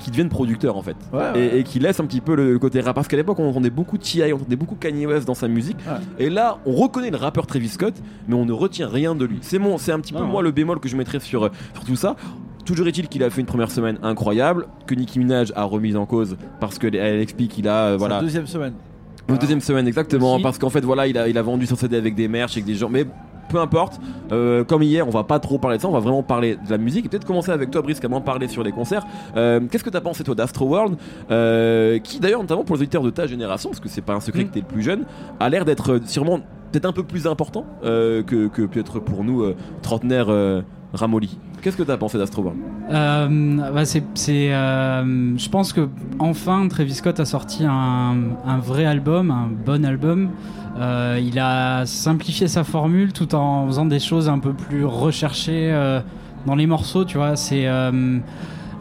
qu'il 0.00 0.10
devienne 0.12 0.28
producteur 0.28 0.76
en 0.76 0.82
fait 0.82 0.96
Ouais, 1.12 1.18
ouais. 1.20 1.40
et, 1.54 1.58
et 1.60 1.62
qu'il 1.62 1.82
laisse 1.82 2.00
un 2.00 2.04
petit 2.06 2.20
peu 2.20 2.34
le, 2.34 2.52
le 2.52 2.58
côté 2.58 2.80
rap 2.80 2.94
parce 2.96 3.06
qu'à 3.06 3.16
l'époque 3.16 3.38
on 3.38 3.48
entendait 3.48 3.70
beaucoup 3.70 3.96
T.I. 3.98 4.32
on 4.32 4.36
entendait 4.36 4.56
beaucoup 4.56 4.74
Kanye 4.74 5.06
West 5.06 5.26
dans 5.26 5.34
sa 5.34 5.46
musique 5.46 5.76
Ouais. 5.86 6.24
et 6.26 6.30
là 6.30 6.58
on 6.66 6.72
reconnaît 6.72 7.10
le 7.10 7.16
rappeur 7.16 7.46
Travis 7.46 7.68
Scott 7.68 7.94
mais 8.26 8.34
on 8.34 8.44
ne 8.44 8.52
retient 8.52 8.88
rien 8.88 9.14
de 9.14 9.24
lui 9.24 9.38
c'est 9.42 9.58
mon 9.58 9.78
c'est 9.78 9.92
un 9.92 10.00
petit 10.00 10.12
peu 10.12 10.22
moi 10.24 10.42
le 10.42 10.50
bémol 10.50 10.80
que 10.80 10.88
je 10.88 10.96
mettrais 10.96 11.20
sur, 11.20 11.44
euh, 11.44 11.48
sur 11.74 11.84
tout 11.84 11.96
ça 11.96 12.16
Toujours 12.66 12.86
est-il 12.86 13.08
qu'il 13.08 13.24
a 13.24 13.30
fait 13.30 13.40
une 13.40 13.46
première 13.46 13.70
semaine 13.70 13.98
incroyable, 14.02 14.66
que 14.86 14.94
Nicki 14.94 15.18
Minaj 15.18 15.50
a 15.56 15.64
remise 15.64 15.96
en 15.96 16.04
cause 16.06 16.36
parce 16.60 16.78
qu'elle 16.78 16.94
elle 16.94 17.20
explique 17.20 17.52
qu'il 17.52 17.66
a 17.66 17.86
euh, 17.86 17.96
Voilà. 17.98 18.20
deuxième 18.20 18.46
semaine. 18.46 18.74
une 19.28 19.38
deuxième 19.38 19.60
semaine 19.62 19.88
exactement 19.88 20.34
Aussi. 20.34 20.42
parce 20.42 20.58
qu'en 20.58 20.70
fait 20.70 20.82
voilà 20.82 21.06
il 21.06 21.16
a, 21.18 21.26
il 21.28 21.36
a 21.38 21.42
vendu 21.42 21.66
son 21.66 21.74
CD 21.76 21.96
avec 21.96 22.14
des 22.14 22.28
merch 22.28 22.52
avec 22.52 22.64
des 22.66 22.74
gens 22.74 22.88
mais 22.90 23.06
peu 23.50 23.58
importe 23.60 24.00
Euh, 24.32 24.62
comme 24.64 24.82
hier 24.82 25.06
on 25.06 25.10
va 25.10 25.24
pas 25.24 25.40
trop 25.40 25.58
parler 25.58 25.76
de 25.76 25.82
ça 25.82 25.88
on 25.88 25.92
va 25.92 25.98
vraiment 25.98 26.22
parler 26.22 26.54
de 26.56 26.70
la 26.70 26.78
musique 26.78 27.04
et 27.06 27.08
peut-être 27.08 27.24
commencer 27.26 27.50
avec 27.50 27.70
toi 27.72 27.82
Brice 27.82 27.98
qui 28.00 28.06
a 28.06 28.08
moins 28.08 28.20
parlé 28.20 28.46
sur 28.48 28.62
les 28.62 28.70
concerts 28.72 29.04
Euh, 29.36 29.60
qu'est-ce 29.70 29.82
que 29.84 29.90
t'as 29.90 30.00
pensé 30.00 30.22
toi 30.24 30.34
d'Astro 30.36 30.66
World 30.66 30.96
euh, 31.30 31.98
qui 31.98 32.20
d'ailleurs 32.20 32.40
notamment 32.40 32.64
pour 32.64 32.76
les 32.76 32.82
auditeurs 32.82 33.02
de 33.02 33.10
ta 33.10 33.26
génération 33.26 33.70
parce 33.70 33.80
que 33.80 33.88
c'est 33.88 34.02
pas 34.02 34.14
un 34.14 34.20
secret 34.20 34.44
Mm. 34.44 34.48
que 34.48 34.52
t'es 34.54 34.60
le 34.60 34.66
plus 34.66 34.82
jeune 34.82 35.02
a 35.40 35.48
l'air 35.48 35.64
d'être 35.64 36.00
sûrement 36.06 36.38
peut-être 36.70 36.86
un 36.86 36.92
peu 36.92 37.02
plus 37.02 37.26
important 37.26 37.64
que, 37.82 38.22
que 38.48 38.62
peut-être 38.62 39.00
pour 39.00 39.24
nous 39.24 39.44
trentenaires 39.82 40.30
ramolli. 40.92 41.36
Qu'est-ce 41.62 41.76
que 41.76 41.82
t'as 41.82 41.96
pensé 41.96 42.16
d'Astro 42.18 42.42
World? 42.42 42.60
Euh, 42.90 43.72
bah, 43.72 43.84
c'est, 43.84 44.02
euh, 44.28 45.36
je 45.36 45.48
pense 45.48 45.72
que 45.72 45.88
enfin 46.18 46.66
Travis 46.68 46.94
Scott 46.94 47.20
a 47.20 47.24
sorti 47.24 47.64
un, 47.64 48.14
vrai 48.62 48.84
album, 48.84 49.30
un 49.30 49.48
bon 49.48 49.84
album. 49.84 50.30
Euh, 50.78 51.20
il 51.22 51.38
a 51.38 51.84
simplifié 51.84 52.48
sa 52.48 52.64
formule 52.64 53.12
tout 53.12 53.34
en 53.34 53.66
faisant 53.66 53.86
des 53.86 54.00
choses 54.00 54.28
un 54.28 54.38
peu 54.38 54.52
plus 54.52 54.84
recherchées 54.84 55.70
euh, 55.72 56.00
dans 56.46 56.54
les 56.54 56.66
morceaux, 56.66 57.04
tu 57.04 57.18
vois. 57.18 57.36
C'est 57.36 57.68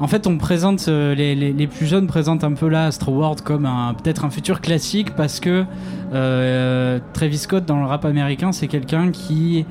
en 0.02 0.08
fait, 0.08 0.28
on 0.28 0.38
présente 0.38 0.88
les, 0.88 1.68
plus 1.68 1.86
jeunes 1.86 2.08
présentent 2.08 2.46
un 2.46 2.54
peu 2.54 2.70
là 2.70 2.86
Astro 2.86 3.12
World 3.12 3.42
comme 3.42 3.68
peut-être 4.02 4.24
un 4.24 4.30
futur 4.30 4.62
classique 4.62 5.14
parce 5.16 5.42
que 5.42 5.66
euh, 6.14 7.00
Travis 7.14 7.38
Scott 7.38 7.66
dans 7.66 7.80
le 7.80 7.86
rap 7.86 8.06
américain, 8.06 8.52
c'est 8.52 8.68
quelqu'un 8.68 9.12
qui 9.12 9.66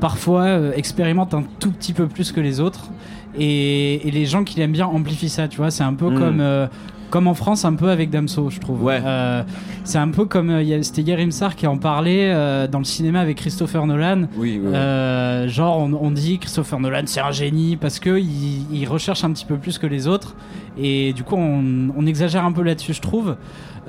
parfois 0.00 0.42
euh, 0.44 0.72
expérimente 0.74 1.34
un 1.34 1.44
tout 1.60 1.70
petit 1.72 1.92
peu 1.92 2.06
plus 2.06 2.32
que 2.32 2.40
les 2.40 2.60
autres 2.60 2.90
et, 3.38 4.06
et 4.06 4.10
les 4.10 4.26
gens 4.26 4.44
qui 4.44 4.58
l'aiment 4.58 4.72
bien 4.72 4.86
amplifient 4.86 5.28
ça, 5.28 5.48
tu 5.48 5.56
vois. 5.58 5.70
C'est 5.70 5.84
un 5.84 5.94
peu 5.94 6.10
Mm. 6.10 6.18
comme 6.18 6.40
euh, 6.40 6.66
comme 7.10 7.28
en 7.28 7.34
France, 7.34 7.64
un 7.64 7.74
peu 7.74 7.90
avec 7.90 8.10
Damso, 8.10 8.50
je 8.50 8.58
trouve. 8.58 8.82
Ouais. 8.82 9.00
Euh, 9.04 9.44
c'est 9.84 9.98
un 9.98 10.08
peu 10.08 10.24
comme 10.24 10.50
euh, 10.50 10.62
il 10.62 10.68
y 10.68 10.74
a- 10.74 10.82
c'était 10.82 11.02
Yerim 11.02 11.30
Sar 11.30 11.54
qui 11.54 11.64
en 11.68 11.76
parlait 11.78 12.32
euh, 12.32 12.66
dans 12.66 12.78
le 12.78 12.84
cinéma 12.84 13.20
avec 13.20 13.36
Christopher 13.36 13.86
Nolan. 13.86 14.22
Oui, 14.36 14.58
oui. 14.60 14.60
oui. 14.64 14.70
Euh, 14.74 15.46
genre, 15.46 15.78
on, 15.78 15.92
on 15.92 16.10
dit 16.10 16.38
Christopher 16.40 16.80
Nolan, 16.80 17.02
c'est 17.06 17.20
un 17.20 17.30
génie 17.30 17.76
parce 17.76 18.00
que 18.00 18.18
il, 18.18 18.66
il 18.72 18.86
recherche 18.88 19.22
un 19.22 19.30
petit 19.32 19.44
peu 19.44 19.56
plus 19.58 19.78
que 19.78 19.86
les 19.86 20.08
autres. 20.08 20.34
Et 20.76 21.12
du 21.12 21.22
coup, 21.22 21.36
on, 21.36 21.90
on 21.96 22.04
exagère 22.04 22.44
un 22.44 22.50
peu 22.52 22.62
là-dessus, 22.62 22.94
je 22.94 23.00
trouve. 23.00 23.36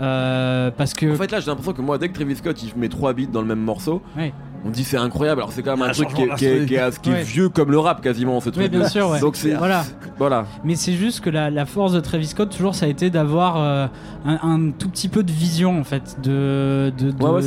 Euh, 0.02 0.70
parce 0.78 0.94
que. 0.94 1.12
En 1.12 1.16
fait, 1.16 1.32
là, 1.32 1.40
j'ai 1.40 1.48
l'impression 1.48 1.74
que 1.74 1.82
moi, 1.82 1.98
dès 1.98 2.10
que 2.10 2.14
Travis 2.14 2.36
Scott 2.36 2.62
il 2.62 2.80
met 2.80 2.90
3 2.90 3.14
beats 3.14 3.26
dans 3.32 3.42
le 3.42 3.48
même 3.48 3.60
morceau, 3.62 4.02
Ouais. 4.16 4.34
On 4.66 4.70
dit 4.70 4.84
c'est 4.84 4.98
incroyable. 4.98 5.42
Alors, 5.42 5.52
c'est 5.54 5.62
quand 5.62 5.78
même 5.78 5.88
un 5.88 5.92
truc 5.92 6.08
qui 6.10 6.14
est, 6.14 6.18
changement 6.18 6.36
qui 6.36 6.46
est- 6.46 6.66
qui 6.66 6.74
est- 6.76 7.02
qui 7.02 7.10
est 7.10 7.14
Ouais. 7.14 7.24
vieux 7.24 7.50
comme 7.50 7.72
le 7.72 7.80
rap 7.80 8.02
quasiment, 8.02 8.40
ce 8.42 8.48
Oui, 8.50 8.54
truc. 8.54 8.72
bien 8.72 8.88
sûr, 8.90 9.10
ouais. 9.10 9.20
Donc, 9.20 9.36
c'est. 9.36 9.54
Voilà. 9.54 9.84
Voilà. 10.18 10.46
Mais 10.64 10.76
c'est 10.76 10.94
juste 10.94 11.20
que 11.22 11.30
la, 11.30 11.50
la 11.50 11.66
force 11.66 11.94
de 11.94 12.00
Travis 12.00 12.28
Scott, 12.28 12.50
toujours, 12.50 12.74
ça 12.76 12.86
a 12.86 12.90
été 12.90 13.10
d'avoir 13.10 13.58
euh, 13.58 13.88
un, 14.26 14.40
un 14.42 14.72
tout 14.72 14.90
petit 14.90 15.08
peu 15.10 15.24
de 15.24 15.32
vision, 15.32 15.80
en 15.80 15.84
fait. 15.84 16.18
De, 16.24 16.92
de, 16.98 17.12
de- 17.12 17.24
Ouais, 17.24 17.30
ouais, 17.32 17.42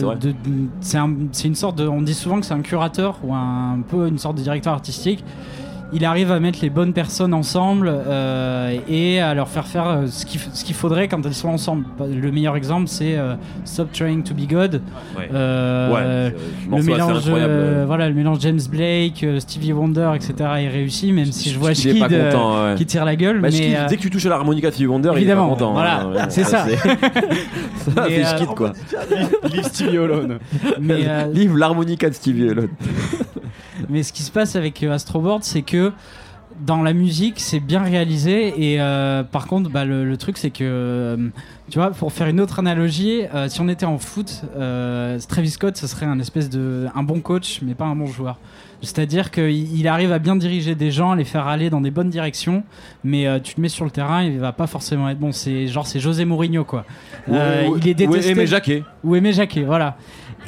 c'est 0.81 0.99
de- 0.99 0.99
un- 0.99 1.17
une 1.45 1.55
sorte 1.55 1.77
de. 1.77 1.89
On 1.89 2.03
dit 2.03 2.15
souvent 2.15 2.39
que 2.41 2.47
c'est 2.47 2.55
un 2.55 2.61
curateur 2.61 3.19
ou 3.25 3.35
un, 3.35 3.75
un 3.75 3.81
peu 3.81 4.07
une 4.07 4.19
sorte 4.19 4.37
de 4.37 4.43
directeur 4.43 4.73
artistique. 4.73 5.25
Il 5.93 6.05
arrive 6.05 6.31
à 6.33 6.39
mettre 6.39 6.59
les 6.61 6.69
bonnes 6.69 6.93
personnes 6.93 7.33
ensemble 7.33 7.91
euh, 7.91 8.77
et 8.89 9.21
à 9.21 9.33
leur 9.35 9.49
faire 9.49 9.67
faire 9.67 9.89
euh, 9.89 10.07
ce 10.07 10.27
qu'il 10.27 10.39
qu'il 10.41 10.75
faudrait 10.75 11.09
quand 11.09 11.25
elles 11.25 11.35
sont 11.35 11.49
ensemble. 11.49 11.85
Le 12.01 12.31
meilleur 12.31 12.57
exemple, 12.57 12.89
c'est 12.89 13.17
euh, 13.17 13.35
Stop 13.65 13.91
Trying 13.93 14.23
to 14.23 14.35
Be 14.35 14.47
God. 14.47 14.83
Ouais. 15.17 15.29
Euh, 15.33 16.31
le 16.71 16.83
mélange, 16.83 17.23
euh, 17.29 17.85
voilà, 17.87 18.09
le 18.09 18.15
mélange 18.15 18.39
James 18.41 18.61
Blake, 18.71 19.25
euh, 19.25 19.41
Stevie 19.41 19.73
Wonder, 19.73 20.11
etc. 20.15 20.35
est 20.59 20.69
réussi, 20.69 21.11
même 21.13 21.33
si 21.33 21.51
je 21.51 21.59
vois 21.59 21.73
Schkid 21.73 22.03
euh, 22.13 22.71
ouais. 22.73 22.75
qui 22.77 22.85
tire 22.85 23.07
la 23.07 23.17
gueule. 23.17 23.41
Bah, 23.41 23.49
mais, 23.51 23.57
Schkid, 23.57 23.75
euh, 23.75 23.87
dès 23.89 23.97
que 23.97 24.03
tu 24.03 24.11
touches 24.11 24.27
à 24.27 24.31
l'harmonica 24.31 24.69
de 24.69 24.75
Stevie 24.75 24.89
Wonder, 24.89 25.13
évidemment, 25.17 25.47
il 25.47 25.53
est 25.53 25.55
pas 25.55 25.65
content. 25.65 25.73
voilà, 25.73 26.01
hein, 26.03 26.13
ouais, 26.13 26.21
c'est 26.29 26.45
ça. 26.45 26.67
c'est- 26.67 26.79
euh, 27.99 28.25
Schkid, 28.37 28.49
quoi. 28.49 28.73
Leave 29.51 29.65
Stevie 29.65 29.97
alone. 29.97 30.39
mais, 30.81 31.29
Livre 31.33 31.57
l'harmonica 31.57 32.11
de 32.11 32.15
Stevie 32.15 32.51
Allen. 32.51 32.69
mais 33.89 34.03
ce 34.03 34.13
qui 34.13 34.23
se 34.23 34.31
passe 34.31 34.57
avec 34.57 34.83
euh, 34.83 34.93
Astro 34.93 35.21
World, 35.21 35.45
c'est 35.45 35.63
que 35.63 35.93
dans 36.67 36.83
la 36.83 36.93
musique, 36.93 37.39
c'est 37.39 37.61
bien 37.61 37.83
réalisé. 37.83 38.73
Et 38.73 38.81
euh, 38.81 39.23
par 39.23 39.47
contre, 39.47 39.71
bah, 39.71 39.85
le, 39.85 40.05
le 40.05 40.17
truc, 40.17 40.39
c'est 40.39 40.51
que, 40.51 40.65
euh, 40.65 41.17
tu 41.71 41.79
vois, 41.79 41.91
pour 41.91 42.13
faire 42.13 42.27
une 42.27 42.41
autre 42.41 42.59
analogie, 42.59 43.23
euh, 43.35 43.49
si 43.49 43.61
on 43.61 43.69
était 43.69 43.87
en 43.87 43.99
foot, 43.99 44.43
Travis 45.29 45.51
Scott, 45.51 45.77
ce 45.77 45.87
serait 45.87 46.07
un 46.07 46.19
espèce 46.19 46.51
de 46.51 46.87
un 46.95 47.03
bon 47.03 47.21
coach, 47.21 47.61
mais 47.63 47.75
pas 47.75 47.85
un 47.85 47.95
bon 47.97 48.07
joueur. 48.07 48.39
C'est-à-dire 48.81 49.33
qu'il 49.33 49.77
il 49.77 49.89
arrive 49.89 50.13
à 50.13 50.21
bien 50.21 50.37
diriger 50.37 50.77
des 50.77 50.93
gens, 50.93 51.11
à 51.11 51.17
les 51.17 51.25
faire 51.25 51.49
aller 51.49 51.69
dans 51.69 51.81
des 51.81 51.91
bonnes 51.91 52.11
directions, 52.11 52.63
mais 53.03 53.27
euh, 53.27 53.41
tu 53.41 53.55
le 53.57 53.63
mets 53.63 53.69
sur 53.69 53.85
le 53.85 53.91
terrain, 53.91 54.23
il 54.23 54.39
va 54.39 54.53
pas 54.53 54.69
forcément 54.69 55.09
être 55.09 55.19
bon. 55.19 55.33
C'est 55.33 55.67
genre 55.67 55.85
c'est 55.85 55.99
José 55.99 56.25
Mourinho 56.25 56.65
quoi. 56.65 56.85
Euh, 57.29 57.67
Ouais, 57.69 57.79
il 57.83 57.89
est 57.89 57.95
détesté. 57.95 58.21
Ouais, 58.27 58.33
Aimé 58.33 58.47
Jacquet. 58.47 58.85
Ou 59.03 59.17
Aimé 59.17 59.33
Jacquet, 59.33 59.63
voilà. 59.65 59.97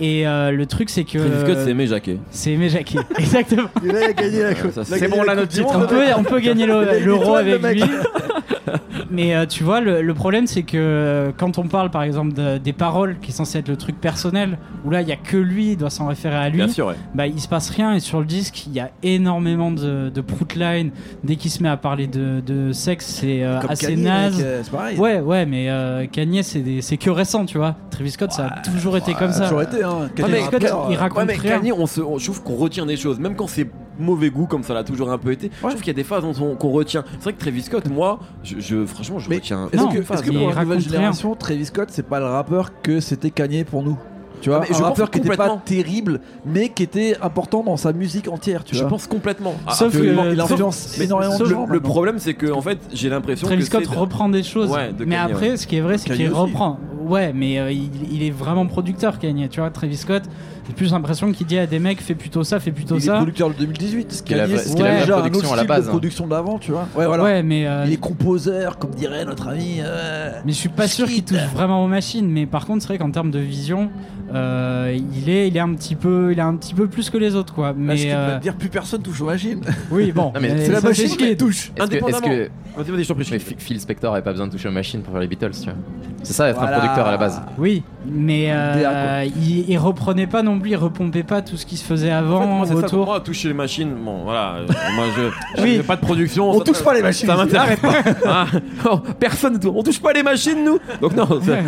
Et 0.01 0.27
euh, 0.27 0.51
le 0.51 0.67
truc 0.67 0.89
c'est 0.89 1.05
que 1.05 1.19
Travis 1.19 1.41
Scott, 1.41 1.59
c'est 1.65 1.71
Aimé 1.71 1.87
Jacquet. 1.87 2.17
c'est 2.31 2.53
Aimé 2.53 2.69
Jacquet, 2.69 2.99
exactement. 3.19 3.69
Il 3.85 3.95
a 3.95 4.13
gagné 4.13 4.43
la 4.43 4.55
coupe. 4.55 4.73
ça, 4.73 4.83
Il 4.89 4.95
a 4.95 4.99
c'est 4.99 5.09
bon, 5.09 5.23
la 5.23 5.35
là, 5.35 5.43
notre 5.43 5.61
Monde, 5.61 5.73
On 5.77 5.87
peut, 5.87 6.05
on 6.17 6.23
peut 6.25 6.41
gagner 6.41 6.67
l'euro 6.67 7.37
avec 7.37 7.63
lui. 7.63 7.83
Mais 9.11 9.35
euh, 9.35 9.47
tu 9.47 9.65
vois, 9.65 9.81
le, 9.81 10.03
le 10.03 10.15
problème, 10.15 10.47
c'est 10.47 10.63
que 10.63 10.77
euh, 10.77 11.33
quand 11.37 11.59
on 11.59 11.65
parle, 11.69 11.91
par 11.91 12.03
exemple, 12.03 12.33
de- 12.33 12.59
des 12.59 12.73
paroles, 12.73 13.17
qui 13.21 13.31
est 13.31 13.35
censé 13.35 13.59
être 13.59 13.69
le 13.69 13.77
truc 13.77 14.01
personnel, 14.01 14.59
où 14.85 14.91
là, 14.91 15.01
il 15.03 15.09
y 15.09 15.13
a 15.13 15.17
que 15.17 15.37
lui, 15.37 15.73
il 15.73 15.77
doit 15.77 15.91
s'en 15.91 16.07
référer 16.07 16.37
à 16.37 16.49
lui, 16.49 16.59
Bien 16.59 16.69
sûr, 16.69 16.87
ouais. 16.89 16.95
bah, 17.15 17.27
il 17.27 17.41
se 17.41 17.49
passe 17.49 17.71
rien. 17.71 17.95
Et 17.95 18.01
sur 18.01 18.21
le 18.21 18.27
disque, 18.27 18.67
il 18.67 18.73
y 18.73 18.81
a 18.81 18.91
énormément 19.03 19.71
de, 19.71 20.11
de 20.11 20.21
proutline. 20.21 20.91
Dès 21.25 21.37
qu'il 21.37 21.51
se 21.51 21.63
met 21.63 21.69
à 21.69 21.77
parler 21.77 22.07
de, 22.07 22.41
de 22.45 22.73
sexe, 22.73 23.07
c'est 23.07 23.43
euh, 23.43 23.61
Comme 23.61 23.71
assez 23.71 23.87
Kanye, 23.87 24.03
naze. 24.05 24.37
mec, 24.37 24.45
euh, 24.47 24.61
C'est 24.65 24.71
pareil. 24.71 24.99
Ouais, 24.99 25.21
ouais, 25.21 25.47
mais 25.47 25.67
euh, 25.71 26.07
Kanye, 26.07 26.43
c'est 26.43 26.61
des- 26.61 26.83
c'est 26.83 26.97
que 26.97 27.11
récent, 27.11 27.45
tu 27.47 27.59
vois. 27.59 27.77
Travis 27.91 28.11
Scott, 28.13 28.33
ça 28.33 28.47
a 28.47 28.61
toujours 28.61 28.97
été 28.97 29.15
comme 29.15 29.33
Ça 29.33 29.45
toujours 29.45 29.63
été, 29.63 29.83
hein. 29.83 30.09
Kanye, 30.15 30.31
mais 30.33 30.41
Scott, 30.43 30.63
rappeur, 30.63 30.87
il 30.91 30.97
raconte 30.97 31.19
Ouais, 31.19 31.25
mais 31.27 31.35
rien. 31.35 31.59
Kanye, 31.59 31.73
on 31.73 31.87
se, 31.87 32.01
on- 32.01 32.19
je 32.19 32.25
trouve 32.25 32.43
qu'on 32.43 32.57
retient 32.57 32.87
des 32.87 32.97
choses, 32.97 33.19
même 33.19 33.35
quand 33.37 33.47
c'est 33.47 33.69
mauvais 33.99 34.31
goût, 34.31 34.47
comme 34.47 34.63
ça 34.63 34.75
l'a 34.75 34.85
toujours 34.85 35.11
un 35.11 35.19
peu 35.19 35.33
été. 35.33 35.51
Je 35.55 35.61
trouve 35.69 35.75
qu'il 35.81 35.87
y 35.89 35.91
a 35.91 35.95
des 35.95 36.05
phases 36.05 36.25
qu'on 36.59 36.71
retient. 36.71 37.05
C'est 37.19 37.23
vrai 37.25 37.33
que 37.35 37.41
Travis 37.41 37.63
Scott, 37.63 37.89
moi, 37.89 38.19
je, 38.43 38.59
je- 38.61 38.87
franchement, 38.87 39.19
je 39.19 39.29
Mais 39.29 39.37
retiens. 39.37 39.69
Est-ce 39.73 39.83
Non, 39.83 39.89
que, 39.91 39.99
est-ce 39.99 40.23
que 40.23 40.31
pour 40.31 40.49
la 40.51 40.63
nouvelle 40.65 40.79
rien. 40.79 40.89
génération, 40.91 41.35
Travis 41.35 41.67
Scott, 41.67 41.89
c'est 41.91 42.07
pas 42.07 42.19
le 42.21 42.27
rappeur 42.27 42.71
que 42.83 43.01
c'était 43.01 43.31
Kanye 43.31 43.65
pour 43.65 43.83
nous? 43.83 43.99
Tu 44.41 44.49
vois, 44.49 44.61
Ah, 44.63 44.67
mais 44.67 44.75
un 44.75 44.79
je 44.79 44.83
rappeur 44.83 45.11
qui 45.11 45.19
était 45.19 45.29
pas 45.29 45.49
complètement. 45.49 45.63
terrible, 45.67 46.21
mais 46.47 46.71
qui 46.71 46.83
était 46.83 47.15
important 47.21 47.63
dans 47.63 47.77
sa 47.77 47.93
musique 47.93 48.27
entière, 48.27 48.65
tu 48.65 48.75
je 48.75 48.81
vois. 48.81 48.89
pense 48.89 49.07
complètement. 49.07 49.53
Ah, 49.67 49.75
Sauf 49.75 49.93
que- 49.93 50.03
il 50.33 50.41
influence 50.41 50.97
Mais 50.99 51.05
énormément 51.05 51.37
de 51.37 51.45
le, 51.45 51.51
gens. 51.51 51.67
le 51.67 51.81
problème, 51.81 52.19
c'est 52.19 52.33
que 52.33 52.51
en 52.51 52.63
fait, 52.63 52.79
j'ai 52.95 53.11
l'impression 53.11 53.47
Travis 53.47 53.61
que 53.61 53.67
Scott 53.67 53.83
c'est- 53.87 53.95
reprend 53.99 54.31
des 54.31 54.43
choses. 54.43 54.71
Ouais, 54.71 54.95
de 54.95 55.05
mais 55.05 55.17
Kanye, 55.17 55.33
après, 55.33 55.51
ouais. 55.51 55.57
ce 55.59 55.67
qui 55.67 55.77
est 55.77 55.83
vrai, 55.83 55.99
c'est 55.99 56.09
qu'il 56.15 56.33
reprend. 56.33 56.79
Ouais, 57.07 57.35
mais 57.35 57.59
euh, 57.59 57.71
il, 57.71 57.91
il 58.11 58.23
est 58.23 58.31
vraiment 58.31 58.65
producteur, 58.67 59.19
Kanye. 59.19 59.51
Tu 59.51 59.61
vois, 59.61 59.69
Travis 59.69 59.99
Scott, 59.99 60.23
j'ai 60.71 60.75
plus 60.77 60.93
l'impression 60.93 61.33
qu'il 61.33 61.47
dit 61.47 61.59
à 61.59 61.67
des 61.67 61.79
mecs, 61.79 62.01
fais 62.01 62.15
plutôt 62.15 62.45
ça, 62.45 62.61
fais 62.61 62.71
plutôt 62.71 62.95
il 62.97 63.03
est 63.03 63.07
ça. 63.07 63.17
producteur 63.17 63.49
de 63.51 63.55
2018. 63.55 64.13
Ce 64.13 64.23
qui 64.23 64.33
est 64.33 64.37
la 64.37 64.47
vraie- 64.47 64.55
est 64.57 65.11
un 65.11 65.19
production 65.21 65.53
à 65.53 65.57
la 65.57 65.65
base, 65.65 65.83
de 65.85 65.89
hein. 65.89 65.91
production 65.91 66.27
d'avant, 66.27 66.59
tu 66.59 66.71
vois. 66.73 66.87
Ouais, 66.97 67.07
voilà. 67.07 67.23
Ouais, 67.25 67.43
mais. 67.43 67.67
euh, 67.67 67.85
Il 67.87 67.93
est 67.93 67.97
composeur, 67.97 68.79
comme 68.79 68.91
dirait 68.93 69.25
notre 69.25 69.49
ami. 69.49 69.79
euh, 69.81 70.31
Mais 70.45 70.53
je 70.53 70.57
suis 70.59 70.69
pas 70.69 70.89
sûr 70.89 71.07
qu'il 71.09 71.25
touche 71.25 71.39
vraiment 71.53 71.85
aux 71.85 71.89
machines. 71.89 72.29
Mais 72.31 72.47
par 72.47 72.67
contre, 72.67 72.83
c'est 72.83 72.89
vrai 72.89 72.99
qu'en 72.99 73.11
termes 73.11 73.31
de 73.31 73.39
vision, 73.41 73.91
euh, 74.35 74.97
il 75.17 75.29
est, 75.29 75.49
il 75.49 75.57
est 75.57 75.61
un 75.61 75.75
petit 75.75 75.97
peu, 75.97 76.31
il 76.33 76.39
est 76.39 76.43
un 76.43 76.55
petit 76.55 76.75
peu 76.75 76.87
plus 76.87 77.11
que 77.11 77.19
les 77.19 77.35
autres, 77.35 77.53
quoi. 77.55 77.75
Mais 77.77 77.97
qui 77.97 78.11
euh, 78.11 78.35
veut 78.35 78.41
dire 78.41 78.55
plus 78.55 78.69
personne 78.69 79.03
touche 79.03 79.21
aux 79.21 79.27
machines. 79.27 79.61
oui, 79.91 80.13
bon. 80.13 80.33
C'est 80.41 80.69
la 80.69 80.81
ça, 80.81 80.89
machine 80.89 81.17
qui 81.17 81.25
est- 81.25 81.37
touche. 81.37 81.73
Est-ce 81.77 82.21
que, 82.21 82.49
que 82.49 83.55
Phil 83.59 83.81
Spector 83.81 84.13
avait 84.13 84.23
pas 84.23 84.31
besoin 84.31 84.47
de 84.47 84.53
toucher 84.53 84.69
aux 84.69 84.73
machines 84.73 85.03
pour 85.03 85.13
faire 85.13 85.21
les 85.21 85.27
Beatles, 85.27 85.51
tu 85.53 85.65
vois 85.65 85.75
C'est 86.23 86.33
ça, 86.33 86.49
être 86.49 86.59
Voilà. 86.61 86.77
un 86.77 86.79
producteur 86.81 87.07
à 87.07 87.11
la 87.11 87.17
base. 87.17 87.43
Oui, 87.59 87.83
mais 88.07 88.47
euh, 88.51 89.25
il, 89.43 89.69
il 89.69 89.79
reprenait 89.79 90.27
pas 90.29 90.43
non 90.43 90.57
plus, 90.61 90.71
il 90.71 90.77
repompait 90.77 91.23
pas 91.23 91.43
tout 91.43 91.57
ce 91.57 91.67
qui 91.67 91.77
se 91.77 91.85
faisait 91.85 92.13
En 92.13 92.17
avant, 92.19 92.63
fait, 92.65 92.69
ça, 92.69 92.75
pour 92.75 92.85
autour. 92.85 93.07
moi, 93.07 93.21
toucher 93.21 93.49
les 93.49 93.55
machines, 93.55 93.93
bon, 94.05 94.23
voilà. 94.25 94.57
euh, 94.59 94.67
moi, 94.95 95.07
je. 95.17 95.63
Oui. 95.63 95.79
pas 95.83 95.97
de 95.97 96.01
production. 96.01 96.51
On 96.51 96.59
ça- 96.59 96.65
touche 96.65 96.83
pas 96.83 96.95
les 96.95 97.03
machines. 97.03 97.27
Ça 97.27 97.37
m'intéresse 97.37 97.81
pas. 97.81 97.95
Ah, 98.27 98.47
oh, 98.91 98.99
personne, 99.19 99.59
on 99.65 99.83
touche 99.83 100.01
pas 100.01 100.13
les 100.13 100.23
machines, 100.23 100.65
nous. 100.65 100.79
Donc 101.01 101.17
non, 101.17 101.27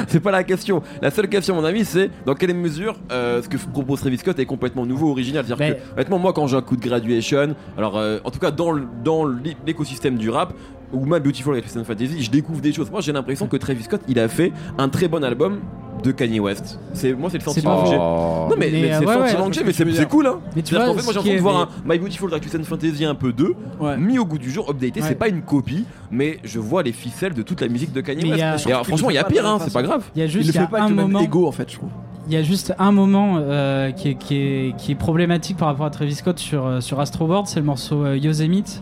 c'est- 0.08 0.20
pas 0.20 0.30
la 0.30 0.44
question. 0.44 0.82
La 1.00 1.10
seule 1.10 1.28
question, 1.28 1.56
à 1.56 1.60
mon 1.60 1.66
avis, 1.66 1.84
c'est 1.84 2.10
dans 2.26 2.34
quelle 2.34 2.54
mesure 2.54 2.96
euh, 3.10 3.42
ce 3.42 3.48
que 3.48 3.56
propose 3.56 4.00
Travis 4.00 4.18
Scott 4.18 4.38
est 4.38 4.46
complètement 4.46 4.86
nouveau, 4.86 5.10
original. 5.10 5.44
C'est-à-dire 5.46 5.76
que, 5.76 5.92
honnêtement, 5.94 6.18
moi, 6.18 6.32
quand 6.32 6.46
j'ai 6.46 6.56
un 6.56 6.62
coup 6.62 6.76
de 6.76 6.82
graduation, 6.86 7.54
alors, 7.76 7.96
euh, 7.98 8.18
en 8.24 8.30
tout 8.30 8.38
cas, 8.38 8.50
dans 8.50 8.74
dans 9.04 9.24
l'é- 9.26 9.56
l'écosystème 9.66 10.16
du 10.16 10.30
rap. 10.30 10.52
Ou 10.94 11.06
ma 11.06 11.18
Beautiful 11.20 11.58
Christian 11.58 11.84
Fantasy, 11.84 12.22
je 12.22 12.30
découvre 12.30 12.60
des 12.60 12.70
choses. 12.70 12.90
Moi, 12.90 13.00
j'ai 13.00 13.12
l'impression 13.12 13.46
que 13.46 13.56
Travis 13.56 13.84
Scott, 13.84 14.02
il 14.08 14.18
a 14.18 14.28
fait 14.28 14.52
un 14.76 14.90
très 14.90 15.08
bon 15.08 15.24
album 15.24 15.60
de 16.02 16.12
Kanye 16.12 16.40
West. 16.40 16.78
C'est 16.94 17.12
moi, 17.12 17.28
c'est 17.30 17.38
le 17.38 17.44
sentiment 17.44 17.82
que 17.82 17.90
j'ai. 17.90 17.96
Non 17.96 18.48
mais, 18.58 18.70
Mais, 18.70 18.70
mais 18.82 18.92
euh, 18.92 18.98
c'est 19.00 19.06
ouais, 19.06 19.14
le 19.14 19.26
sentiment 19.28 19.48
que 19.48 19.54
j'ai, 19.54 19.64
mais 19.64 19.92
c'est 19.94 20.08
cool 20.08 20.26
hein. 20.26 20.40
Mais 20.56 20.62
tu 20.62 20.74
vois, 20.74 20.84
qu'en 20.86 20.94
fait, 20.94 21.02
moi 21.02 21.12
j'ai 21.12 21.18
l'impression 21.18 21.34
de 21.36 21.40
voir 21.40 21.56
un 21.60 21.68
My 21.86 21.98
Beautiful 21.98 22.30
Dark 22.30 22.42
Twisted 22.42 22.64
Fantasy 22.64 23.04
un 23.04 23.14
peu 23.14 23.32
2, 23.32 23.54
Ouais. 23.80 23.96
mis 23.96 24.18
au 24.18 24.24
goût 24.24 24.38
du 24.38 24.50
jour, 24.50 24.68
updaté, 24.70 25.00
Ouais. 25.00 25.06
c'est 25.08 25.14
pas 25.14 25.28
une 25.28 25.42
copie, 25.42 25.84
mais 26.10 26.38
je 26.44 26.58
vois 26.58 26.82
les 26.82 26.92
ficelles 26.92 27.34
de 27.34 27.42
toute 27.42 27.60
la 27.60 27.68
musique 27.68 27.92
de 27.92 28.00
Kanye 28.00 28.30
West. 28.30 28.42
a- 28.42 28.68
Et 28.68 28.72
alors, 28.72 28.86
franchement, 28.86 29.10
il 29.10 29.14
y 29.14 29.18
a 29.18 29.24
pire, 29.24 29.46
hein, 29.46 29.58
c'est 29.62 29.72
pas 29.72 29.82
grave. 29.82 30.04
Il 30.16 30.20
y 30.20 30.22
a 30.22 30.26
juste 30.26 30.46
le 30.48 30.52
il 30.52 30.54
y 30.54 30.58
a 30.58 30.62
fait 30.62 30.70
pas 30.70 30.80
un 30.80 30.84
avec 30.86 30.96
moment. 30.96 31.20
ego 31.20 31.46
en 31.46 31.52
fait, 31.52 31.70
je 31.70 31.76
trouve. 31.76 31.90
Il 32.28 32.32
y 32.34 32.36
a 32.36 32.42
juste 32.42 32.72
un 32.78 32.92
moment 32.92 33.36
euh, 33.40 33.90
qui, 33.90 34.10
est, 34.10 34.14
qui, 34.14 34.36
est, 34.36 34.76
qui 34.76 34.92
est 34.92 34.96
problématique 34.96 35.56
par 35.56 35.68
rapport 35.68 35.86
à 35.86 35.90
Travis 35.90 36.14
Scott 36.14 36.38
sur, 36.38 36.64
euh, 36.66 36.80
sur 36.80 37.00
Astro 37.00 37.26
World, 37.26 37.46
c'est 37.48 37.58
le 37.58 37.66
morceau 37.66 38.04
euh, 38.04 38.16
Yosemite, 38.16 38.80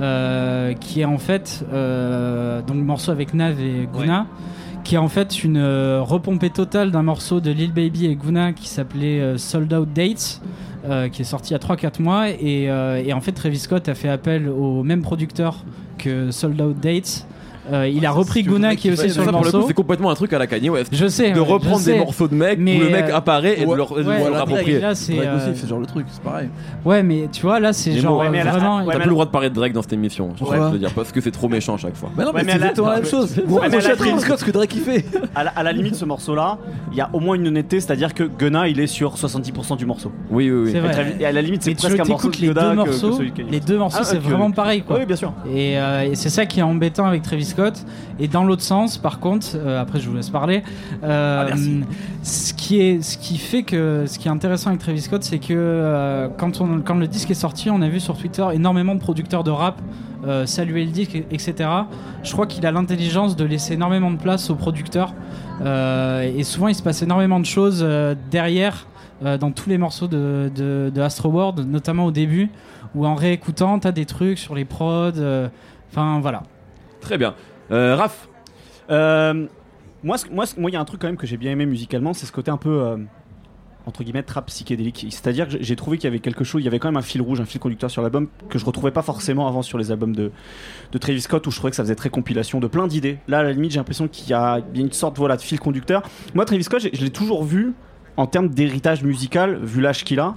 euh, 0.00 0.74
qui 0.74 1.00
est 1.00 1.04
en 1.06 1.18
fait 1.18 1.64
euh, 1.72 2.60
donc 2.62 2.76
le 2.76 2.82
morceau 2.82 3.10
avec 3.12 3.32
Nav 3.32 3.58
et 3.60 3.88
Guna, 3.92 4.26
qui 4.84 4.94
est 4.96 4.98
en 4.98 5.08
fait 5.08 5.42
une 5.42 5.56
euh, 5.56 6.02
repompée 6.02 6.50
totale 6.50 6.90
d'un 6.90 7.02
morceau 7.02 7.40
de 7.40 7.50
Lil 7.50 7.72
Baby 7.72 8.06
et 8.06 8.14
Guna 8.14 8.52
qui 8.52 8.68
s'appelait 8.68 9.20
euh, 9.20 9.38
Sold 9.38 9.72
Out 9.72 9.88
Dates. 9.92 10.40
euh, 10.84 11.08
qui 11.08 11.22
est 11.22 11.24
sorti 11.24 11.50
il 11.50 11.52
y 11.54 11.56
a 11.56 11.58
3-4 11.58 12.02
mois 12.02 12.28
et, 12.28 12.70
en 13.12 13.20
fait 13.22 13.32
Travis 13.32 13.58
Scott 13.58 13.88
a 13.88 13.94
fait 13.94 14.10
appel 14.10 14.48
au 14.48 14.82
même 14.82 15.00
producteur 15.00 15.64
que 15.96 16.30
Sold 16.30 16.60
Out 16.60 16.78
Dates 16.78 17.26
Euh, 17.72 17.88
il 17.88 18.04
a 18.04 18.10
repris 18.10 18.42
Guna 18.42 18.70
le 18.70 18.76
qui 18.76 18.88
est 18.88 18.92
aussi 18.92 19.10
sur 19.10 19.24
le 19.24 19.30
pour 19.30 19.40
le 19.40 19.50
coup 19.50 19.52
morceau. 19.52 19.68
c'est 19.68 19.74
complètement 19.74 20.10
un 20.10 20.14
truc 20.14 20.32
à 20.32 20.38
la 20.38 20.46
Kanye 20.46 20.68
West. 20.70 20.92
Je 20.94 21.06
sais. 21.06 21.32
de 21.32 21.40
reprendre 21.40 21.82
des 21.82 21.98
morceaux 21.98 22.28
de 22.28 22.34
mecs 22.34 22.58
Mais, 22.58 22.76
où 22.76 22.80
le 22.80 22.90
mec 22.90 23.06
euh, 23.08 23.16
apparaît 23.16 23.60
et 23.60 23.66
de 23.66 23.74
leur 23.74 23.92
approprier. 23.92 24.80
Là, 24.80 24.94
c'est, 24.94 25.14
Drake 25.14 25.28
aussi, 25.36 25.46
euh, 25.46 25.50
il 25.50 25.54
fait 25.54 25.62
ce 25.62 25.70
genre 25.70 25.80
de 25.80 25.86
truc, 25.86 26.06
c'est 26.10 26.22
pareil. 26.22 26.48
Ouais, 26.84 27.02
mais 27.02 27.28
tu 27.32 27.42
vois, 27.42 27.60
là, 27.60 27.72
c'est 27.72 27.92
genre 27.92 28.22
vraiment. 28.22 28.84
T'as 28.84 28.98
plus 28.98 29.04
le 29.04 29.10
droit 29.10 29.24
de 29.24 29.30
parler 29.30 29.50
de 29.50 29.54
Drake 29.54 29.72
dans 29.72 29.82
cette 29.82 29.92
émission. 29.92 30.32
Je 30.38 30.44
le 30.44 30.78
dire 30.78 30.92
parce 30.92 31.12
que 31.12 31.20
c'est 31.20 31.30
trop 31.30 31.48
méchant 31.48 31.74
à 31.74 31.78
chaque 31.78 31.96
fois. 31.96 32.10
Mais 32.16 32.24
non, 32.24 32.30
mais, 32.32 32.44
Ouais, 32.44 32.44
mais 32.44 32.52
c'est 32.52 32.56
exactement 32.58 32.88
la 32.88 32.96
même 32.96 33.06
chose. 33.06 33.42
Vous 33.46 33.60
Scott 34.18 34.38
ce 34.38 34.44
que 34.44 34.50
Drake 34.50 34.74
il 34.74 34.80
fait. 34.80 35.04
À 35.34 35.62
la, 35.62 35.72
limite, 35.72 35.94
ce 35.94 36.04
morceau-là, 36.04 36.58
il 36.92 36.98
y 36.98 37.00
a 37.00 37.08
au 37.12 37.20
moins 37.20 37.36
une 37.36 37.46
honnêteté, 37.46 37.80
c'est-à-dire 37.80 38.12
que 38.14 38.24
Gunna, 38.24 38.68
il 38.68 38.80
est 38.80 38.86
sur 38.86 39.14
70% 39.14 39.76
du 39.76 39.86
morceau. 39.86 40.12
Oui, 40.30 40.50
oui, 40.50 40.64
oui. 40.64 40.70
C'est 40.72 40.80
vrai. 40.80 41.16
Et 41.20 41.26
à 41.26 41.32
la 41.32 41.42
limite, 41.42 41.62
c'est 41.62 41.74
presque 41.74 41.98
un 41.98 42.04
morceau 42.04 42.30
les 42.40 42.48
Gunna 42.48 42.68
deux 42.70 42.74
morceaux, 42.74 43.20
les 43.50 43.60
deux 43.60 43.78
morceaux, 43.78 44.04
c'est 44.04 44.18
vraiment 44.18 44.50
pareil, 44.50 44.82
quoi. 44.82 44.98
Oui, 44.98 45.06
bien 45.06 45.16
sûr. 45.16 45.32
Et, 45.52 45.74
et 45.74 46.14
c'est 46.14 46.30
ça 46.30 46.44
qui 46.46 46.60
est 46.60 46.64
embêtant 46.64 47.06
avec 47.06 47.22
Travis 47.22 47.53
Scott. 47.54 47.84
Et 48.18 48.28
dans 48.28 48.44
l'autre 48.44 48.62
sens, 48.62 48.98
par 48.98 49.18
contre, 49.20 49.46
euh, 49.54 49.80
après 49.80 50.00
je 50.00 50.08
vous 50.08 50.16
laisse 50.16 50.30
parler, 50.30 50.62
euh, 51.02 51.48
Ah, 51.52 51.56
ce 52.22 52.52
qui 52.52 52.80
est, 52.80 53.02
ce 53.02 53.16
qui 53.18 53.38
fait 53.38 53.62
que, 53.62 54.04
ce 54.06 54.18
qui 54.18 54.28
est 54.28 54.30
intéressant 54.30 54.68
avec 54.70 54.80
Travis 54.80 55.00
Scott, 55.02 55.22
c'est 55.22 55.38
que 55.38 55.54
euh, 55.56 56.28
quand 56.36 56.60
on, 56.60 56.80
quand 56.80 56.94
le 56.96 57.08
disque 57.08 57.30
est 57.30 57.34
sorti, 57.46 57.70
on 57.70 57.80
a 57.82 57.88
vu 57.88 58.00
sur 58.00 58.16
Twitter 58.16 58.44
énormément 58.52 58.94
de 58.94 59.00
producteurs 59.00 59.44
de 59.44 59.50
rap 59.50 59.80
saluer 60.46 60.86
le 60.86 60.90
disque, 60.90 61.16
etc. 61.30 61.68
Je 62.22 62.32
crois 62.32 62.46
qu'il 62.46 62.64
a 62.64 62.72
l'intelligence 62.72 63.36
de 63.36 63.44
laisser 63.44 63.74
énormément 63.74 64.10
de 64.10 64.16
place 64.16 64.48
aux 64.48 64.54
producteurs. 64.54 65.12
Et 65.62 66.42
souvent, 66.44 66.68
il 66.68 66.74
se 66.74 66.82
passe 66.82 67.02
énormément 67.02 67.40
de 67.40 67.44
choses 67.46 67.86
derrière. 68.30 68.86
euh, 69.24 69.38
dans 69.38 69.52
tous 69.52 69.68
les 69.68 69.78
morceaux 69.78 70.08
de, 70.08 70.50
de, 70.54 70.90
de 70.94 71.00
Astro 71.00 71.28
World, 71.28 71.60
notamment 71.70 72.06
au 72.06 72.10
début, 72.10 72.50
où 72.94 73.06
en 73.06 73.14
réécoutant, 73.14 73.78
t'as 73.78 73.92
des 73.92 74.06
trucs 74.06 74.38
sur 74.38 74.54
les 74.54 74.64
prods. 74.64 75.12
euh, 75.18 75.48
Enfin, 75.90 76.18
voilà. 76.20 76.42
Très 77.04 77.18
bien. 77.18 77.34
Euh, 77.70 77.94
Raph, 77.96 78.28
Euh, 78.90 79.46
moi, 80.02 80.18
ce- 80.18 80.26
moi, 80.28 80.44
moi, 80.58 80.70
il 80.70 80.74
y 80.74 80.76
a 80.76 80.80
un 80.80 80.84
truc 80.84 81.00
quand 81.00 81.06
même 81.06 81.16
que 81.16 81.26
j'ai 81.26 81.38
bien 81.38 81.52
aimé 81.52 81.64
musicalement, 81.64 82.12
c'est 82.12 82.26
ce 82.26 82.32
côté 82.32 82.50
un 82.50 82.58
peu 82.58 82.82
euh, 82.82 82.98
entre 83.86 84.02
guillemets 84.04 84.22
trap 84.22 84.46
psychédélique. 84.48 85.06
C'est-à-dire 85.08 85.48
que 85.48 85.56
j'ai- 85.58 85.76
trouvé 85.76 85.96
qu'il 85.96 86.04
y 86.04 86.08
avait 86.08 86.18
quelque 86.18 86.44
chose, 86.44 86.60
il 86.60 86.66
y 86.66 86.68
avait 86.68 86.78
quand 86.78 86.88
même 86.88 86.98
un 86.98 87.02
fil 87.02 87.22
rouge, 87.22 87.40
un 87.40 87.46
fil 87.46 87.60
conducteur 87.60 87.90
sur 87.90 88.02
l'album 88.02 88.28
que 88.50 88.58
je 88.58 88.64
retrouvais 88.66 88.90
pas 88.90 89.00
forcément 89.00 89.48
avant 89.48 89.62
sur 89.62 89.78
les 89.78 89.90
albums 89.90 90.14
de, 90.14 90.32
Travis 91.00 91.22
Scott 91.22 91.46
où 91.46 91.50
je 91.50 91.56
trouvais 91.56 91.70
que 91.70 91.76
ça 91.76 91.82
faisait 91.82 91.94
très 91.94 92.10
compilation 92.10 92.60
de 92.60 92.66
plein 92.66 92.86
d'idées. 92.86 93.16
Là, 93.26 93.38
à 93.38 93.42
la 93.42 93.52
limite, 93.52 93.70
j'ai 93.72 93.78
l'impression 93.78 94.06
qu'il 94.08 94.28
y 94.28 94.34
a 94.34 94.60
il 94.74 94.80
une 94.82 94.92
sorte 94.92 95.16
voilà 95.16 95.36
de 95.38 95.42
fil 95.42 95.58
conducteur. 95.58 96.02
Moi, 96.34 96.44
Travis 96.44 96.64
Scott, 96.64 96.82
je 96.92 97.02
l'ai 97.04 97.10
toujours 97.10 97.42
vu 97.44 97.72
en 98.18 98.26
termes 98.26 98.48
d'héritage 98.48 99.02
musical, 99.02 99.58
vu 99.64 99.80
l'âge 99.80 100.04
qu'il 100.04 100.20
a. 100.20 100.34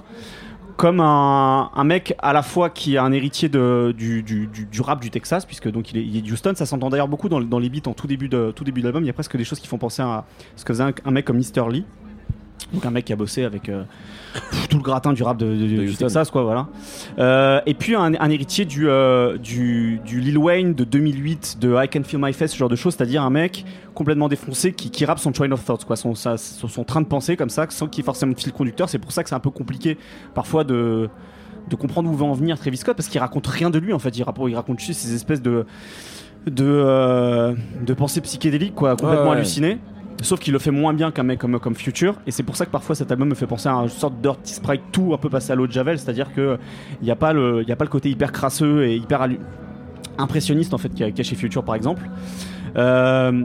Comme 0.78 1.00
un, 1.00 1.84
mec 1.84 2.14
à 2.20 2.32
la 2.32 2.44
fois 2.44 2.70
qui 2.70 2.94
est 2.94 2.98
un 2.98 3.10
héritier 3.10 3.48
du, 3.48 4.80
rap 4.80 5.00
du 5.00 5.10
Texas, 5.10 5.44
puisque 5.44 5.68
donc 5.68 5.90
il 5.90 5.98
est, 5.98 6.04
il 6.04 6.32
Houston, 6.32 6.52
ça 6.54 6.66
s'entend 6.66 6.88
d'ailleurs 6.88 7.08
beaucoup 7.08 7.28
dans, 7.28 7.58
les 7.58 7.68
beats 7.68 7.90
en 7.90 7.94
tout 7.94 8.06
début 8.06 8.28
de 8.28 8.52
tout 8.54 8.62
début 8.62 8.80
de 8.80 8.86
l'album. 8.86 9.02
Il 9.02 9.08
y 9.08 9.10
a 9.10 9.12
presque 9.12 9.36
des 9.36 9.42
choses 9.42 9.58
qui 9.58 9.66
font 9.66 9.78
penser 9.78 10.02
à 10.02 10.24
ce 10.54 10.64
que 10.64 10.72
faisait 10.72 10.84
un, 10.84 10.92
un 11.04 11.10
mec 11.10 11.24
comme 11.24 11.38
Mr. 11.38 11.68
Lee, 11.68 11.84
donc 12.72 12.84
un 12.84 12.90
mec 12.90 13.04
qui 13.06 13.12
a 13.12 13.16
bossé 13.16 13.44
avec 13.44 13.68
euh, 13.68 13.82
tout 14.68 14.76
le 14.76 14.82
gratin 14.82 15.12
du 15.14 15.22
rap 15.22 15.38
de, 15.38 15.46
de-. 15.86 15.92
Texas, 15.96 16.30
quoi, 16.30 16.42
voilà. 16.42 16.66
Euh, 17.18 17.60
et 17.66 17.74
puis 17.74 17.94
un, 17.94 18.12
un 18.14 18.30
héritier 18.30 18.64
du, 18.66 18.88
euh, 18.88 19.38
du, 19.38 20.00
du 20.04 20.20
Lil 20.20 20.36
Wayne 20.36 20.74
de 20.74 20.84
2008, 20.84 21.56
de 21.60 21.74
I 21.82 21.88
Can 21.88 22.02
Feel 22.04 22.20
My 22.22 22.32
Face, 22.32 22.52
ce 22.52 22.56
genre 22.58 22.68
de 22.68 22.76
choses, 22.76 22.94
c'est-à-dire 22.94 23.22
un 23.22 23.30
mec 23.30 23.64
complètement 23.94 24.28
défoncé 24.28 24.72
qui, 24.72 24.90
qui 24.90 25.04
rappe 25.06 25.18
son 25.18 25.32
train 25.32 25.50
of 25.50 25.64
thoughts, 25.64 25.84
quoi, 25.86 25.96
son, 25.96 26.14
sa- 26.14 26.36
son, 26.36 26.68
son 26.68 26.84
train 26.84 27.00
de 27.00 27.06
pensée 27.06 27.36
comme 27.36 27.50
ça, 27.50 27.66
sans 27.70 27.86
qu'il 27.88 28.02
y 28.02 28.04
ait 28.04 28.04
forcément 28.04 28.32
de 28.32 28.38
fil 28.38 28.52
conducteur. 28.52 28.88
C'est 28.90 28.98
pour 28.98 29.12
ça 29.12 29.22
que 29.22 29.28
c'est 29.30 29.34
un 29.34 29.40
peu 29.40 29.50
compliqué 29.50 29.96
parfois 30.34 30.64
de 30.64 31.08
de 31.70 31.76
comprendre 31.76 32.08
où 32.10 32.14
veut 32.14 32.24
en 32.24 32.32
venir 32.32 32.58
Travis 32.58 32.78
Scott 32.78 32.96
parce 32.96 33.08
qu'il 33.10 33.20
raconte 33.20 33.46
rien 33.46 33.68
de 33.68 33.78
lui 33.78 33.92
en 33.92 33.98
fait 33.98 34.16
il 34.16 34.22
raconte, 34.22 34.48
il 34.50 34.56
raconte 34.56 34.80
juste 34.80 35.00
ces 35.00 35.14
espèces 35.14 35.42
de 35.42 35.66
de, 36.46 37.54
de 37.84 37.92
pensées 37.94 38.20
psychédéliques 38.22 38.74
quoi 38.74 38.90
complètement 38.96 39.24
Ouais, 39.24 39.30
ouais. 39.30 39.36
hallucinées 39.36 39.78
sauf 40.22 40.40
qu'il 40.40 40.52
le 40.52 40.58
fait 40.58 40.70
moins 40.70 40.94
bien 40.94 41.10
qu'un 41.10 41.22
mec 41.22 41.38
comme, 41.38 41.58
comme 41.58 41.74
Future. 41.74 42.16
Et 42.26 42.30
c'est 42.30 42.42
pour 42.42 42.56
ça 42.56 42.66
que 42.66 42.70
parfois 42.70 42.94
cet 42.94 43.10
album 43.12 43.28
me 43.28 43.34
fait 43.34 43.46
penser 43.46 43.68
à 43.68 43.72
une 43.72 43.88
sorte 43.88 44.20
Dirty 44.20 44.54
Sprite 44.54 44.82
tout 44.92 45.12
un 45.14 45.18
peu 45.18 45.28
passé 45.28 45.52
à 45.52 45.54
l'eau 45.54 45.66
de 45.66 45.72
Javel. 45.72 45.98
C'est 45.98 46.08
à 46.08 46.12
dire 46.12 46.32
que 46.34 46.58
il 47.00 47.04
n'y 47.04 47.10
a 47.10 47.16
pas 47.16 47.32
le 47.32 47.64
y 47.66 47.72
a 47.72 47.76
pas 47.76 47.84
le 47.84 47.90
côté 47.90 48.10
hyper 48.10 48.32
crasseux 48.32 48.84
et 48.84 48.96
hyper 48.96 49.28
impressionniste 50.18 50.74
en 50.74 50.78
fait 50.78 50.88
qu'il 50.88 51.06
qu'il 51.06 51.18
y 51.18 51.20
a 51.20 51.24
chez 51.24 51.36
Future 51.36 51.64
par 51.64 51.74
exemple. 51.74 52.02
Euh, 52.76 53.44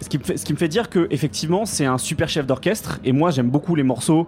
ce 0.00 0.08
qui, 0.08 0.18
me 0.18 0.24
fait, 0.24 0.36
ce 0.36 0.44
qui 0.44 0.52
me 0.52 0.58
fait 0.58 0.68
dire 0.68 0.90
que 0.90 1.06
effectivement 1.10 1.64
c'est 1.64 1.86
un 1.86 1.98
super 1.98 2.28
chef 2.28 2.46
d'orchestre. 2.46 3.00
Et 3.04 3.12
moi 3.12 3.30
j'aime 3.30 3.50
beaucoup 3.50 3.74
les 3.74 3.84
morceaux 3.84 4.26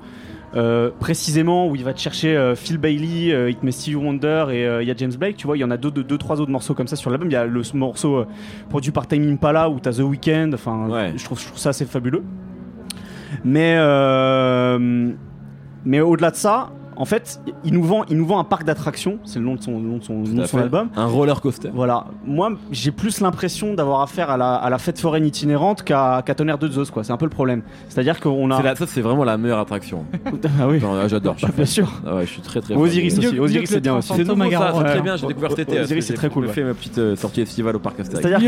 euh, 0.55 0.91
précisément 1.01 1.69
où 1.69 1.75
il 1.77 1.83
va 1.85 1.93
te 1.95 2.01
chercher 2.01 2.37
euh, 2.37 2.55
Phil 2.55 2.79
Bailey, 2.79 3.33
euh, 3.33 3.51
It 3.51 3.63
May 3.63 3.73
Stevie 3.73 3.97
Wonder 3.97 4.47
et 4.51 4.65
euh, 4.67 4.83
il 4.83 4.89
y 4.89 4.91
a 4.91 4.95
James 4.97 5.13
Blake. 5.19 5.37
Tu 5.37 5.47
vois, 5.47 5.57
il 5.57 5.61
y 5.61 5.65
en 5.65 5.71
a 5.71 5.77
deux, 5.77 5.91
deux, 5.91 6.05
deux, 6.05 6.17
trois 6.19 6.41
autres 6.41 6.51
morceaux 6.53 6.75
comme 6.75 6.87
ça 6.87 6.97
sur 6.97 7.11
l'album. 7.11 7.29
Il 7.29 7.33
y 7.33 7.37
a 7.37 7.45
le 7.45 7.63
ce 7.63 7.77
morceau 7.77 8.25
produit 8.69 8.93
par 8.93 9.07
Time 9.09 9.29
Impala 9.33 9.69
où 9.69 9.81
t'as 9.81 9.93
The 9.93 10.01
Weeknd. 10.01 10.51
Enfin, 10.55 10.89
Ouais. 10.89 11.13
je, 11.17 11.25
trouve, 11.25 11.41
je 11.41 11.47
trouve 11.47 11.59
ça 11.59 11.71
assez 11.71 11.85
fabuleux. 11.87 12.23
Mais 13.45 13.77
mais 15.87 16.01
au-delà 16.01 16.31
de 16.31 16.37
ça, 16.37 16.71
en 16.97 17.05
fait, 17.05 17.41
il 17.65 17.73
nous 17.75 17.83
vend, 17.83 18.05
il 18.09 18.17
nous 18.17 18.27
vend 18.27 18.39
un 18.39 18.45
parc 18.45 18.65
d'attractions. 18.65 19.19
C'est 19.25 19.39
le 19.39 19.45
nom 19.45 19.55
de 19.57 19.63
son, 19.63 19.79
nom 19.79 19.99
de 19.99 20.03
son, 20.05 20.15
nom 20.15 20.43
de 20.43 20.47
son 20.47 20.59
album. 20.59 20.89
un 20.97 21.07
roller 21.07 21.41
coaster. 21.41 21.71
Voilà, 21.75 22.07
moi 22.25 22.51
j'ai 22.71 22.91
plus 22.91 23.21
l'impression 23.21 23.75
d'avoir 23.75 24.01
affaire 24.03 24.31
à 24.31 24.37
la, 24.37 24.55
à 24.55 24.71
la 24.71 24.79
fête 24.79 24.99
foraine 25.01 25.25
itinérante 25.25 25.83
qu'à 25.83 26.23
qu'à 26.25 26.35
Tonnerre 26.35 26.59
de 26.59 26.69
Zeus, 26.69 26.91
quoi. 26.91 27.05
C'est 27.05 27.13
un 27.13 27.17
peu 27.17 27.27
le 27.27 27.31
problème. 27.31 27.63
C'est-à-dire 27.89 28.21
qu'on 28.21 28.51
a. 28.51 28.63
La- 28.63 28.77
ça, 28.77 28.87
c'est 28.87 29.01
vraiment 29.01 29.25
la 29.25 29.37
meilleure 29.37 29.59
attraction. 29.61 30.05
Ah 30.61 30.69
oui, 30.69 30.81
J'adore. 31.09 31.37
Bah, 31.41 31.49
bien 31.57 31.65
sûr. 31.65 31.91
Ah 32.07 32.17
ouais, 32.17 32.27
je 32.27 32.31
suis 32.31 32.43
très 32.43 32.61
très. 32.61 32.75
Osiris 32.75 33.19
aussi. 33.19 33.39
Osiris 33.39 33.71
c'est 33.71 33.81
bien 33.81 33.97
aussi. 33.97 34.13
C'est 34.15 34.25
très 34.25 35.01
bien. 35.01 35.17
J'ai 35.17 35.27
découvert 35.27 35.59
été. 35.59 35.81
Osiris, 35.81 36.07
c'est 36.07 36.15
très 36.15 36.29
cool, 36.29 36.47
J'ai 36.47 36.53
fait 36.53 36.65
ma 36.65 36.75
petite 36.75 36.99
euh, 36.99 37.17
sortie 37.17 37.41
estivale 37.41 37.77
au 37.77 37.79
parc 37.79 38.01
Astérix. 38.01 38.27
C'est-à-dire 38.27 38.39
que, 38.39 38.45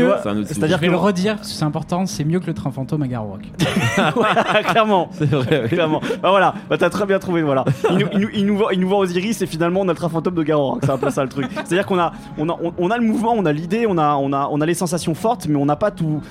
Je 0.59 0.75
vais 0.81 0.87
que 0.87 0.91
le 0.91 0.97
redire, 0.97 1.35
parce 1.37 1.49
que 1.49 1.53
c'est 1.55 1.65
important, 1.65 2.05
c'est 2.05 2.23
mieux 2.23 2.39
que 2.39 2.47
le 2.47 2.53
train 2.53 2.71
fantôme 2.71 3.01
à 3.03 3.07
Garo 3.07 3.27
Rock. 3.31 3.41
clairement, 4.69 5.09
C'est 5.13 5.29
vrai. 5.29 5.61
oui. 5.63 5.69
clairement. 5.69 6.01
Bah 6.21 6.29
voilà, 6.29 6.53
bah 6.69 6.77
t'as 6.77 6.89
très 6.89 7.05
bien 7.05 7.19
trouvé, 7.19 7.41
voilà. 7.41 7.65
Il 8.37 8.45
nous, 8.45 8.57
vend, 8.57 8.69
il 8.69 8.79
nous 8.79 8.91
Osiris 8.91 9.41
et 9.41 9.47
finalement 9.47 9.81
on 9.81 9.87
a 9.87 9.91
le 9.91 9.97
train 9.97 10.09
fantôme 10.09 10.35
de 10.35 10.43
Garo. 10.43 10.77
C'est 10.81 10.89
un 10.89 10.97
peu 10.97 11.09
ça 11.09 11.23
le 11.23 11.29
truc. 11.29 11.47
C'est-à-dire 11.53 11.85
qu'on 11.85 11.99
a, 11.99 12.13
on 12.37 12.49
a, 12.49 12.57
on 12.77 12.91
a 12.91 12.97
le 12.97 13.03
mouvement, 13.03 13.33
on 13.33 13.45
a 13.45 13.51
l'idée, 13.51 13.85
on 13.87 13.97
a, 13.97 14.15
on 14.15 14.31
a, 14.33 14.47
on 14.51 14.61
a 14.61 14.65
les 14.65 14.73
sensations 14.73 15.15
fortes, 15.15 15.47
mais 15.47 15.55
on 15.55 15.65
n'a 15.65 15.75
pas 15.75 15.91
tout. 15.91 16.21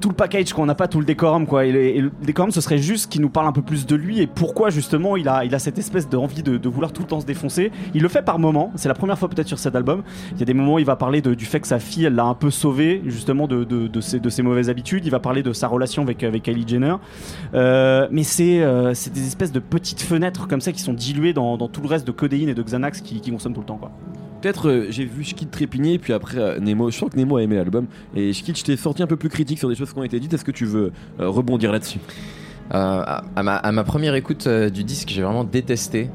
Tout 0.00 0.10
le 0.10 0.14
package, 0.14 0.52
quoi. 0.52 0.64
On 0.64 0.66
n'a 0.66 0.74
pas 0.74 0.86
tout 0.86 1.00
le 1.00 1.06
décorum, 1.06 1.46
quoi. 1.46 1.64
Et 1.64 1.72
le, 1.72 2.02
le 2.02 2.12
décorum, 2.22 2.50
ce 2.50 2.60
serait 2.60 2.78
juste 2.78 3.10
qu'il 3.10 3.20
nous 3.20 3.30
parle 3.30 3.46
un 3.46 3.52
peu 3.52 3.62
plus 3.62 3.86
de 3.86 3.96
lui 3.96 4.20
et 4.20 4.26
pourquoi 4.26 4.70
justement 4.70 5.16
il 5.16 5.28
a, 5.28 5.44
il 5.44 5.54
a 5.54 5.58
cette 5.58 5.78
espèce 5.78 6.08
d'envie 6.08 6.42
de, 6.42 6.58
de 6.58 6.68
vouloir 6.68 6.92
tout 6.92 7.02
le 7.02 7.08
temps 7.08 7.20
se 7.20 7.26
défoncer. 7.26 7.72
Il 7.94 8.02
le 8.02 8.08
fait 8.08 8.22
par 8.22 8.38
moments. 8.38 8.70
C'est 8.76 8.88
la 8.88 8.94
première 8.94 9.18
fois 9.18 9.28
peut-être 9.28 9.48
sur 9.48 9.58
cet 9.58 9.74
album. 9.74 10.02
Il 10.32 10.38
y 10.40 10.42
a 10.42 10.46
des 10.46 10.54
moments 10.54 10.74
où 10.74 10.78
il 10.78 10.84
va 10.84 10.96
parler 10.96 11.22
du 11.22 11.44
fait 11.46 11.60
que 11.60 11.66
sa 11.66 11.78
fille, 11.78 12.04
elle 12.04 12.14
l'a 12.14 12.24
un 12.24 12.34
peu 12.34 12.50
sauvé 12.50 13.02
justement 13.06 13.46
de, 13.46 13.64
de, 13.64 14.00
ses, 14.00 14.20
de 14.20 14.28
ses 14.28 14.42
mauvaises 14.42 14.68
habitudes. 14.68 15.06
Il 15.06 15.10
va 15.10 15.20
parler 15.20 15.42
de 15.42 15.52
sa 15.52 15.68
relation 15.68 16.02
avec, 16.02 16.22
avec 16.22 16.42
Kylie 16.42 16.66
Jenner. 16.66 16.96
Euh, 17.54 18.08
mais 18.10 18.24
c'est 18.24 18.60
euh, 18.62 18.92
c'est 18.94 19.12
des 19.12 19.26
espèces 19.26 19.52
de 19.52 19.60
petites 19.60 20.02
fenêtres 20.02 20.46
comme 20.48 20.60
ça 20.60 20.72
qui 20.72 20.82
sont 20.82 20.92
diluées 20.92 21.32
dans, 21.32 21.56
dans 21.56 21.68
tout 21.68 21.80
le 21.80 21.88
reste 21.88 22.06
de 22.06 22.12
codéine 22.12 22.48
et 22.48 22.54
de 22.54 22.62
Xanax 22.62 23.00
qui, 23.00 23.20
qui 23.20 23.30
consomment 23.30 23.54
tout 23.54 23.60
le 23.60 23.66
temps, 23.66 23.78
quoi. 23.78 23.90
Peut-être 24.40 24.68
euh, 24.68 24.86
j'ai 24.90 25.04
vu 25.04 25.24
Schkid 25.24 25.50
trépigner, 25.50 25.98
puis 25.98 26.12
après 26.12 26.38
euh, 26.38 26.58
Nemo. 26.60 26.90
Je 26.90 26.96
sens 26.96 27.10
que 27.10 27.16
Nemo 27.16 27.36
a 27.38 27.42
aimé 27.42 27.56
l'album. 27.56 27.86
Et 28.14 28.32
Schkid, 28.32 28.56
je 28.56 28.64
t'ai 28.64 28.76
sorti 28.76 29.02
un 29.02 29.06
peu 29.06 29.16
plus 29.16 29.28
critique 29.28 29.58
sur 29.58 29.68
des 29.68 29.74
choses 29.74 29.92
qui 29.92 29.98
ont 29.98 30.04
été 30.04 30.20
dites. 30.20 30.32
Est-ce 30.34 30.44
que 30.44 30.50
tu 30.52 30.64
veux 30.64 30.92
euh, 31.20 31.28
rebondir 31.28 31.72
là-dessus? 31.72 31.98
Euh, 32.74 32.74
à, 32.74 33.24
à 33.34 33.42
ma, 33.42 33.56
à 33.56 33.72
ma 33.72 33.82
première 33.84 34.14
écoute 34.14 34.46
euh, 34.46 34.68
du 34.70 34.84
disque, 34.84 35.08
j'ai 35.10 35.22
vraiment 35.22 35.44
détesté. 35.44 36.10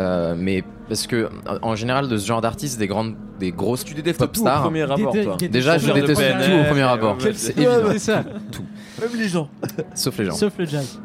Euh, 0.00 0.34
mais 0.38 0.62
parce 0.88 1.06
que 1.06 1.28
en 1.60 1.74
général 1.74 2.08
de 2.08 2.16
ce 2.16 2.26
genre 2.26 2.40
d'artistes, 2.40 2.78
des 2.78 2.86
grandes, 2.86 3.14
des 3.40 3.50
grosses 3.52 3.84
Tu 3.84 3.94
détestes 3.94 4.18
pop 4.18 4.32
tout 4.32 4.40
au 4.40 4.44
stars. 4.44 4.62
premier 4.62 4.84
rapport, 4.84 5.12
Déte- 5.12 5.24
toi. 5.24 5.36
Déjà, 5.50 5.76
je 5.78 5.92
déteste 5.92 6.20
tout 6.20 6.52
au 6.60 6.64
premier 6.64 6.84
rapport. 6.84 7.16
C'est 7.34 7.56
évident. 7.58 7.98
Ça, 7.98 8.22
Même 9.00 9.10
les 9.18 9.28
gens. 9.28 9.48
Sauf 9.94 10.18
les 10.18 10.24
gens. 10.24 10.34
sauf 10.34 10.52
le 10.58 10.64
jazz. 10.66 11.00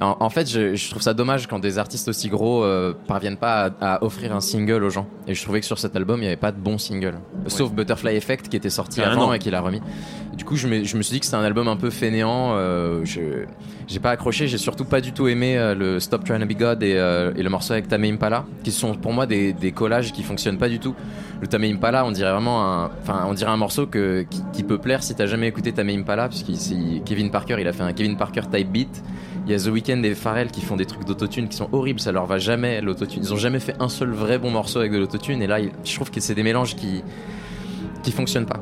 En, 0.00 0.16
en 0.20 0.30
fait, 0.30 0.48
je, 0.50 0.74
je 0.74 0.90
trouve 0.90 1.02
ça 1.02 1.14
dommage 1.14 1.46
quand 1.46 1.58
des 1.58 1.78
artistes 1.78 2.08
aussi 2.08 2.28
gros 2.28 2.62
euh, 2.64 2.92
parviennent 3.06 3.36
pas 3.38 3.70
à, 3.80 3.94
à 3.94 4.04
offrir 4.04 4.34
un 4.34 4.40
single 4.40 4.84
aux 4.84 4.90
gens. 4.90 5.06
Et 5.26 5.34
je 5.34 5.42
trouvais 5.42 5.60
que 5.60 5.66
sur 5.66 5.78
cet 5.78 5.96
album, 5.96 6.18
il 6.20 6.22
n'y 6.22 6.26
avait 6.28 6.36
pas 6.36 6.52
de 6.52 6.58
bon 6.58 6.76
single. 6.78 7.14
Sauf 7.46 7.72
Butterfly 7.72 8.14
Effect 8.16 8.48
qui 8.48 8.56
était 8.56 8.70
sorti 8.70 9.00
avant 9.00 9.28
an. 9.28 9.32
et 9.32 9.38
qui 9.38 9.50
l'a 9.50 9.60
remis. 9.60 9.80
Du 10.36 10.44
coup, 10.44 10.56
je 10.56 10.68
me, 10.68 10.84
je 10.84 10.96
me 10.98 11.02
suis 11.02 11.14
dit 11.14 11.20
que 11.20 11.24
c'était 11.24 11.38
un 11.38 11.44
album 11.44 11.66
un 11.68 11.76
peu 11.76 11.88
fainéant. 11.90 12.52
euh, 12.56 13.00
je 13.04 13.20
j'ai 13.88 14.00
pas 14.00 14.10
accroché. 14.10 14.48
J'ai 14.48 14.58
surtout 14.58 14.84
pas 14.84 15.00
du 15.00 15.12
tout 15.12 15.28
aimé 15.28 15.56
euh, 15.56 15.74
le 15.74 15.98
Stop 16.00 16.24
Trying 16.24 16.40
to 16.40 16.46
Be 16.46 16.58
God 16.58 16.82
et, 16.82 16.94
euh, 16.96 17.32
et 17.36 17.42
le 17.42 17.48
morceau 17.48 17.72
avec 17.72 17.88
Tame 17.88 18.04
Impala, 18.04 18.44
qui 18.64 18.72
sont 18.72 18.94
pour 18.96 19.12
moi 19.12 19.26
des, 19.26 19.52
des 19.52 19.72
collages 19.72 20.12
qui 20.12 20.22
fonctionnent 20.22 20.58
pas 20.58 20.68
du 20.68 20.78
tout. 20.78 20.94
Le 21.40 21.46
Tame 21.46 21.64
Impala, 21.64 22.04
on 22.04 22.10
dirait 22.10 22.32
vraiment 22.32 22.64
un, 22.64 22.90
enfin, 23.02 23.24
on 23.28 23.32
dirait 23.34 23.50
un 23.50 23.56
morceau 23.56 23.86
que, 23.86 24.26
qui, 24.28 24.42
qui 24.52 24.62
peut 24.62 24.78
plaire 24.78 25.02
si 25.02 25.14
t'as 25.14 25.26
jamais 25.26 25.46
écouté 25.48 25.72
Tame 25.72 25.90
Impala, 25.90 26.28
puisque 26.28 26.54
c'est 26.54 26.76
Kevin 27.04 27.30
Parker, 27.30 27.56
il 27.60 27.68
a 27.68 27.72
fait 27.72 27.82
un 27.82 27.92
Kevin 27.92 28.16
Parker 28.16 28.42
type 28.52 28.70
beat. 28.70 29.02
Il 29.46 29.52
y 29.52 29.54
a 29.54 29.58
The 29.58 29.68
Weeknd 29.68 30.02
et 30.02 30.14
Pharrell 30.16 30.50
qui 30.50 30.60
font 30.60 30.74
des 30.74 30.86
trucs 30.86 31.04
d'autotune 31.04 31.48
qui 31.48 31.56
sont 31.56 31.68
horribles, 31.70 32.00
ça 32.00 32.10
leur 32.10 32.26
va 32.26 32.38
jamais 32.38 32.80
l'autotune. 32.80 33.22
Ils 33.22 33.32
ont 33.32 33.36
jamais 33.36 33.60
fait 33.60 33.76
un 33.78 33.88
seul 33.88 34.10
vrai 34.10 34.38
bon 34.38 34.50
morceau 34.50 34.80
avec 34.80 34.90
de 34.90 34.98
l'autotune 34.98 35.40
et 35.40 35.46
là 35.46 35.58
je 35.84 35.94
trouve 35.94 36.10
que 36.10 36.20
c'est 36.20 36.34
des 36.34 36.42
mélanges 36.42 36.74
qui 36.74 37.04
qui 38.02 38.10
fonctionnent 38.10 38.46
pas. 38.46 38.60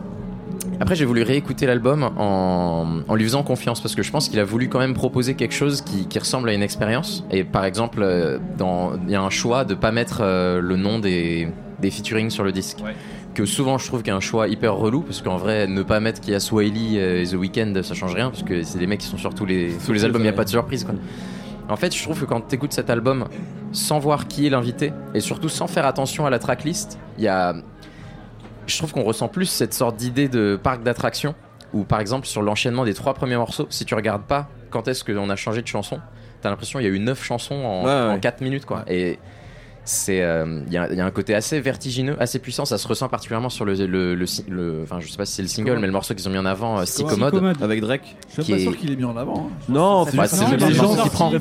Après 0.81 0.95
j'ai 0.95 1.07
voulu 1.07 1.23
réécouter 1.23 1.65
l'album 1.67 2.11
en, 2.19 3.01
en 3.09 3.15
lui 3.15 3.25
faisant 3.25 3.43
confiance 3.43 3.81
parce 3.81 3.95
que 3.95 4.03
je 4.03 4.11
pense 4.11 4.29
qu'il 4.29 4.39
a 4.41 4.45
voulu 4.45 4.69
quand 4.69 4.79
même 4.79 4.93
proposer 4.93 5.35
quelque 5.35 5.55
chose 5.55 5.83
qui, 5.83 6.19
ressemble 6.19 6.51
à 6.51 6.53
une 6.53 6.63
expérience 6.63 7.25
et 7.31 7.45
par 7.45 7.65
exemple 7.65 8.03
euh, 8.03 8.39
il 9.07 9.11
y 9.11 9.15
a 9.15 9.23
un 9.23 9.31
choix 9.31 9.65
de 9.65 9.75
pas 9.75 9.91
mettre 9.91 10.19
euh, 10.21 10.61
le 10.61 10.77
nom 10.77 10.99
des 10.99 11.49
des 11.81 11.91
featuring 11.91 12.31
sur 12.31 12.45
le 12.45 12.53
disque. 12.53 12.79
Que 13.35 13.45
souvent 13.45 13.79
je 13.79 13.87
trouve 13.87 14.01
qu'il 14.03 14.09
y 14.09 14.13
a 14.13 14.17
un 14.17 14.21
choix 14.21 14.49
hyper 14.49 14.75
relou 14.77 15.01
parce 15.03 15.21
qu'en 15.21 15.37
vrai 15.37 15.67
ne 15.67 15.83
pas 15.83 16.01
mettre 16.01 16.21
qu'il 16.21 16.33
y 16.33 16.37
a 16.37 16.41
Swahili 16.41 16.99
et 16.99 17.25
The 17.27 17.35
Weeknd 17.35 17.75
ça 17.83 17.95
change 17.95 18.15
rien 18.15 18.31
parce 18.31 18.43
que 18.45 18.63
c'est 18.63 18.79
des 18.79 18.87
mecs 18.87 19.01
qui 19.01 19.07
sont 19.09 19.19
sur 19.19 19.35
tous 19.35 19.45
les, 19.45 19.73
tous 19.85 19.93
les 19.93 20.05
albums, 20.05 20.21
il 20.23 20.25
n'y 20.25 20.29
a 20.31 20.33
pas 20.33 20.45
de 20.45 20.51
surprise 20.51 20.85
quoi. 20.85 20.95
En 21.69 21.77
fait, 21.77 21.97
je 21.97 22.03
trouve 22.03 22.21
que 22.21 22.27
quand 22.27 22.43
tu 22.47 22.55
écoutes 22.57 22.75
cet 22.75 22.91
album 22.91 23.25
sans 23.73 23.99
voir 23.99 24.29
qui 24.29 24.47
est 24.47 24.51
l'invité 24.51 24.93
et 25.15 25.21
surtout 25.21 25.49
sans 25.49 25.67
faire 25.67 25.87
attention 25.87 26.27
à 26.27 26.31
la 26.31 26.39
tracklist, 26.39 26.99
il 27.17 27.25
y 27.25 27.29
a. 27.29 27.55
Je 28.67 28.77
trouve 28.79 28.93
qu'on 28.93 29.03
ressent 29.03 29.29
plus 29.29 29.47
cette 29.47 29.73
sorte 29.73 29.97
d'idée 29.97 30.29
de 30.29 30.59
parc 30.63 30.83
d'attractions 30.83 31.35
où, 31.73 31.85
par 31.85 32.01
exemple, 32.01 32.27
sur 32.27 32.43
l'enchaînement 32.43 32.85
des 32.85 32.93
trois 32.93 33.15
premiers 33.15 33.37
morceaux, 33.37 33.67
si 33.71 33.87
tu 33.87 33.95
regardes 33.95 34.25
pas 34.25 34.49
quand 34.69 34.89
est-ce 34.89 35.05
qu'on 35.05 35.31
a 35.31 35.37
changé 35.37 35.63
de 35.63 35.67
chanson, 35.67 36.01
t'as 36.43 36.51
l'impression 36.51 36.79
qu'il 36.81 36.89
y 36.89 36.91
a 36.91 36.95
eu 36.95 37.01
neuf 37.01 37.25
chansons 37.25 37.55
en, 37.55 37.81
Ouais, 37.85 38.09
ouais. 38.09 38.15
en 38.15 38.19
4 38.21 38.43
minutes 38.43 38.67
quoi. 38.67 38.85
Et 38.87 39.19
c'est 39.85 40.23
euh, 40.23 40.61
il 40.67 40.73
y, 40.73 40.79
a 40.79 40.91
il 40.91 40.97
y 40.97 41.01
a 41.01 41.05
un 41.07 41.11
côté 41.11 41.35
assez 41.35 41.61
vertigineux 41.61 42.17
assez 42.19 42.39
puissant 42.39 42.65
ça 42.65 42.79
se 42.79 42.89
ressent 42.89 43.09
particulièrement 43.09 43.51
sur 43.51 43.65
le 43.65 43.75
le, 43.75 44.15
le, 44.15 44.25
le- 44.49 44.81
enfin 44.83 44.99
je 45.01 45.09
sais 45.09 45.17
pas 45.17 45.27
si 45.27 45.35
c'est 45.35 45.43
le 45.43 45.49
single 45.49 45.79
mais 45.79 45.87
le 45.87 45.93
morceau 45.93 46.15
qu'ils 46.15 46.27
ont 46.29 46.33
mis 46.33 46.39
en 46.39 46.47
avant 46.47 46.79
euh, 46.79 46.85
Psychomode. 46.85 47.55
Avec 47.61 47.81
Drake 47.81 48.17
Je 48.29 48.33
suis 48.35 48.43
Qui 48.45 48.51
pas 48.53 48.59
est- 48.59 48.61
sûr 48.63 48.77
qu'il 48.77 48.93
est 48.93 48.97
mis 48.97 49.05
en 49.05 49.17
avant. 49.17 49.49
hein. 49.51 49.65
Non, 49.69 50.05
c'est 50.07 50.17
juste 50.19 50.41
le 50.53 50.57
que 50.57 50.65
les 50.65 50.75
gens 50.75 50.95
qui 50.95 51.33
le 51.33 51.39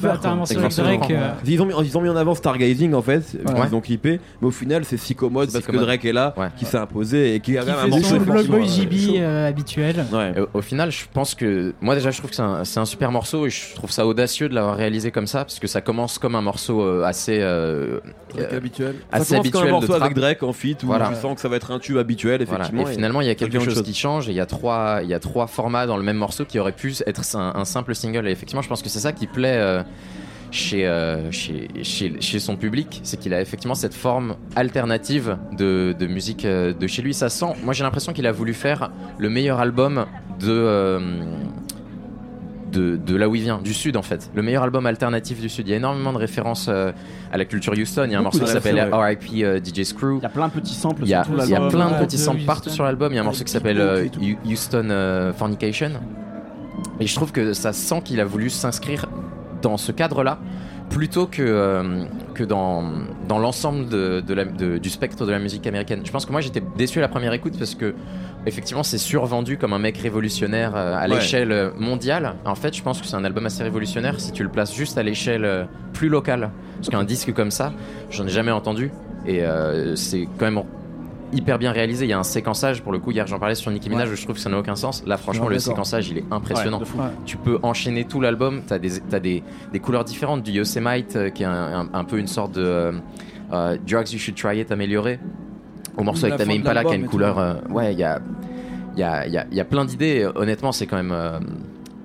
qui 0.98 1.14
euh, 1.14 1.30
Ils 1.46 1.62
ont, 1.62 1.66
mis, 1.66 1.74
ils 1.86 1.98
ont 1.98 2.02
mis 2.02 2.10
en 2.10 2.16
avant 2.16 2.36
Stargazing 2.36 2.94
en 2.94 3.02
fait, 3.02 3.24
Ouais. 3.46 3.54
ils 3.70 3.76
ont 3.76 3.82
clippé, 3.82 4.20
mais 4.42 4.48
au 4.48 4.52
final 4.52 4.84
c'est 4.86 4.98
Psychomode 4.98 5.52
parce 5.52 5.66
que. 5.66 5.72
Drake 5.84 6.06
est 6.06 6.14
là, 6.14 6.34
Ouais. 6.38 6.48
qui 6.58 6.66
s'est 6.66 6.78
imposé 6.78 7.36
et 7.36 7.40
qui 7.40 7.58
a 7.58 7.62
un 7.64 7.88
morceau 7.88 8.16
effectivement, 8.16 8.58
Boy 8.58 8.64
euh, 8.64 8.68
JB 8.68 9.16
euh, 9.18 9.48
habituel. 9.50 10.06
Au, 10.54 10.62
final, 10.62 10.92
je 10.92 11.04
pense 11.12 11.36
que 11.36 11.74
moi 11.82 11.96
déjà, 11.96 12.12
je 12.12 12.18
trouve 12.20 12.30
que 12.30 12.36
c'est 12.36 12.42
un, 12.42 12.64
c'est 12.64 12.80
un 12.80 12.86
super 12.86 13.12
morceau 13.12 13.46
et 13.46 13.50
je 13.50 13.76
trouve 13.76 13.92
ça 13.92 14.06
audacieux 14.08 14.48
de 14.50 14.56
l'avoir 14.56 14.76
réalisé 14.78 15.12
comme 15.12 15.28
ça 15.28 15.40
parce 15.40 15.60
que 15.60 15.68
ça 15.68 15.82
commence 15.82 16.18
comme 16.20 16.36
un 16.36 16.42
morceau 16.42 16.82
euh, 16.82 17.04
assez 17.04 17.40
euh, 17.42 18.00
Truc 18.34 18.48
euh, 18.52 18.58
habituel. 18.58 18.96
Assez 19.12 19.36
habituel 19.36 19.66
de 19.66 19.72
morceau 19.72 19.88
trap. 19.88 20.02
avec 20.04 20.16
Drake 20.16 20.44
en 20.44 20.54
feat 20.54 20.84
où 20.84 20.88
Voilà. 20.88 21.10
tu 21.10 21.16
sens 21.16 21.36
que 21.36 21.42
ça 21.42 21.48
va 21.50 21.56
être 21.56 21.72
un 21.72 21.80
tube 21.80 21.98
habituel 21.98 22.44
Voilà. 22.46 22.64
effectivement. 22.66 22.88
Et 22.90 22.94
finalement, 22.94 23.22
il 23.22 23.28
y 23.28 23.32
a 23.32 23.36
quelque 23.36 23.60
chose 23.60 23.82
qui 23.82 23.94
change 23.94 24.28
et 24.28 24.32
il 24.32 24.36
y 24.38 24.42
a 24.42 24.46
trois, 24.46 25.00
il 25.04 25.10
y 25.10 25.14
a 25.14 25.20
trois 25.20 25.48
formats 25.48 25.86
dans 25.88 25.98
le 25.98 26.04
même 26.04 26.18
morceau 26.18 26.46
qui 26.46 26.60
auraient 26.60 26.72
pu 26.72 26.94
être 27.06 27.24
un, 27.36 27.54
un 27.56 27.66
simple 27.66 27.96
single. 27.96 28.28
Et 28.28 28.32
effectivement, 28.32 28.62
je 28.62 28.70
pense 28.70 28.82
que 28.82 28.90
c'est 28.90 29.00
ça 29.00 29.12
qui 29.14 29.28
plaît. 29.28 29.58
euh, 29.58 29.84
chez, 30.56 30.86
euh, 30.86 31.32
chez, 31.32 31.68
chez, 31.82 32.14
chez 32.22 32.40
son 32.40 32.56
public, 32.58 33.02
c'est 33.02 33.20
qu'il 33.20 33.34
a 33.34 33.42
effectivement 33.42 33.74
cette 33.74 33.96
forme 33.96 34.36
alternative 34.56 35.36
de, 35.58 35.96
de 35.98 36.06
musique 36.06 36.46
euh, 36.46 36.74
de 36.74 36.86
chez 36.86 37.02
lui. 37.02 37.16
Ça 37.16 37.30
sent, 37.30 37.54
moi 37.64 37.74
j'ai 37.74 37.84
l'impression 37.84 38.14
qu'il 38.14 38.28
a 38.28 38.32
voulu 38.32 38.54
faire 38.54 38.92
le 39.18 39.32
meilleur 39.32 39.60
album 39.60 40.06
de, 40.40 41.10
de, 42.74 42.98
de 42.98 43.16
là 43.16 43.30
où 43.30 43.36
il 43.36 43.42
vient, 43.44 43.60
du 43.60 43.74
sud 43.74 43.96
en 43.96 44.02
fait. 44.02 44.30
Le 44.36 44.42
meilleur 44.42 44.64
album 44.64 44.86
alternatif 44.86 45.40
du 45.40 45.48
sud. 45.50 45.68
Il 45.68 45.72
y 45.72 45.74
a 45.74 45.78
énormément 45.78 46.12
de 46.12 46.18
références 46.18 46.68
euh, 46.70 46.92
à 47.32 47.38
la 47.38 47.46
culture 47.46 47.74
Houston. 47.74 48.04
Il 48.08 48.12
y 48.12 48.16
a 48.16 48.20
un 48.20 48.22
morceau 48.24 48.40
qui 48.40 48.48
s'appelle 48.52 48.80
RIP 48.94 49.22
euh, 49.44 49.60
DJ 49.64 49.84
Screw. 49.84 50.18
Il 50.18 50.24
y 50.24 50.26
a 50.26 50.30
plein 50.30 50.48
de 50.50 50.54
petits 50.54 50.74
samples 50.74 51.04
Il 51.04 51.10
y 51.10 51.14
a, 51.14 51.24
sur 51.24 51.34
tout 51.36 51.42
il 51.44 51.50
y 51.50 51.56
a 51.56 51.68
plein 51.70 51.90
de 51.92 52.04
petits 52.06 52.18
samples 52.18 52.42
partout 52.46 52.70
sur 52.70 52.84
l'album. 52.84 53.14
Il 53.14 53.16
y 53.16 53.20
a 53.20 53.22
un 53.22 53.26
morceau 53.26 53.44
qui 53.44 53.52
s'appelle 53.52 53.80
euh, 53.80 54.06
Houston 54.46 54.88
euh, 54.90 55.32
Fornication. 55.34 55.92
Et 57.00 57.08
je 57.08 57.16
trouve 57.16 57.32
que 57.32 57.54
ça 57.54 57.72
sent 57.74 58.02
qu'il 58.04 58.20
a 58.20 58.26
voulu 58.26 58.50
s'inscrire 58.50 59.06
dans 59.62 59.78
ce 59.78 59.92
cadre-là 59.92 60.40
plutôt 60.90 61.26
que, 61.26 61.42
euh, 61.42 62.04
que 62.36 62.44
dans, 62.44 62.84
dans 63.28 63.40
l'ensemble 63.40 63.88
de, 63.90 64.22
de 64.22 64.34
la- 64.34 64.46
de- 64.46 64.78
du 64.78 64.90
spectre 64.90 65.26
de 65.26 65.32
la 65.32 65.40
musique 65.40 65.66
américaine. 65.66 66.02
Je 66.04 66.12
pense 66.12 66.26
que 66.26 66.32
moi 66.32 66.42
j'étais 66.42 66.62
déçu 66.78 67.00
à 67.00 67.02
la 67.02 67.08
première 67.08 67.34
écoute 67.34 67.54
parce 67.58 67.74
que 67.74 67.96
effectivement 68.46 68.84
c'est 68.84 68.98
survendu 68.98 69.58
comme 69.58 69.74
un 69.74 69.80
mec 69.80 69.98
révolutionnaire 69.98 70.74
euh, 70.76 70.96
à 70.98 71.02
Ouais. 71.08 71.16
l'échelle 71.16 71.72
mondiale. 71.78 72.36
En 72.46 72.56
fait, 72.56 72.76
je 72.76 72.82
pense 72.84 73.00
que 73.02 73.08
c'est 73.08 73.16
un 73.16 73.24
album 73.26 73.46
assez 73.46 73.64
révolutionnaire 73.64 74.20
si 74.20 74.32
tu 74.32 74.44
le 74.44 74.50
places 74.50 74.74
juste 74.76 74.98
à 74.98 75.04
l'échelle 75.04 75.46
euh, 75.46 75.66
plus 75.94 76.10
locale. 76.10 76.52
Parce 76.78 76.90
qu'un 76.90 77.04
disque 77.04 77.34
comme 77.34 77.52
ça, 77.52 77.72
j'en 78.10 78.26
ai 78.26 78.30
jamais 78.30 78.52
entendu. 78.52 78.92
Et 79.26 79.44
euh, 79.44 79.96
c'est 79.96 80.28
quand 80.38 80.46
même 80.52 80.62
hyper 81.32 81.58
bien 81.58 81.72
réalisé. 81.72 82.06
Il 82.06 82.10
y 82.10 82.14
a 82.14 82.20
un 82.20 82.24
séquençage, 82.24 82.82
pour 82.84 82.92
le 82.92 83.00
coup, 83.00 83.12
hier 83.12 83.26
j'en 83.26 83.40
parlais 83.40 83.56
sur 83.56 83.72
Nicki 83.72 83.90
Minaj, 83.90 84.12
où 84.12 84.16
je 84.16 84.24
trouve 84.24 84.36
que 84.36 84.42
ça 84.42 84.50
n'a 84.50 84.58
aucun 84.60 84.76
sens. 84.76 85.04
Là, 85.08 85.18
franchement, 85.18 85.46
Non, 85.46 85.50
le 85.50 85.60
séquençage, 85.60 86.10
il 86.10 86.18
est 86.18 86.26
impressionnant. 86.30 86.80
Ouais. 86.80 87.06
Tu 87.26 87.38
peux 87.38 87.58
enchaîner 87.64 88.04
tout 88.06 88.20
l'album, 88.22 88.62
t'as 88.68 88.78
des, 88.80 89.00
t'as 89.00 89.20
des, 89.20 89.44
des 89.72 89.80
couleurs 89.80 90.04
différentes, 90.04 90.44
du 90.44 90.52
Yosemite, 90.52 91.32
qui 91.34 91.44
est 91.44 91.46
un, 91.48 91.82
un- 91.82 91.90
un 91.94 92.04
peu 92.04 92.20
une 92.20 92.28
sorte 92.28 92.52
de 92.52 92.94
euh, 93.54 93.78
Drugs 93.88 94.12
You 94.12 94.20
Should 94.20 94.36
Try 94.36 94.60
It 94.60 94.72
amélioré, 94.72 95.20
au 95.98 96.04
morceau 96.04 96.26
avec 96.26 96.38
Tame 96.38 96.50
Impala, 96.52 96.84
qui 96.84 96.94
a 96.94 96.96
une 96.96 97.08
couleur... 97.08 97.38
euh, 97.40 97.54
ouais, 97.70 97.94
il 97.94 98.00
y 98.00 98.04
a, 98.04 98.20
il 98.96 99.00
y, 99.00 99.04
a, 99.04 99.26
il 99.28 99.34
y, 99.34 99.38
a, 99.38 99.46
il 99.52 99.58
y 99.58 99.60
a 99.60 99.66
plein 99.66 99.86
d'idées. 99.86 100.28
Honnêtement, 100.36 100.72
c'est 100.72 100.86
quand 100.88 100.98
même... 100.98 101.12
euh, 101.12 101.40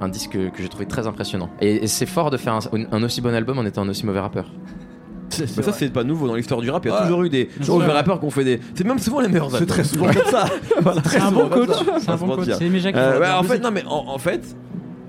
un 0.00 0.08
disque 0.08 0.30
que, 0.30 0.48
que 0.50 0.62
j'ai 0.62 0.68
trouvé 0.68 0.86
très 0.86 1.06
impressionnant. 1.08 1.50
Et, 1.60 1.82
et 1.82 1.86
c'est 1.88 2.06
fort 2.06 2.30
de 2.30 2.36
faire 2.36 2.54
un, 2.54 2.60
un 2.92 3.02
aussi 3.02 3.20
bon 3.20 3.34
album 3.34 3.58
en 3.58 3.64
étant 3.64 3.82
un 3.82 3.88
aussi 3.88 4.06
mauvais 4.06 4.20
rappeur. 4.20 4.46
C'est 5.30 5.56
Mais 5.58 5.62
ça, 5.62 5.72
c'est 5.72 5.92
pas 5.92 6.04
nouveau 6.04 6.26
dans 6.26 6.36
l'histoire 6.36 6.60
du 6.62 6.70
rap. 6.70 6.84
Il 6.86 6.88
y 6.88 6.90
a 6.90 6.94
Ouais. 6.96 7.02
toujours 7.02 7.22
eu 7.24 7.28
des 7.28 7.50
mauvais 7.68 7.92
rappeurs 7.92 8.18
qui 8.20 8.24
ont 8.24 8.30
fait 8.30 8.44
des. 8.44 8.60
C'est 8.74 8.84
même 8.86 8.98
souvent 8.98 9.20
les 9.20 9.28
meilleurs 9.28 9.50
C'est 9.50 9.66
très 9.66 9.84
souvent 9.84 10.06
comme 10.06 10.24
ça. 10.24 10.46
Voilà, 10.80 11.02
C'est 11.02 11.08
très 11.10 11.18
un 11.20 11.28
souvent 11.28 11.42
bon 11.42 11.48
comme 11.50 11.66
coach. 11.66 11.76
ça. 11.76 11.84
C'est 12.00 12.10
un 12.10 12.16
bon 12.16 12.36
coach. 12.36 12.48
C'est 12.56 12.64
Aimé 12.64 12.78
Jacques. 12.80 12.96
Euh, 12.96 13.14
qui 13.14 13.20
ouais, 13.20 13.26
fait 13.26 13.32
en 13.32 13.42
fait, 13.42 13.48
musique. 13.48 13.62
non, 13.64 13.70
mais 13.72 13.84
en, 13.86 14.14
en 14.14 14.18
fait, 14.18 14.56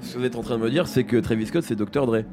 ce 0.01 0.13
que 0.13 0.19
vous 0.19 0.25
êtes 0.25 0.35
en 0.35 0.41
train 0.41 0.57
de 0.57 0.63
me 0.63 0.69
dire, 0.69 0.87
c'est 0.87 1.03
que 1.05 1.15
Travis 1.17 1.45
Scott, 1.45 1.63
c'est 1.65 1.75
Dr. 1.75 2.05
Dre. 2.05 2.23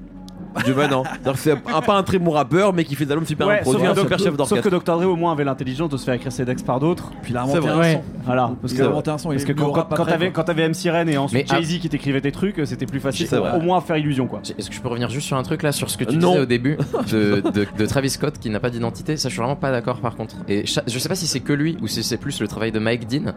Du 0.65 0.75
maintenant. 0.75 1.03
C'est-à-dire 1.05 1.33
que 1.33 1.39
c'est 1.39 1.53
un, 1.53 1.81
pas 1.83 1.95
un 1.97 2.03
très 2.03 2.19
bon 2.19 2.31
rappeur, 2.31 2.73
mais 2.73 2.85
qui 2.85 2.95
fait 2.95 3.05
des 3.05 3.13
albums 3.13 3.27
super 3.27 3.47
Ouais, 3.47 3.59
sauf, 3.65 3.75
improvisés, 3.77 3.87
que, 3.87 3.99
un 3.99 4.03
super 4.03 4.19
chef 4.19 4.37
sauf 4.49 4.61
que. 4.61 4.69
Dr. 4.69 4.99
Dre 4.99 5.07
au 5.07 5.17
moins 5.17 5.33
avait 5.33 5.45
l'intelligence 5.45 5.91
de 5.91 5.97
se 5.97 6.05
faire 6.05 6.15
écrire 6.15 6.33
ses 6.33 6.45
decks 6.45 6.65
par 6.65 6.81
d'autres. 6.81 7.11
Puis 7.23 7.33
il 7.33 7.37
a 7.37 7.45
C'est 7.47 7.57
inventé 7.57 7.73
vrai. 7.73 7.91
un 7.91 7.95
son. 7.97 8.03
Voilà. 8.25 8.43
Parce 8.43 8.57
C'est 8.65 8.69
qu'il 8.77 8.81
a 8.81 8.85
vrai. 8.85 8.93
inventé 8.93 9.11
un 9.11 9.19
son. 9.19 9.29
Parce 9.31 9.43
il 9.43 9.47
que 9.47 9.53
quand, 9.53 9.73
quand 9.73 10.05
t'avais 10.05 10.31
quand 10.33 10.45
t'avais 10.45 10.69
MC 10.69 10.91
Ren 10.91 11.07
et 11.09 11.17
ensuite 11.19 11.47
Mais, 11.51 11.55
ah- 11.57 11.61
Jay-Z 11.61 11.79
qui 11.81 11.89
t'écrivait 11.89 12.21
tes 12.21 12.33
trucs, 12.33 12.61
c'était 12.65 12.87
plus 12.87 13.01
facile 13.01 13.29
au 13.55 13.61
moins 13.61 13.81
faire 13.81 13.97
illusion 13.97 14.27
quoi. 14.27 14.41
Est-ce 14.59 14.69
que 14.71 14.75
je 14.77 14.81
peux 14.81 14.89
revenir 14.89 15.09
juste 15.11 15.27
sur 15.27 15.37
un 15.37 15.43
truc 15.43 15.63
là, 15.63 15.73
sur 15.73 15.91
ce 15.91 15.97
que 15.97 16.05
tu 16.05 16.17
Non. 16.17 16.31
disais 16.31 16.43
au 16.43 16.47
début 16.47 16.79
de, 17.13 17.43
de- 17.51 17.67
de 17.77 17.87
Travis 17.87 18.11
Scott 18.11 18.39
qui 18.39 18.51
n'a 18.51 18.61
pas 18.61 18.71
d'identité? 18.71 19.17
Ça, 19.17 19.29
je 19.29 19.35
suis 19.35 19.41
vraiment 19.43 19.57
pas 19.57 19.71
d'accord 19.71 20.01
par 20.01 20.17
contre. 20.17 20.37
Et 20.49 20.65
je 20.67 20.99
sais 20.99 21.09
pas 21.09 21.15
si 21.15 21.27
c'est 21.27 21.41
que 21.41 21.53
lui 21.53 21.77
ou 21.83 21.87
si 21.89 22.03
c'est 22.03 22.17
plus 22.17 22.41
le 22.41 22.49
travail 22.49 22.73
de 22.73 22.79
Mike 22.79 23.07
Dean, 23.09 23.33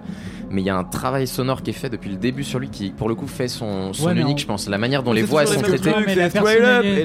mais 0.49 0.61
il 0.61 0.65
y 0.65 0.69
a 0.69 0.75
un 0.77 0.83
travail 0.83 1.27
sonore 1.27 1.61
qui 1.63 1.71
est 1.71 1.73
fait 1.73 1.89
depuis 1.89 2.09
le 2.09 2.17
début 2.17 2.43
sur 2.43 2.59
lui 2.59 2.69
qui, 2.69 2.89
pour 2.91 3.09
le 3.09 3.15
coup, 3.15 3.27
fait 3.27 3.47
son, 3.47 3.93
son 3.93 4.07
Ouais, 4.07 4.13
mais 4.13 4.21
unique, 4.21 4.35
on- 4.37 4.41
je 4.41 4.45
pense. 4.47 4.69
La 4.69 4.77
manière 4.77 5.03
dont 5.03 5.13
les 5.13 5.23
voix 5.23 5.45
sont 5.45 5.61
traitées. 5.61 5.91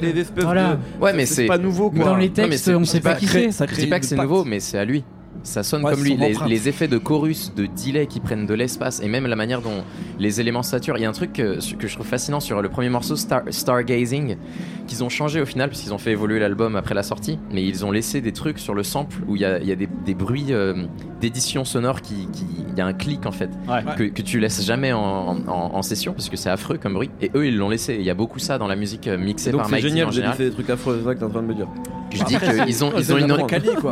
Espèces 0.09 0.43
Voilà. 0.43 0.75
de. 0.99 1.03
Ouais, 1.03 1.13
mais 1.13 1.25
c'est 1.25 1.45
pas 1.45 1.57
nouveau 1.57 1.89
quoi. 1.89 2.05
Dans 2.05 2.15
les 2.15 2.27
Non, 2.27 2.33
mais 2.37 2.49
textes, 2.49 2.65
c'est- 2.65 2.75
on 2.75 2.85
sait 2.85 2.99
pas 2.99 3.13
pas 3.13 3.19
qui 3.19 3.27
c'est. 3.27 3.51
ça 3.51 3.65
Je 3.69 3.75
dis 3.75 3.87
pas 3.87 3.99
que 3.99 4.05
c'est 4.05 4.15
nouveau, 4.15 4.43
mais 4.45 4.59
c'est 4.59 4.77
à 4.77 4.85
lui. 4.85 5.03
Ça 5.43 5.61
sonne 5.63 5.83
Ouais, 5.83 5.91
comme 5.91 6.01
c'est 6.03 6.09
lui. 6.15 6.47
Les, 6.47 6.67
effets 6.69 6.87
de 6.87 6.97
chorus, 6.97 7.53
de 7.55 7.67
delay 7.67 8.07
qui 8.07 8.19
prennent 8.19 8.45
de 8.47 8.53
l'espace 8.53 8.99
et 9.01 9.07
même 9.07 9.27
la 9.27 9.35
manière 9.35 9.61
dont 9.61 9.83
les 10.19 10.41
éléments 10.41 10.63
saturent. 10.63 10.97
Il 10.97 11.01
y 11.01 11.05
a 11.05 11.09
un 11.09 11.13
truc 11.13 11.33
que, 11.33 11.59
que 11.77 11.87
je 11.87 11.93
trouve 11.93 12.07
fascinant 12.07 12.39
sur 12.39 12.61
le 12.61 12.69
premier 12.69 12.89
morceau, 12.89 13.15
Star, 13.15 13.43
Stargazing, 13.49 14.37
qu'ils 14.87 15.03
ont 15.03 15.09
changé 15.09 15.41
au 15.41 15.45
final, 15.45 15.69
puisqu'ils 15.69 15.93
ont 15.93 15.97
fait 15.97 16.11
évoluer 16.11 16.39
l'album 16.39 16.75
après 16.75 16.95
la 16.95 17.03
sortie, 17.03 17.37
mais 17.51 17.63
ils 17.63 17.85
ont 17.85 17.91
laissé 17.91 18.21
des 18.21 18.31
trucs 18.31 18.57
sur 18.59 18.73
le 18.73 18.83
sample 18.83 19.17
où 19.27 19.35
il 19.35 19.41
y 19.41 19.45
a, 19.45 19.59
il 19.59 19.67
y 19.67 19.71
a 19.71 19.75
des, 19.75 19.87
des 20.05 20.13
bruits 20.15 20.47
euh, 20.51 20.85
d'édition 21.21 21.65
sonore 21.65 22.01
qui. 22.01 22.27
qui- 22.31 22.45
Il 22.75 22.79
y 22.79 22.81
a 22.81 22.85
un 22.87 22.93
clic 22.93 23.25
en 23.25 23.31
fait, 23.31 23.49
Ouais. 23.69 23.83
que, 23.95 24.03
que 24.03 24.21
tu 24.21 24.39
laisses 24.39 24.65
jamais 24.65 24.91
en, 24.91 24.99
en- 24.99 25.39
en 25.47 25.81
session, 25.81 26.11
parce 26.11 26.27
que 26.27 26.35
c'est 26.35 26.49
affreux 26.49 26.77
comme 26.77 26.93
bruit. 26.93 27.09
Et 27.21 27.31
eux, 27.35 27.47
ils 27.47 27.55
l'ont 27.55 27.69
laissé. 27.69 27.95
Il 27.97 28.03
y 28.05 28.09
a 28.09 28.13
beaucoup 28.13 28.37
ça 28.39 28.57
dans 28.57 28.67
la 28.67 28.75
musique 28.75 29.07
euh, 29.07 29.17
mixée 29.17 29.51
Donc 29.51 29.61
par 29.61 29.69
c'est 29.69 29.75
Mike 29.75 29.85
Dean 29.85 29.89
génial, 30.11 30.11
j'ai 30.11 30.23
fait 30.33 30.49
des 30.49 30.51
trucs 30.51 30.69
affreux, 30.69 30.97
c'est 30.99 31.05
ça 31.07 31.13
que 31.15 31.19
t'es 31.19 31.25
en 31.25 31.29
train 31.29 31.41
de 31.41 31.47
me 31.47 31.53
dire. 31.53 31.67
Je 32.15 32.23
dis 32.25 32.37
qu'ils 32.37 32.83
ont, 32.83 32.91
ils 32.97 33.05
C'est 33.05 33.13
ont 33.13 33.17
une, 33.17 33.35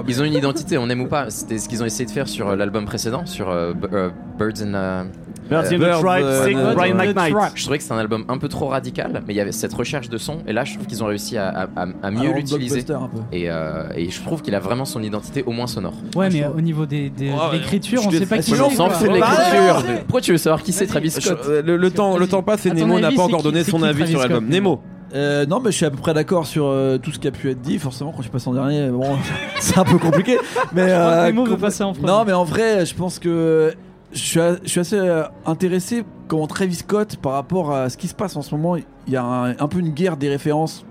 ils 0.07 0.21
ont 0.21 0.25
une 0.25 0.33
identité, 0.33 0.77
on 0.77 0.89
aime 0.89 1.01
ou 1.01 1.07
pas. 1.07 1.29
C'était 1.29 1.57
ce 1.57 1.67
qu'ils 1.69 1.81
ont 1.83 1.85
essayé 1.85 2.05
de 2.05 2.11
faire 2.11 2.27
sur 2.27 2.49
euh, 2.49 2.55
l'album 2.55 2.85
précédent, 2.85 3.25
sur 3.25 3.49
euh, 3.49 3.73
euh, 3.93 4.09
Birds 4.37 4.61
and. 4.63 4.73
euh, 4.73 5.03
Birds 5.49 5.65
in 5.73 5.77
the 5.77 6.01
Tribe, 6.01 6.23
euh, 6.25 6.73
Brian 6.73 6.95
McKnight. 6.95 7.35
Je 7.55 7.63
trouvais 7.63 7.77
que 7.77 7.83
c'était 7.83 7.93
un 7.95 7.99
album 7.99 8.23
un 8.29 8.37
peu 8.37 8.47
trop 8.47 8.67
radical, 8.67 9.21
mais 9.27 9.33
il 9.33 9.37
y 9.37 9.41
avait 9.41 9.51
cette 9.51 9.73
recherche 9.73 10.09
de 10.09 10.17
son, 10.17 10.37
et 10.47 10.53
là 10.53 10.63
je 10.63 10.75
trouve 10.75 10.87
qu'ils 10.87 11.03
ont 11.03 11.07
réussi 11.07 11.37
à, 11.37 11.67
à- 11.75 11.85
à- 12.01 12.11
mieux 12.11 12.31
l'utiliser. 12.33 12.85
Et, 13.33 13.51
euh, 13.51 13.83
et 13.95 14.09
je 14.09 14.21
trouve 14.21 14.41
qu'il 14.41 14.55
a 14.55 14.59
vraiment 14.59 14.85
son 14.85 15.03
identité, 15.03 15.43
au 15.45 15.51
moins 15.51 15.67
sonore. 15.67 15.93
Ouais, 16.15 16.29
mais 16.31 16.45
au 16.45 16.61
niveau 16.61 16.85
des, 16.85 17.09
des- 17.09 17.29
Ouais, 17.29 17.35
de 17.51 17.57
l'écriture, 17.57 18.01
on 18.07 18.11
sait 18.11 18.25
pas 18.25 18.37
qui 18.37 18.51
c'est. 18.51 18.61
On 18.61 18.69
s'en 18.69 18.89
fout 18.89 19.11
de 19.11 19.19
Bah, 19.19 19.27
l'écriture. 19.37 19.83
Pourquoi 20.05 20.21
tu 20.21 20.31
veux 20.31 20.37
savoir 20.37 20.63
qui 20.63 20.71
c'est 20.71 20.87
Travis 20.87 21.11
Scott 21.11 21.39
Je- 21.45 21.51
le, 21.61 21.75
le 21.77 21.91
temps, 21.91 22.17
le 22.17 22.27
temps 22.27 22.41
passe 22.41 22.65
et 22.65 22.71
Nemo 22.71 22.99
n'a 22.99 23.09
pas 23.09 23.15
c'est 23.15 23.21
encore 23.21 23.43
donné 23.43 23.63
c'est 23.63 23.71
son 23.71 23.83
avis 23.83 24.07
sur 24.07 24.19
l'album. 24.19 24.47
Nemo. 24.47 24.81
Euh, 25.13 25.45
non, 25.45 25.59
mais 25.59 25.71
je 25.71 25.77
suis 25.77 25.85
à 25.85 25.91
peu 25.91 25.97
près 25.97 26.13
d'accord 26.13 26.47
sur 26.47 26.65
euh, 26.65 26.97
tout 26.97 27.11
ce 27.11 27.19
qui 27.19 27.27
a 27.27 27.31
pu 27.31 27.51
être 27.51 27.61
dit. 27.61 27.77
Forcément, 27.77 28.11
quand 28.15 28.23
je 28.23 28.29
passe 28.29 28.47
en 28.47 28.53
dernier, 28.53 28.89
bon, 28.89 29.15
c'est 29.59 29.77
un 29.77 29.83
peu 29.83 29.97
compliqué. 29.99 30.37
Mais 30.73 30.87
euh, 30.89 31.31
veut 31.31 31.57
passer 31.57 31.83
en 31.83 31.93
premier. 31.93 32.07
Non, 32.07 32.23
mais 32.25 32.33
en 32.33 32.43
vrai, 32.43 32.85
je 32.85 32.95
pense 32.95 33.19
que 33.19 33.73
je 34.11 34.17
suis, 34.19 34.39
a- 34.39 34.57
je 34.63 34.69
suis 34.69 34.79
assez 34.79 34.97
euh, 34.97 35.23
intéressé 35.45 36.03
comment 36.27 36.47
Travis 36.47 36.75
Scott, 36.75 37.17
par 37.17 37.33
rapport 37.33 37.71
à 37.73 37.89
ce 37.89 37.97
qui 37.97 38.07
se 38.07 38.15
passe 38.15 38.35
en 38.35 38.41
ce 38.41 38.55
moment, 38.55 38.75
il 38.75 38.83
y 39.07 39.15
a 39.15 39.23
un, 39.23 39.51
un 39.51 39.67
peu 39.67 39.79
une 39.79 39.89
guerre 39.89 40.17
des 40.17 40.29
références. 40.29 40.83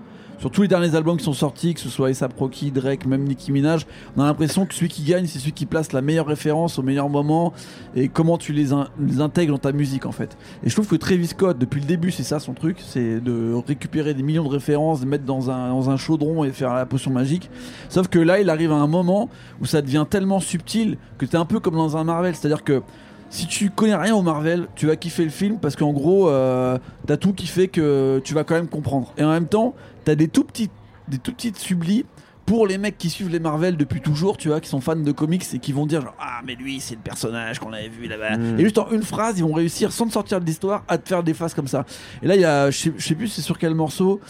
Sur 0.43 0.51
tous 0.51 0.63
les 0.63 0.67
derniers 0.67 0.97
albums 0.97 1.17
qui 1.17 1.23
sont 1.23 1.33
sortis, 1.35 1.73
que 1.73 1.79
ce 1.79 1.89
soit 1.89 2.09
A$AP 2.09 2.37
Rocky, 2.37 2.73
Drake, 2.73 3.07
même 3.07 3.23
Nicki 3.23 3.53
Minaj, 3.53 3.87
on 4.17 4.23
a 4.23 4.25
l'impression 4.25 4.67
que 4.67 4.75
celui 4.75 4.89
qui 4.89 5.05
gagne, 5.05 5.29
c'est 5.29 5.39
celui 5.39 5.53
qui 5.53 5.67
place 5.67 5.93
la 5.93 6.03
meilleure 6.03 6.27
référence 6.27 6.81
au 6.81 6.83
meilleur 6.83 7.09
moment 7.09 7.53
et 7.95 8.09
comment 8.09 8.37
tu 8.39 8.53
les, 8.53 8.73
in- 8.73 8.89
les 8.99 9.21
intègres 9.21 9.53
dans 9.53 9.61
ta 9.61 9.71
musique 9.71 10.05
en 10.05 10.11
fait. 10.11 10.37
Et 10.65 10.69
je 10.69 10.75
trouve 10.75 10.89
que 10.89 10.97
Travis 10.97 11.29
Scott, 11.29 11.61
depuis 11.61 11.81
le 11.81 11.87
début, 11.87 12.11
c'est 12.11 12.25
ça 12.25 12.41
son 12.41 12.55
truc, 12.55 12.79
c'est 12.85 13.21
de 13.21 13.55
récupérer 13.69 14.15
des 14.15 14.25
millions 14.25 14.43
de 14.43 14.49
références, 14.49 15.01
de 15.01 15.07
mettre 15.07 15.25
dans 15.25 15.49
un, 15.49 15.69
dans 15.69 15.97
chaudron 15.97 16.43
et 16.43 16.51
faire 16.51 16.75
la 16.75 16.87
potion 16.87 17.13
magique. 17.13 17.49
Sauf 17.89 18.09
que 18.09 18.19
là, 18.19 18.41
il 18.41 18.51
arrive 18.51 18.73
à 18.73 18.79
un 18.79 18.89
moment 18.89 19.29
où 19.61 19.65
ça 19.65 19.81
devient 19.81 20.07
tellement 20.11 20.41
subtil 20.41 20.99
que 21.19 21.25
t'es 21.25 21.37
un 21.37 21.45
peu 21.45 21.61
comme 21.61 21.77
dans 21.77 21.97
un 21.97 22.03
Marvel, 22.03 22.35
c'est-à-dire 22.35 22.65
que 22.65 22.83
si 23.33 23.47
tu 23.47 23.71
connais 23.71 23.97
rien 23.97 24.15
au 24.15 24.21
Marvel, 24.21 24.69
tu 24.75 24.87
vas 24.87 24.97
kiffer 24.97 25.25
le 25.25 25.31
film 25.31 25.59
parce 25.59 25.75
qu'en 25.75 25.93
gros, 25.93 26.29
euh, 26.29 26.79
t'as 27.07 27.17
tout 27.17 27.33
qui 27.33 27.47
fait 27.47 27.67
que 27.67 28.21
tu 28.23 28.35
vas 28.35 28.45
quand 28.45 28.55
même 28.55 28.69
comprendre. 28.69 29.15
Et 29.17 29.25
en 29.25 29.31
même 29.31 29.49
temps, 29.49 29.75
t'as 30.05 30.15
des 30.15 30.29
tout 30.29 30.45
petits, 30.45 30.69
des 31.09 31.17
tout 31.17 31.33
petites 31.33 31.57
sublis 31.57 32.05
pour 32.53 32.67
les 32.67 32.77
mecs 32.77 32.99
qui 32.99 33.09
suivent 33.09 33.31
les 33.31 33.41
Marvel 33.41 33.79
depuis 33.79 34.03
toujours, 34.03 34.37
tu 34.37 34.49
vois, 34.49 34.61
qui 34.61 34.69
sont 34.69 34.83
fans 34.83 34.95
de 34.95 35.11
comics 35.11 35.43
et 35.55 35.59
qui 35.59 35.73
vont 35.73 35.87
dire 35.87 36.03
genre, 36.03 36.15
ah 36.21 36.43
mais 36.47 36.55
lui 36.55 36.81
c'est 36.81 36.97
le 36.97 37.01
personnage 37.01 37.59
qu'on 37.59 37.73
avait 37.73 37.89
vu 37.89 38.09
là-bas. 38.09 38.37
Mm. 38.37 38.61
Et 38.61 38.65
juste 38.65 38.77
en 38.77 38.91
une 38.91 39.03
phrase, 39.03 39.39
ils 39.39 39.43
vont 39.43 39.55
réussir 39.55 39.91
sans 39.91 40.07
te 40.07 40.13
sortir 40.13 40.39
de 40.39 40.45
l'histoire 40.45 40.85
à 40.87 40.99
te 40.99 41.09
faire 41.09 41.23
des 41.23 41.33
phases 41.33 41.55
comme 41.55 41.67
ça. 41.67 41.87
Et 42.23 42.27
là 42.27 42.35
il 42.35 42.43
y 42.43 42.45
a, 42.45 42.71
je 42.71 42.77
sais, 42.77 42.93
je 42.95 43.07
sais 43.07 43.15
plus 43.15 43.29
c'est 43.29 43.41
sur 43.41 43.57
quel 43.57 43.75
morceau 43.75 44.21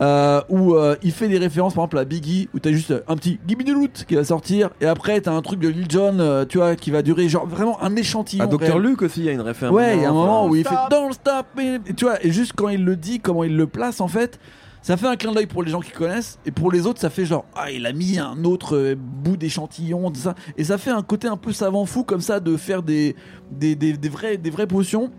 euh, 0.00 0.40
où 0.48 0.76
euh, 0.76 0.94
il 1.02 1.10
fait 1.10 1.26
des 1.26 1.38
références 1.38 1.74
par 1.74 1.82
exemple 1.82 1.98
à 1.98 2.04
Biggie 2.04 2.48
où 2.54 2.60
t'as 2.60 2.70
juste 2.70 2.94
un 3.08 3.16
petit 3.16 3.40
Gimme 3.48 3.64
the 3.64 3.70
Loot 3.70 4.04
qui 4.06 4.14
va 4.14 4.22
sortir 4.22 4.70
et 4.80 4.86
après 4.86 5.20
t'as 5.20 5.32
un 5.32 5.42
truc 5.42 5.58
de 5.58 5.66
Lil 5.66 5.90
Jon, 5.90 6.20
euh, 6.20 6.44
tu 6.44 6.58
vois, 6.58 6.76
qui 6.76 6.92
va 6.92 7.02
durer 7.02 7.28
genre 7.28 7.48
vraiment 7.48 7.82
un 7.82 7.96
échantillon. 7.96 8.44
À 8.44 8.46
Dr. 8.46 8.60
réel. 8.60 8.78
Luke 8.78 9.02
aussi, 9.02 9.22
il 9.22 9.26
y 9.26 9.28
a 9.28 9.32
une 9.32 9.40
référence. 9.40 9.74
Ouais, 9.74 9.96
il 9.96 10.02
y 10.02 10.04
a 10.04 10.10
un 10.10 10.12
moment 10.12 10.46
où 10.46 10.54
il 10.54 10.64
fait. 10.64 10.76
Don't 10.88 11.12
stop 11.12 11.46
me. 11.56 11.80
Et 11.88 11.94
tu 11.94 12.04
vois, 12.04 12.24
et 12.24 12.30
juste 12.30 12.52
quand 12.54 12.68
il 12.68 12.84
le 12.84 12.94
dit, 12.94 13.18
comment 13.18 13.42
il 13.42 13.56
le 13.56 13.66
place 13.66 14.00
en 14.00 14.06
fait, 14.06 14.38
ça 14.82 14.96
fait 14.96 15.06
un 15.06 15.16
clin 15.16 15.32
d'œil 15.32 15.46
pour 15.46 15.62
les 15.62 15.70
gens 15.70 15.80
qui 15.80 15.92
connaissent 15.92 16.38
et 16.44 16.50
pour 16.50 16.70
les 16.70 16.86
autres, 16.86 17.00
ça 17.00 17.10
fait 17.10 17.24
genre 17.24 17.44
ah 17.54 17.70
il 17.70 17.86
a 17.86 17.92
mis 17.92 18.18
un 18.18 18.44
autre 18.44 18.76
euh, 18.76 18.94
bout 18.96 19.36
d'échantillon, 19.36 20.10
tout 20.10 20.20
ça, 20.20 20.34
et 20.56 20.64
ça 20.64 20.78
fait 20.78 20.90
un 20.90 21.02
côté 21.02 21.28
un 21.28 21.36
peu 21.36 21.52
savant 21.52 21.86
fou 21.86 22.04
comme 22.04 22.20
ça 22.20 22.40
de 22.40 22.56
faire 22.56 22.82
des 22.82 23.16
des, 23.50 23.74
des, 23.76 23.94
des 23.94 24.08
vraies 24.50 24.66
potions 24.66 25.10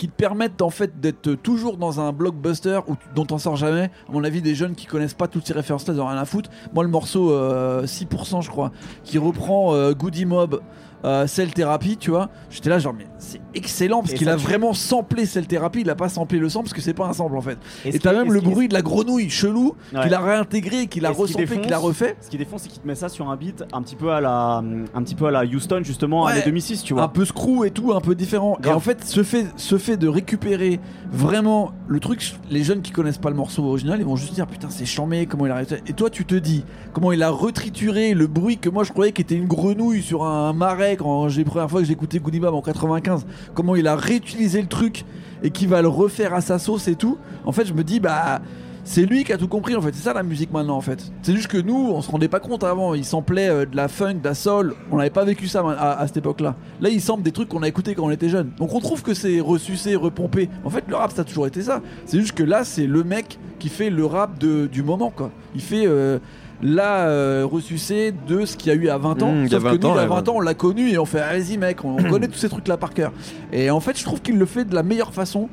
qui 0.00 0.08
te 0.08 0.14
permettent 0.16 0.62
en 0.62 0.70
fait 0.70 0.98
d'être 0.98 1.34
toujours 1.34 1.76
dans 1.76 2.00
un 2.00 2.10
blockbuster 2.10 2.80
où 2.88 2.94
dont 3.14 3.26
on 3.32 3.36
sort 3.36 3.56
jamais. 3.56 3.90
À 4.08 4.12
mon 4.12 4.24
avis, 4.24 4.40
des 4.40 4.54
jeunes 4.54 4.74
qui 4.74 4.86
connaissent 4.86 5.12
pas 5.12 5.28
toutes 5.28 5.46
ces 5.46 5.52
références-là, 5.52 5.92
ils 5.92 6.00
rien 6.00 6.16
à 6.16 6.24
foutre. 6.24 6.48
Moi, 6.72 6.84
le 6.84 6.88
morceau 6.88 7.32
euh, 7.32 7.84
6%, 7.84 8.40
je 8.40 8.48
crois, 8.48 8.72
qui 9.04 9.18
reprend 9.18 9.74
euh, 9.74 9.92
Goody 9.92 10.24
Mob, 10.24 10.62
euh, 11.04 11.26
Cell 11.26 11.52
Therapy, 11.52 11.96
tu 11.96 12.10
vois, 12.10 12.28
j'étais 12.50 12.68
là 12.70 12.78
genre, 12.78 12.94
mais 12.96 13.06
c'est 13.18 13.40
excellent 13.54 14.00
parce 14.02 14.14
qu'il 14.14 14.28
a 14.28 14.36
vraiment 14.36 14.72
samplé 14.74 15.26
Cell 15.26 15.46
Therapy, 15.46 15.80
il 15.80 15.90
a 15.90 15.94
pas 15.94 16.08
samplé 16.08 16.38
le 16.38 16.48
sample 16.48 16.64
parce 16.66 16.74
que 16.74 16.80
c'est 16.82 16.94
pas 16.94 17.06
un 17.06 17.12
sample 17.12 17.36
en 17.36 17.40
fait. 17.40 17.58
Et, 17.84 17.98
t'as 17.98 18.12
même 18.12 18.32
le 18.32 18.40
bruit 18.40 18.68
de 18.68 18.74
la 18.74 18.82
grenouille 18.82 19.30
chelou 19.30 19.74
Ouais. 19.94 20.02
qu'il 20.02 20.14
a 20.14 20.20
réintégré, 20.20 20.86
qu'il 20.86 21.04
a 21.06 21.10
défonce, 21.10 21.32
qu'il 21.32 21.72
a 21.72 21.78
refait. 21.78 22.16
Ce 22.20 22.28
qui 22.28 22.38
défonce, 22.38 22.62
c'est 22.62 22.68
qu'il 22.68 22.80
te 22.80 22.86
met 22.86 22.94
ça 22.94 23.08
sur 23.08 23.28
un 23.30 23.36
beat 23.36 23.64
un 23.72 23.82
petit 23.82 23.96
peu 23.96 24.10
à 24.12 24.20
la, 24.20 24.62
un 24.94 25.02
petit 25.02 25.14
peu 25.14 25.26
à 25.26 25.30
la 25.30 25.44
Houston 25.44 25.80
justement, 25.84 26.24
Ouais. 26.24 26.32
à 26.40 26.40
2006, 26.44 26.82
tu 26.82 26.92
un 26.92 26.96
vois. 26.96 27.12
peu 27.12 27.24
screw 27.24 27.64
et 27.66 27.70
tout, 27.70 27.92
un 27.92 28.00
peu 28.00 28.14
différent. 28.14 28.58
Et 28.64 28.68
en 28.68 28.80
fait, 28.80 29.04
ce 29.04 29.22
fait, 29.22 29.46
ce 29.56 29.78
fait 29.78 29.96
de 29.96 30.08
récupérer 30.08 30.80
vraiment 31.10 31.72
le 31.88 31.98
truc, 32.00 32.34
les 32.50 32.62
jeunes 32.62 32.82
qui 32.82 32.92
connaissent 32.92 33.18
pas 33.18 33.30
le 33.30 33.36
morceau 33.36 33.64
original, 33.64 33.98
ils 33.98 34.04
vont 34.06 34.16
juste 34.16 34.34
dire 34.34 34.46
putain 34.46 34.68
c'est 34.70 34.86
chambé, 34.86 35.26
comment 35.26 35.46
il 35.46 35.52
a 35.52 35.56
réussi? 35.56 35.74
Et 35.86 35.92
toi, 35.92 36.10
tu 36.10 36.24
te 36.24 36.34
dis 36.34 36.64
comment 36.92 37.12
il 37.12 37.22
a 37.22 37.30
retrituré 37.30 38.14
le 38.14 38.26
bruit 38.26 38.58
que 38.58 38.68
moi 38.68 38.84
je 38.84 38.92
croyais 38.92 39.12
qu'était 39.12 39.34
une 39.34 39.46
grenouille 39.46 40.02
sur 40.02 40.24
un 40.24 40.52
marais 40.52 40.89
quand 40.96 41.28
j'ai 41.28 41.44
la 41.44 41.50
première 41.50 41.70
fois 41.70 41.80
que 41.80 41.86
j'ai 41.86 41.92
écouté 41.92 42.18
Goody 42.18 42.44
en 42.44 42.62
95. 42.62 43.26
Comment 43.54 43.76
il 43.76 43.86
a 43.86 43.96
réutilisé 43.96 44.60
le 44.60 44.68
truc 44.68 45.04
et 45.42 45.50
qui 45.50 45.66
va 45.66 45.82
le 45.82 45.88
refaire 45.88 46.34
à 46.34 46.40
sa 46.40 46.58
sauce 46.58 46.88
et 46.88 46.96
tout. 46.96 47.18
En 47.44 47.52
fait, 47.52 47.66
je 47.66 47.74
me 47.74 47.84
dis 47.84 48.00
bah. 48.00 48.40
C'est 48.82 49.04
lui 49.04 49.24
qui 49.24 49.32
a 49.32 49.36
tout 49.36 49.46
compris 49.46 49.76
en 49.76 49.82
fait, 49.82 49.94
c'est 49.94 50.02
ça 50.02 50.14
la 50.14 50.22
musique 50.22 50.52
maintenant 50.52 50.76
en 50.76 50.80
fait. 50.80 51.12
C'est 51.22 51.34
juste 51.34 51.48
que 51.48 51.58
nous, 51.58 51.76
on 51.76 52.00
se 52.00 52.10
rendait 52.10 52.28
pas 52.28 52.40
compte 52.40 52.64
avant, 52.64 52.94
il 52.94 53.04
samplait 53.04 53.48
euh, 53.48 53.66
de 53.66 53.76
la 53.76 53.88
funk, 53.88 54.14
de 54.14 54.24
la 54.24 54.34
soul, 54.34 54.74
on 54.90 54.96
n'avait 54.96 55.10
pas 55.10 55.24
vécu 55.24 55.48
ça 55.48 55.62
à, 55.78 56.06
cette 56.06 56.16
époque-là. 56.16 56.56
Là, 56.80 56.88
il 56.88 57.00
semble 57.00 57.22
des 57.22 57.30
trucs 57.30 57.48
qu'on 57.48 57.62
a 57.62 57.68
écoutés 57.68 57.94
quand 57.94 58.04
on 58.04 58.10
était 58.10 58.30
jeune. 58.30 58.50
Donc 58.58 58.74
on 58.74 58.80
trouve 58.80 59.02
que 59.02 59.12
c'est 59.12 59.40
ressucé, 59.40 59.94
repompé. 59.96 60.48
En 60.64 60.70
fait, 60.70 60.84
le 60.88 60.96
rap 60.96 61.12
ça 61.12 61.22
a 61.22 61.24
toujours 61.24 61.46
été 61.46 61.62
ça. 61.62 61.82
C'est 62.06 62.18
juste 62.18 62.32
que 62.32 62.42
là, 62.42 62.64
c'est 62.64 62.86
le 62.86 63.04
mec 63.04 63.38
qui 63.58 63.68
fait 63.68 63.90
le 63.90 64.06
rap 64.06 64.38
du 64.38 64.82
moment 64.82 65.10
quoi. 65.10 65.30
Il 65.54 65.60
fait 65.60 65.86
euh, 65.86 66.18
la 66.62 67.06
euh, 67.08 67.46
ressucé 67.50 68.12
de 68.28 68.44
ce 68.44 68.56
qu'il 68.56 68.72
y 68.72 68.76
a 68.76 68.78
eu 68.78 68.88
à 68.88 68.98
20 68.98 69.22
ans. 69.22 69.32
Mmh, 69.32 69.46
il 69.46 69.52
y 69.52 69.54
a 69.54 69.60
Sauf 69.60 69.62
que 69.62 69.68
20 69.68 69.72
nous, 69.78 69.86
ans, 69.88 69.92
il 69.94 69.96
y 69.96 69.98
a 69.98 70.02
ouais, 70.02 70.08
20 70.08 70.28
ans, 70.28 70.34
on 70.36 70.40
l'a 70.40 70.54
connu 70.54 70.90
et 70.90 70.98
on 70.98 71.04
fait 71.06 71.20
ah, 71.20 71.32
vas-y 71.32 71.56
mec, 71.56 71.84
on, 71.84 71.96
on 71.98 72.02
connaît 72.10 72.28
tous 72.28 72.38
ces 72.38 72.48
trucs 72.48 72.68
là 72.68 72.76
par 72.76 72.92
cœur. 72.92 73.12
Et 73.52 73.70
en 73.70 73.80
fait, 73.80 73.98
je 73.98 74.04
trouve 74.04 74.20
qu'il 74.20 74.38
le 74.38 74.46
fait 74.46 74.64
de 74.64 74.74
la 74.74 74.82
meilleure 74.82 75.12
façon. 75.14 75.48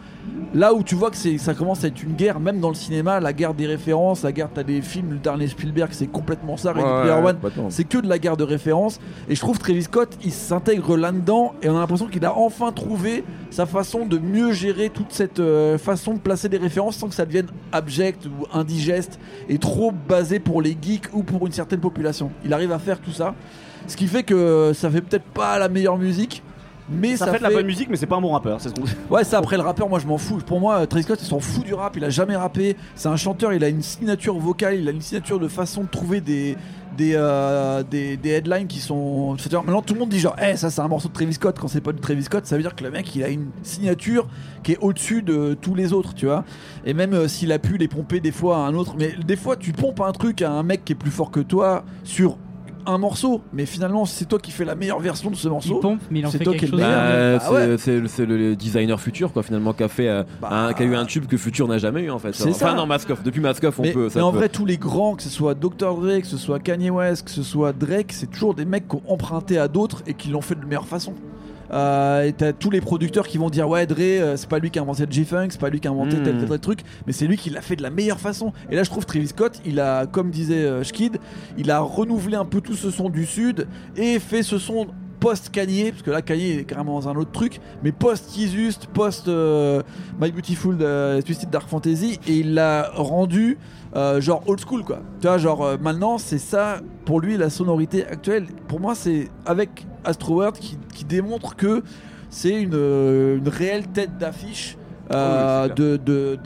Là 0.54 0.74
où 0.74 0.82
tu 0.82 0.96
vois 0.96 1.12
que 1.12 1.18
ça 1.38 1.54
commence 1.54 1.84
à 1.84 1.88
être 1.88 2.02
une 2.02 2.14
guerre, 2.14 2.40
même 2.40 2.60
dans 2.60 2.70
le 2.70 2.76
cinéma, 2.76 3.20
la 3.20 3.34
guerre 3.34 3.54
des 3.54 3.68
références, 3.68 4.24
la 4.24 4.32
guerre, 4.32 4.50
t'as 4.54 4.64
des 4.64 4.82
films, 4.82 5.12
le 5.12 5.18
dernier 5.18 5.48
Spielberg, 5.48 5.90
c'est 5.92 6.08
complètement 6.08 6.56
ça, 6.56 6.72
Ready 6.72 6.86
Ouais, 6.86 7.02
Player 7.02 7.28
One. 7.28 7.70
C'est 7.70 7.84
que 7.84 7.98
de 7.98 8.08
la 8.08 8.18
guerre 8.18 8.38
de 8.38 8.44
références. 8.44 9.00
Et 9.30 9.36
je 9.36 9.42
trouve 9.42 9.60
Travis 9.60 9.84
Scott, 9.84 10.18
il 10.24 10.32
s'intègre 10.32 10.96
là-dedans 10.96 11.54
et 11.62 11.70
on 11.70 11.76
a 11.76 11.80
l'impression 11.80 12.08
qu'il 12.08 12.24
a 12.26 12.36
enfin 12.36 12.72
trouvé 12.72 13.24
sa 13.50 13.66
façon 13.66 14.06
de 14.06 14.18
mieux 14.18 14.54
gérer 14.54 14.90
toute 14.90 15.12
cette 15.12 15.40
euh, 15.40 15.78
façon 15.78 16.14
de 16.14 16.20
placer 16.20 16.50
des 16.50 16.58
références 16.58 16.96
sans 16.96 17.10
que 17.10 17.16
ça 17.16 17.26
devienne 17.26 17.48
abject 17.72 18.26
ou 18.26 18.46
indigeste 18.58 19.20
et 19.50 19.58
trop 19.58 19.92
basé 19.92 20.40
pour 20.40 20.62
les 20.62 20.78
geeks 20.82 21.14
ou 21.14 21.24
pour 21.24 21.46
une 21.46 21.54
certaine 21.54 21.80
population. 21.80 22.32
Il 22.46 22.54
arrive 22.54 22.72
à 22.72 22.80
faire 22.80 23.00
tout 23.00 23.12
ça. 23.12 23.36
Ce 23.88 23.96
qui 23.96 24.08
fait 24.08 24.24
que 24.24 24.72
ça 24.74 24.90
fait 24.90 25.02
peut-être 25.02 25.26
pas 25.26 25.60
la 25.60 25.70
meilleure 25.70 25.98
musique. 25.98 26.44
Mais 26.90 27.18
Ça, 27.18 27.26
ça, 27.26 27.32
fait 27.34 27.40
de 27.40 27.44
la 27.44 27.50
bonne 27.50 27.66
musique, 27.66 27.90
mais 27.90 27.98
c'est 27.98 28.06
pas 28.06 28.16
un 28.16 28.22
bon 28.22 28.32
rappeur. 28.32 28.62
C'est 28.62 28.70
ce 28.70 28.74
qu'on 28.74 28.84
Ouais, 29.14 29.24
ça 29.24 29.38
après 29.38 29.58
le 29.58 29.64
rappeur, 29.64 29.90
moi 29.90 30.00
je 30.00 30.08
m'en 30.08 30.18
fous. 30.18 30.38
Pour 30.46 30.60
moi, 30.60 30.88
Travis 30.88 31.04
Scott, 31.04 31.20
il 31.22 31.26
s'en 31.26 31.40
fout 31.40 31.66
du 31.66 31.74
rap. 31.74 31.96
Il 31.98 32.04
a 32.04 32.10
jamais 32.10 32.36
rappé. 32.36 32.78
C'est 32.96 33.10
un 33.10 33.18
chanteur. 33.18 33.54
Il 33.54 33.64
a 33.64 33.70
une 33.70 33.82
signature 33.82 34.38
vocale. 34.38 34.80
Il 34.80 34.88
a 34.88 34.92
une 34.92 35.02
signature 35.02 35.40
de 35.40 35.48
façon 35.48 35.84
de 35.84 35.90
trouver 35.90 36.22
des 36.22 36.56
des, 36.98 37.14
euh, 37.16 37.84
des, 37.84 38.18
des 38.18 38.30
headlines 38.32 38.68
qui 38.68 38.80
sont. 38.80 39.38
Maintenant, 39.54 39.82
tout 39.82 39.94
le 39.94 40.00
monde 40.00 40.10
dit 40.10 40.20
genre, 40.20 40.36
eh, 40.42 40.58
ça 40.58 40.70
c'est 40.70 40.82
un 40.82 40.88
morceau 40.88 41.08
de 41.08 41.14
Travis 41.14 41.34
Scott. 41.34 41.58
Quand 41.60 41.68
c'est 41.68 41.82
pas 41.82 41.94
du 41.94 42.00
Travis 42.00 42.24
Scott, 42.24 42.46
ça 42.46 42.56
veut 42.56 42.62
dire 42.62 42.76
que 42.76 42.84
le 42.84 42.92
mec, 42.92 43.16
il 43.16 43.24
a 43.24 43.30
une 43.30 43.50
signature 43.62 44.28
qui 44.64 44.74
est 44.74 44.78
au-dessus 44.82 45.22
de 45.22 45.56
tous 45.60 45.76
les 45.76 45.94
autres, 45.94 46.14
tu 46.14 46.26
vois. 46.26 46.44
Et 46.86 46.94
même 46.94 47.14
euh, 47.14 47.28
s'il 47.28 47.52
a 47.52 47.60
pu 47.60 47.78
les 47.78 47.88
pomper 47.88 48.20
des 48.20 48.32
fois 48.32 48.58
à 48.58 48.60
un 48.62 48.74
autre, 48.74 48.96
mais 48.98 49.14
des 49.26 49.36
fois, 49.36 49.56
tu 49.56 49.72
pompes 49.72 50.02
un 50.02 50.12
truc 50.12 50.42
à 50.42 50.52
un 50.52 50.64
mec 50.64 50.84
qui 50.84 50.94
est 50.94 50.96
plus 50.96 51.12
fort 51.12 51.32
que 51.32 51.40
toi 51.40 51.84
sur 52.04 52.38
un 52.88 52.98
morceau, 52.98 53.42
mais 53.54 53.66
finalement, 53.66 54.06
c'est 54.06 54.26
toi 54.26 54.40
qui 54.40 54.52
fais 54.52 54.66
la 54.66 54.74
meilleure 54.76 55.00
version 55.00 55.30
de 55.30 55.36
ce 55.36 55.48
Il 55.48 55.52
morceau. 55.52 55.76
pompe, 55.80 56.00
mais 56.10 56.20
il 56.20 56.26
en 56.26 56.32
c'est 56.32 56.38
fait 56.40 56.44
toi 56.46 56.54
quelque 56.54 56.66
qui 56.66 56.72
chose. 56.72 56.80
Bah, 56.80 56.88
Ah 57.36 57.40
c'est 57.40 57.54
ouais. 57.54 57.76
c'est 57.78 58.00
le, 58.00 58.08
c'est 58.08 58.26
le 58.26 58.56
designer 58.56 59.00
futur 59.00 59.32
quoi 59.34 59.44
finalement 59.44 59.74
qui 59.74 59.84
a 59.84 59.88
fait 59.88 60.08
euh, 60.08 60.24
Bah, 60.42 60.50
un, 60.52 60.74
qui 60.74 60.84
a 60.84 60.86
eu 60.86 60.96
un 60.96 61.06
tube 61.06 61.26
que 61.28 61.38
Future 61.38 61.68
n'a 61.68 61.78
jamais 61.78 62.02
eu 62.04 62.10
en 62.12 62.20
fait. 62.20 62.34
c'est 62.34 62.50
enfin 62.50 62.68
ça. 62.70 62.74
non 62.74 62.86
Mask 62.86 63.10
Off 63.10 63.22
depuis 63.24 63.42
Mask 63.42 63.64
Off 63.64 63.80
on 63.80 63.84
mais, 63.84 63.92
peut. 63.92 64.10
ça 64.10 64.20
mais 64.20 64.24
en 64.24 64.32
peut- 64.32 64.38
vrai, 64.38 64.50
tous 64.50 64.66
les 64.66 64.78
grands, 64.78 65.16
que 65.16 65.24
ce 65.24 65.30
soit 65.30 65.54
Dr. 65.54 65.96
Dre, 66.00 66.22
que 66.22 66.28
ce 66.28 66.38
soit 66.38 66.60
Kanye 66.60 66.90
West, 66.90 67.26
que 67.26 67.32
ce 67.32 67.44
soit 67.44 67.74
Drake, 67.74 68.12
c'est 68.14 68.32
toujours 68.32 68.54
des 68.54 68.66
mecs 68.66 68.88
qui 68.88 68.96
ont 68.96 69.02
emprunté 69.08 69.58
à 69.58 69.68
d'autres 69.68 70.02
et 70.08 70.14
qui 70.14 70.30
l'ont 70.30 70.42
fait 70.42 70.56
de 70.56 70.66
meilleure 70.66 70.88
façon. 70.88 71.14
Euh, 71.72 72.24
et 72.24 72.32
t'as 72.34 72.54
tous 72.54 72.70
les 72.70 72.80
producteurs 72.80 73.28
qui 73.28 73.38
vont 73.38 73.50
dire 73.50 73.68
ouais 73.68 73.86
Dre 73.86 73.98
euh, 74.00 74.38
c'est 74.38 74.48
pas 74.48 74.60
lui 74.60 74.72
qui 74.72 74.80
a 74.80 74.84
inventé 74.84 75.06
le 75.06 75.12
G-Funk 75.12 75.48
c'est 75.50 75.60
pas 75.60 75.70
lui 75.70 75.82
qui 75.82 75.88
a 75.90 75.92
inventé 75.92 76.16
Mm. 76.16 76.24
tel, 76.24 76.38
tel 76.38 76.48
tel 76.48 76.60
truc 76.60 76.80
mais 77.06 77.12
c'est 77.12 77.28
lui 77.28 77.36
qui 77.36 77.50
l'a 77.50 77.60
fait 77.62 77.76
de 77.76 77.82
la 77.82 77.90
meilleure 77.90 78.22
façon 78.22 78.54
et 78.72 78.76
là 78.78 78.84
je 78.84 78.90
trouve 78.90 79.06
Travis 79.06 79.28
Scott 79.28 79.60
il 79.66 79.82
a 79.82 80.06
comme 80.06 80.30
disait 80.32 80.64
euh, 80.64 80.84
Schkid 80.84 81.18
il 81.58 81.70
a 81.70 81.80
renouvelé 81.82 82.38
un 82.38 82.46
peu 82.46 82.62
tout 82.62 82.76
ce 82.76 82.90
son 82.90 83.10
du 83.10 83.26
sud 83.26 83.68
et 83.98 84.18
fait 84.20 84.44
ce 84.44 84.58
son 84.60 84.88
post 85.20 85.50
Kanye 85.50 85.92
parce 85.92 86.04
que 86.04 86.12
là 86.12 86.22
Kanye 86.22 86.60
est 86.60 86.64
carrément 86.64 86.94
dans 87.02 87.10
un 87.10 87.16
autre 87.18 87.32
truc 87.32 87.60
mais 87.84 87.92
post 87.92 88.38
Yeezus 88.38 88.86
post 88.94 89.28
My 89.28 90.32
Beautiful 90.32 90.78
euh, 90.80 91.22
Twisted 91.22 91.50
Dark 91.50 91.68
Fantasy 91.68 92.18
et 92.28 92.34
il 92.38 92.54
l'a 92.54 92.92
rendu 92.94 93.58
genre 94.20 94.44
old 94.46 94.60
school 94.60 94.84
quoi. 94.84 95.00
Tu 95.20 95.26
vois, 95.28 95.40
genre 95.40 95.76
maintenant 95.82 96.20
c'est 96.20 96.38
ça 96.38 96.82
pour 97.04 97.20
lui 97.20 97.36
la 97.36 97.50
sonorité 97.50 98.06
actuelle. 98.06 98.46
Pour 98.68 98.80
moi, 98.80 98.94
c'est 98.94 99.30
avec 99.44 99.88
Astro 100.08 100.36
World 100.36 100.58
qui, 100.58 100.78
qui 100.94 101.04
démontre 101.06 101.56
que 101.56 101.84
c'est 102.30 102.62
une, 102.62 102.72
euh, 102.74 103.38
une 103.38 103.48
réelle 103.50 103.88
tête 103.88 104.18
d'affiche. 104.18 104.78
euh, 105.12 105.68
oui, 105.68 105.74
de- 106.04 106.38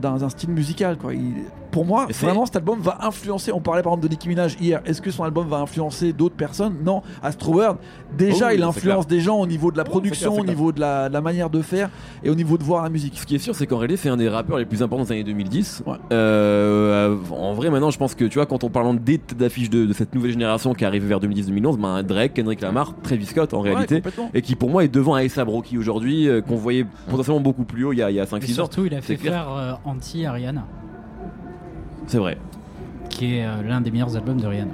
d'un 0.00 0.28
style 0.30 0.50
musical 0.50 0.96
quoi. 0.96 1.12
Il- 1.14 1.44
pour 1.72 1.84
moi, 1.84 2.06
vraiment, 2.20 2.46
cet 2.46 2.54
album 2.56 2.78
va 2.80 2.98
influencer. 3.02 3.50
On 3.52 3.60
parlait 3.60 3.82
par 3.82 3.92
exemple 3.94 4.06
de 4.06 4.10
Nicki 4.12 4.28
Minaj 4.28 4.56
hier. 4.60 4.80
Est-ce 4.84 5.02
que 5.02 5.10
son 5.10 5.24
album 5.24 5.48
va 5.48 5.56
influencer 5.56 6.12
d'autres 6.12 6.36
personnes? 6.36 6.76
Non. 6.84 7.02
Astro 7.22 7.54
World, 7.54 7.78
déjà, 8.16 8.46
Oh 8.46 8.48
oui, 8.50 8.54
il 8.58 8.62
influence 8.62 9.06
des 9.08 9.18
gens 9.20 9.38
au 9.40 9.46
niveau 9.46 9.72
de 9.72 9.76
la 9.78 9.82
Oh, 9.86 9.90
production, 9.90 10.30
clair, 10.30 10.40
au 10.40 10.44
clair. 10.44 10.54
niveau 10.56 10.70
de 10.72 10.80
la, 10.80 11.08
de 11.08 11.12
la 11.14 11.20
manière 11.20 11.50
de 11.50 11.60
faire 11.62 11.90
et 12.22 12.30
au 12.30 12.34
niveau 12.36 12.56
de 12.58 12.62
voir 12.62 12.84
la 12.84 12.90
musique. 12.90 13.18
Ce 13.18 13.26
qui 13.26 13.34
est 13.34 13.38
sûr, 13.38 13.54
c'est 13.56 13.66
qu'en 13.66 13.78
réalité, 13.78 13.96
c'est 14.02 14.08
un 14.08 14.16
des 14.16 14.28
rappeurs 14.28 14.58
les 14.58 14.64
plus 14.66 14.82
importants 14.82 15.04
des 15.04 15.12
années 15.12 15.24
2010. 15.24 15.82
Ouais. 15.86 15.96
Euh, 16.12 17.16
en 17.30 17.54
vrai, 17.54 17.70
maintenant, 17.70 17.90
je 17.90 17.98
pense 17.98 18.14
que 18.14 18.24
tu 18.24 18.38
vois, 18.38 18.46
quand 18.46 18.62
on 18.64 18.70
parle 18.70 18.98
des 18.98 19.18
têtes 19.18 19.36
d'affiche 19.38 19.70
de, 19.70 19.86
de 19.86 19.92
cette 19.92 20.14
nouvelle 20.14 20.32
génération 20.32 20.74
qui 20.74 20.84
est 20.84 20.86
arrivée 20.86 21.06
vers 21.08 21.20
2010-2011, 21.20 21.76
ben, 21.78 22.02
Drake, 22.02 22.34
Kendrick 22.34 22.60
Lamar, 22.60 22.94
Travis 23.02 23.26
Scott 23.26 23.54
en 23.54 23.62
Ouais, 23.62 23.70
réalité. 23.72 24.02
et 24.34 24.42
qui 24.42 24.54
pour 24.56 24.70
moi 24.70 24.84
est 24.84 24.88
devant 24.88 25.14
A$AP 25.14 25.48
Rocky 25.48 25.78
aujourd'hui, 25.78 26.28
euh, 26.28 26.40
qu'on 26.42 26.56
voyait 26.56 26.84
potentiellement 27.08 27.40
beaucoup 27.40 27.64
plus 27.64 27.84
haut 27.84 27.92
il 27.92 27.98
y 27.98 28.02
a, 28.02 28.06
a 28.06 28.10
Et 28.10 28.20
5-6 28.24 28.52
ans. 28.52 28.54
surtout, 28.54 28.84
il 28.86 28.94
a 28.94 29.00
fait 29.00 29.16
faire 29.16 29.48
euh, 29.56 29.72
anti-Ariana, 29.84 30.64
C'est 32.06 32.18
vrai. 32.18 32.38
qui 33.08 33.36
est 33.38 33.44
euh, 33.46 33.62
l'un 33.62 33.80
des 33.80 33.90
meilleurs 33.90 34.16
albums 34.16 34.40
de 34.40 34.46
Rihanna. 34.46 34.72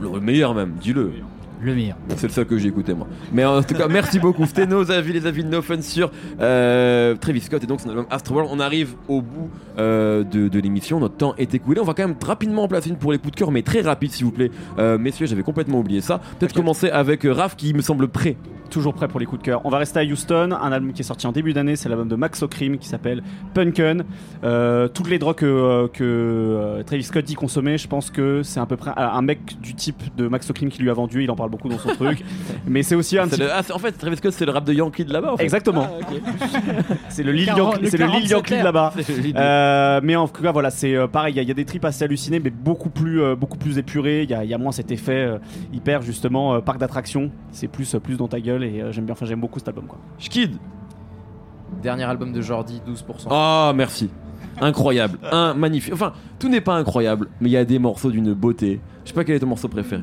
Le 0.00 0.20
meilleur 0.20 0.54
même, 0.54 0.72
dis-le. 0.80 1.12
Le 1.62 1.74
meilleur. 1.74 1.96
C'est 2.16 2.26
le 2.26 2.32
seul 2.32 2.44
que 2.44 2.58
j'ai 2.58 2.68
écouté 2.68 2.92
moi. 2.92 3.06
Mais 3.32 3.42
en 3.44 3.62
tout 3.62 3.74
cas, 3.74 3.88
merci 3.88 4.18
beaucoup. 4.18 4.44
C'était 4.44 4.66
nos 4.66 4.90
avis, 4.90 5.14
les 5.14 5.26
avis 5.26 5.42
de 5.42 5.48
No 5.48 5.62
Fun 5.62 5.80
sur 5.80 6.10
euh, 6.38 7.14
Travis 7.14 7.40
Scott 7.40 7.64
et 7.64 7.66
donc 7.66 7.80
son 7.80 7.88
album 7.88 8.04
Astroworld. 8.10 8.50
On 8.52 8.60
arrive 8.60 8.94
au 9.08 9.22
bout 9.22 9.48
euh, 9.78 10.22
de, 10.22 10.48
de 10.48 10.60
l'émission. 10.60 11.00
Notre 11.00 11.16
temps 11.16 11.34
est 11.38 11.54
écoulé. 11.54 11.80
On 11.80 11.84
va 11.84 11.94
quand 11.94 12.06
même 12.06 12.16
rapidement 12.22 12.64
en 12.64 12.68
placer 12.68 12.90
une 12.90 12.96
pour 12.98 13.10
les 13.10 13.16
coups 13.18 13.30
de 13.32 13.36
cœur, 13.36 13.50
mais 13.50 13.62
très 13.62 13.80
rapide 13.80 14.12
s'il 14.12 14.26
vous 14.26 14.32
plaît. 14.32 14.50
Euh, 14.78 14.98
messieurs, 14.98 15.26
j'avais 15.26 15.42
complètement 15.42 15.78
oublié 15.80 16.02
ça. 16.02 16.20
Peut-être 16.38 16.52
commencer 16.54 16.90
avec 16.90 17.22
Raph 17.24 17.56
qui 17.56 17.72
me 17.72 17.80
semble 17.80 18.08
prêt 18.08 18.36
Toujours 18.70 18.94
prêt 18.94 19.08
pour 19.08 19.20
les 19.20 19.26
coups 19.26 19.40
de 19.42 19.46
cœur. 19.46 19.60
On 19.64 19.70
va 19.70 19.78
rester 19.78 20.00
à 20.00 20.02
Houston. 20.02 20.50
Un 20.52 20.72
album 20.72 20.92
qui 20.92 21.00
est 21.02 21.04
sorti 21.04 21.26
en 21.26 21.32
début 21.32 21.52
d'année, 21.52 21.76
c'est 21.76 21.88
l'album 21.88 22.08
de 22.08 22.16
Max 22.16 22.42
O'Cream 22.42 22.78
qui 22.78 22.88
s'appelle 22.88 23.22
Punken. 23.54 24.04
Euh, 24.44 24.88
toutes 24.88 25.08
les 25.08 25.18
drogues 25.18 25.36
que, 25.36 25.46
euh, 25.46 25.88
que, 25.88 26.02
euh, 26.04 26.82
Travis 26.82 27.04
Scott 27.04 27.24
dit 27.24 27.34
consommer, 27.34 27.78
je 27.78 27.86
pense 27.88 28.10
que 28.10 28.42
c'est 28.42 28.60
à 28.60 28.66
peu 28.66 28.76
près 28.76 28.90
un 28.96 29.22
mec 29.22 29.60
du 29.60 29.74
type 29.74 30.02
de 30.16 30.28
Max 30.28 30.50
O'Cream 30.50 30.68
qui 30.70 30.82
lui 30.82 30.90
a 30.90 30.94
vendu. 30.94 31.22
Il 31.22 31.30
en 31.30 31.36
parle 31.36 31.50
beaucoup 31.50 31.68
dans 31.68 31.78
son 31.78 31.90
truc. 31.94 32.24
Mais 32.66 32.82
c'est 32.82 32.94
aussi 32.94 33.18
un 33.18 33.26
le- 33.26 33.50
ah, 33.52 33.62
en 33.72 33.78
fait, 33.78 33.92
Travis 33.92 34.16
Scott, 34.16 34.32
c'est 34.32 34.44
le 34.46 34.52
rap 34.52 34.64
de 34.64 34.72
Yankee 34.72 35.04
de 35.04 35.12
là-bas. 35.12 35.32
En 35.34 35.36
fait. 35.36 35.44
Exactement. 35.44 35.86
Ah. 36.00 36.04
C'est 37.08 37.22
le 37.22 37.32
Lil 37.32 37.46
Yankee 37.46 37.80
le 37.82 37.88
c'est 37.90 37.96
le 37.98 38.04
Lil 38.06 38.28
47 38.28 38.30
Yankee 38.30 38.58
de 38.58 38.64
là-bas. 38.64 38.92
Euh, 39.36 40.00
mais 40.02 40.16
en 40.16 40.28
tout 40.28 40.42
cas, 40.42 40.52
voilà, 40.52 40.70
c'est 40.70 40.94
euh, 40.94 41.06
pareil. 41.06 41.32
Il 41.34 41.36
y, 41.36 41.40
a- 41.40 41.42
il 41.42 41.48
y 41.48 41.50
a 41.50 41.54
des 41.54 41.64
trips 41.64 41.84
assez 41.84 42.04
hallucinés, 42.04 42.40
mais 42.40 42.50
beaucoup 42.50 42.90
plus, 42.90 43.20
euh, 43.22 43.34
beaucoup 43.36 43.56
plus 43.58 43.78
épurés. 43.78 44.22
Il 44.24 44.30
y, 44.30 44.34
a- 44.34 44.44
il 44.44 44.50
y 44.50 44.54
a 44.54 44.58
moins 44.58 44.72
cet 44.72 44.90
effet 44.90 45.12
euh, 45.14 45.38
hyper 45.72 46.02
justement 46.02 46.54
euh, 46.54 46.60
parc 46.60 46.78
d'attraction. 46.78 47.30
C'est 47.52 47.68
plus, 47.68 47.94
euh, 47.94 48.00
plus 48.00 48.16
dans 48.16 48.28
ta 48.28 48.40
gueule 48.40 48.55
et 48.62 48.82
euh, 48.82 48.92
j'aime 48.92 49.04
bien. 49.04 49.12
Enfin, 49.12 49.26
j'aime 49.26 49.40
beaucoup 49.40 49.58
cet 49.58 49.68
album. 49.68 49.86
Quoi. 49.86 49.98
Schkid. 50.18 50.56
Dernier 51.82 52.04
album 52.04 52.32
de 52.32 52.40
Jordi, 52.40 52.80
12%. 52.86 53.26
Oh, 53.30 53.72
merci. 53.74 54.08
Incroyable. 54.60 55.18
Un 55.32 55.54
magnifique. 55.54 55.92
Enfin, 55.92 56.12
tout 56.38 56.48
n'est 56.48 56.60
pas 56.60 56.74
incroyable, 56.74 57.28
mais 57.40 57.48
il 57.48 57.52
y 57.52 57.56
a 57.56 57.64
des 57.64 57.78
morceaux 57.78 58.10
d'une 58.10 58.32
beauté. 58.34 58.80
Je 59.04 59.08
sais 59.08 59.14
pas 59.14 59.24
quel 59.24 59.36
est 59.36 59.40
ton 59.40 59.46
morceau 59.46 59.68
préféré. 59.68 60.02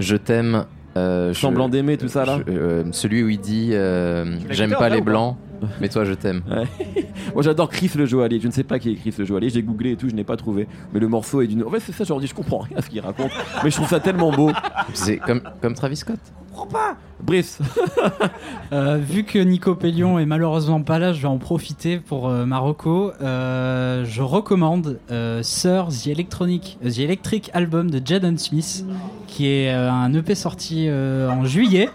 Je 0.00 0.16
t'aime. 0.16 0.64
euh, 0.96 1.32
je- 1.32 1.38
Semblant 1.38 1.68
d'aimer, 1.68 1.96
tout 1.96 2.08
ça 2.08 2.24
là. 2.24 2.38
je- 2.46 2.52
euh, 2.52 2.84
celui 2.92 3.22
où 3.22 3.28
il 3.28 3.38
dit 3.40 3.70
euh, 3.72 4.24
l'as 4.48 4.54
J'aime 4.54 4.70
écouté 4.70 4.82
pas 4.82 4.88
vrai 4.88 4.96
les 4.96 5.02
ou 5.02 5.04
pas 5.04 5.10
blancs, 5.10 5.36
mais 5.80 5.88
toi 5.88 6.04
je 6.04 6.12
t'aime. 6.12 6.42
Moi 7.34 7.42
j'adore 7.42 7.68
Chris 7.68 7.90
le 7.96 8.06
Joaillier. 8.06 8.40
Je 8.40 8.46
ne 8.46 8.52
sais 8.52 8.64
pas 8.64 8.78
qui 8.78 8.92
est 8.92 8.94
Chris 8.94 9.14
le 9.18 9.24
Joaillier. 9.24 9.50
J'ai 9.50 9.62
googlé 9.62 9.92
et 9.92 9.96
tout, 9.96 10.08
je 10.08 10.14
n'ai 10.14 10.24
pas 10.24 10.36
trouvé. 10.36 10.68
Mais 10.92 11.00
le 11.00 11.08
morceau 11.08 11.40
est 11.42 11.46
d'une. 11.46 11.64
En 11.64 11.70
fait, 11.70 11.80
c'est 11.80 11.92
ça, 11.92 12.04
Jordi. 12.04 12.26
Je 12.26 12.34
comprends 12.34 12.58
rien 12.58 12.78
à 12.78 12.82
ce 12.82 12.90
qu'il 12.90 13.00
raconte. 13.00 13.30
mais 13.62 13.70
je 13.70 13.76
trouve 13.76 13.88
ça 13.88 14.00
tellement 14.00 14.32
beau. 14.32 14.50
C'est 14.92 15.18
comme, 15.18 15.42
comme 15.60 15.74
Travis 15.74 15.96
Scott. 15.96 16.20
Brice. 17.22 17.58
Euh, 18.72 18.96
vu 18.96 19.24
que 19.24 19.38
Nico 19.38 19.74
Pellion 19.74 20.18
est 20.18 20.26
malheureusement 20.26 20.82
pas 20.82 20.98
là, 20.98 21.12
je 21.12 21.22
vais 21.22 21.28
en 21.28 21.38
profiter 21.38 21.98
pour 21.98 22.28
euh, 22.28 22.44
Marocco. 22.44 23.12
Euh, 23.20 24.04
je 24.04 24.22
recommande 24.22 24.98
euh, 25.10 25.42
Sir 25.42 25.88
The 25.88 26.08
Electronic, 26.08 26.78
The 26.82 26.98
Electric 26.98 27.50
Album 27.54 27.90
de 27.90 28.00
Jaden 28.04 28.36
Smith, 28.38 28.84
qui 29.26 29.46
est 29.46 29.72
euh, 29.72 29.90
un 29.90 30.12
EP 30.14 30.34
sorti 30.34 30.86
euh, 30.88 31.28
en 31.30 31.44
juillet 31.44 31.88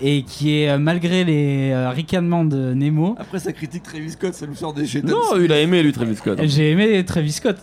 et 0.00 0.22
qui 0.22 0.58
est 0.58 0.70
euh, 0.70 0.78
malgré 0.78 1.24
les 1.24 1.70
euh, 1.72 1.90
ricanements 1.90 2.44
de 2.44 2.74
Nemo. 2.74 3.14
Après 3.18 3.38
sa 3.38 3.52
critique 3.52 3.82
Travis 3.84 4.10
Scott, 4.10 4.34
ça 4.34 4.46
nous 4.46 4.54
sort 4.54 4.72
des 4.74 4.86
jets 4.86 5.02
Non, 5.02 5.36
il 5.40 5.52
a 5.52 5.60
aimé 5.60 5.82
lui, 5.82 5.92
Travis 5.92 6.16
Scott. 6.16 6.38
J'ai 6.44 6.70
aimé 6.72 7.04
Travis 7.04 7.32
Scott, 7.32 7.56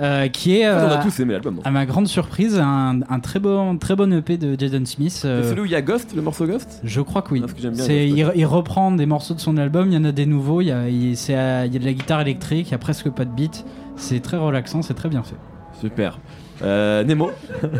euh, 0.00 0.28
qui 0.28 0.56
est 0.56 0.68
on 0.68 0.76
a 0.76 0.96
tous 1.02 1.20
aimé 1.20 1.34
l'album. 1.34 1.60
à 1.64 1.70
ma 1.70 1.84
grande 1.86 2.08
surprise 2.08 2.58
un, 2.58 3.00
un 3.08 3.20
très 3.20 3.38
bon 3.38 3.76
très 3.78 3.94
bon 3.96 4.12
EP 4.12 4.36
de 4.38 4.58
Jaden 4.58 4.86
Smith. 4.86 5.22
euh, 5.24 5.42
C'est 5.42 5.50
celui 5.50 5.60
où 5.62 5.64
il 5.66 5.70
y 5.72 5.74
a 5.76 5.82
Ghost, 5.82 6.14
le 6.16 6.22
morceau 6.22 6.46
Ghost? 6.46 6.80
Je 6.84 7.00
crois 7.00 7.22
que 7.22 7.32
oui. 7.34 7.40
Parce 7.40 7.52
que 7.52 7.60
j'aime 7.60 7.74
bien 7.74 7.84
C'est- 7.84 8.08
Ghost. 8.08 8.32
il, 8.34 8.40
il 8.40 8.46
reprend 8.46 8.90
des 8.92 9.06
morceaux 9.06 9.34
de 9.34 9.40
son 9.40 9.56
album, 9.58 9.88
il 9.88 9.94
y 9.94 9.96
en 9.98 10.04
a 10.04 10.12
des 10.12 10.26
nouveaux, 10.26 10.60
il 10.62 10.68
y 10.68 10.72
a, 10.72 10.88
il, 10.88 11.16
c'est, 11.16 11.32
il 11.32 11.72
y 11.72 11.76
a 11.76 11.78
de 11.78 11.84
la 11.84 11.92
guitare 11.92 12.20
électrique, 12.22 12.68
il 12.68 12.72
y 12.72 12.74
a 12.74 12.78
presque 12.78 13.10
pas 13.10 13.24
de 13.24 13.30
beat. 13.30 13.64
C'est 13.96 14.20
très 14.20 14.36
relaxant, 14.36 14.80
c'est 14.82 14.94
très 14.94 15.08
bien 15.08 15.22
fait. 15.22 15.34
Super. 15.80 16.18
Euh, 16.62 17.04
Nemo. 17.04 17.30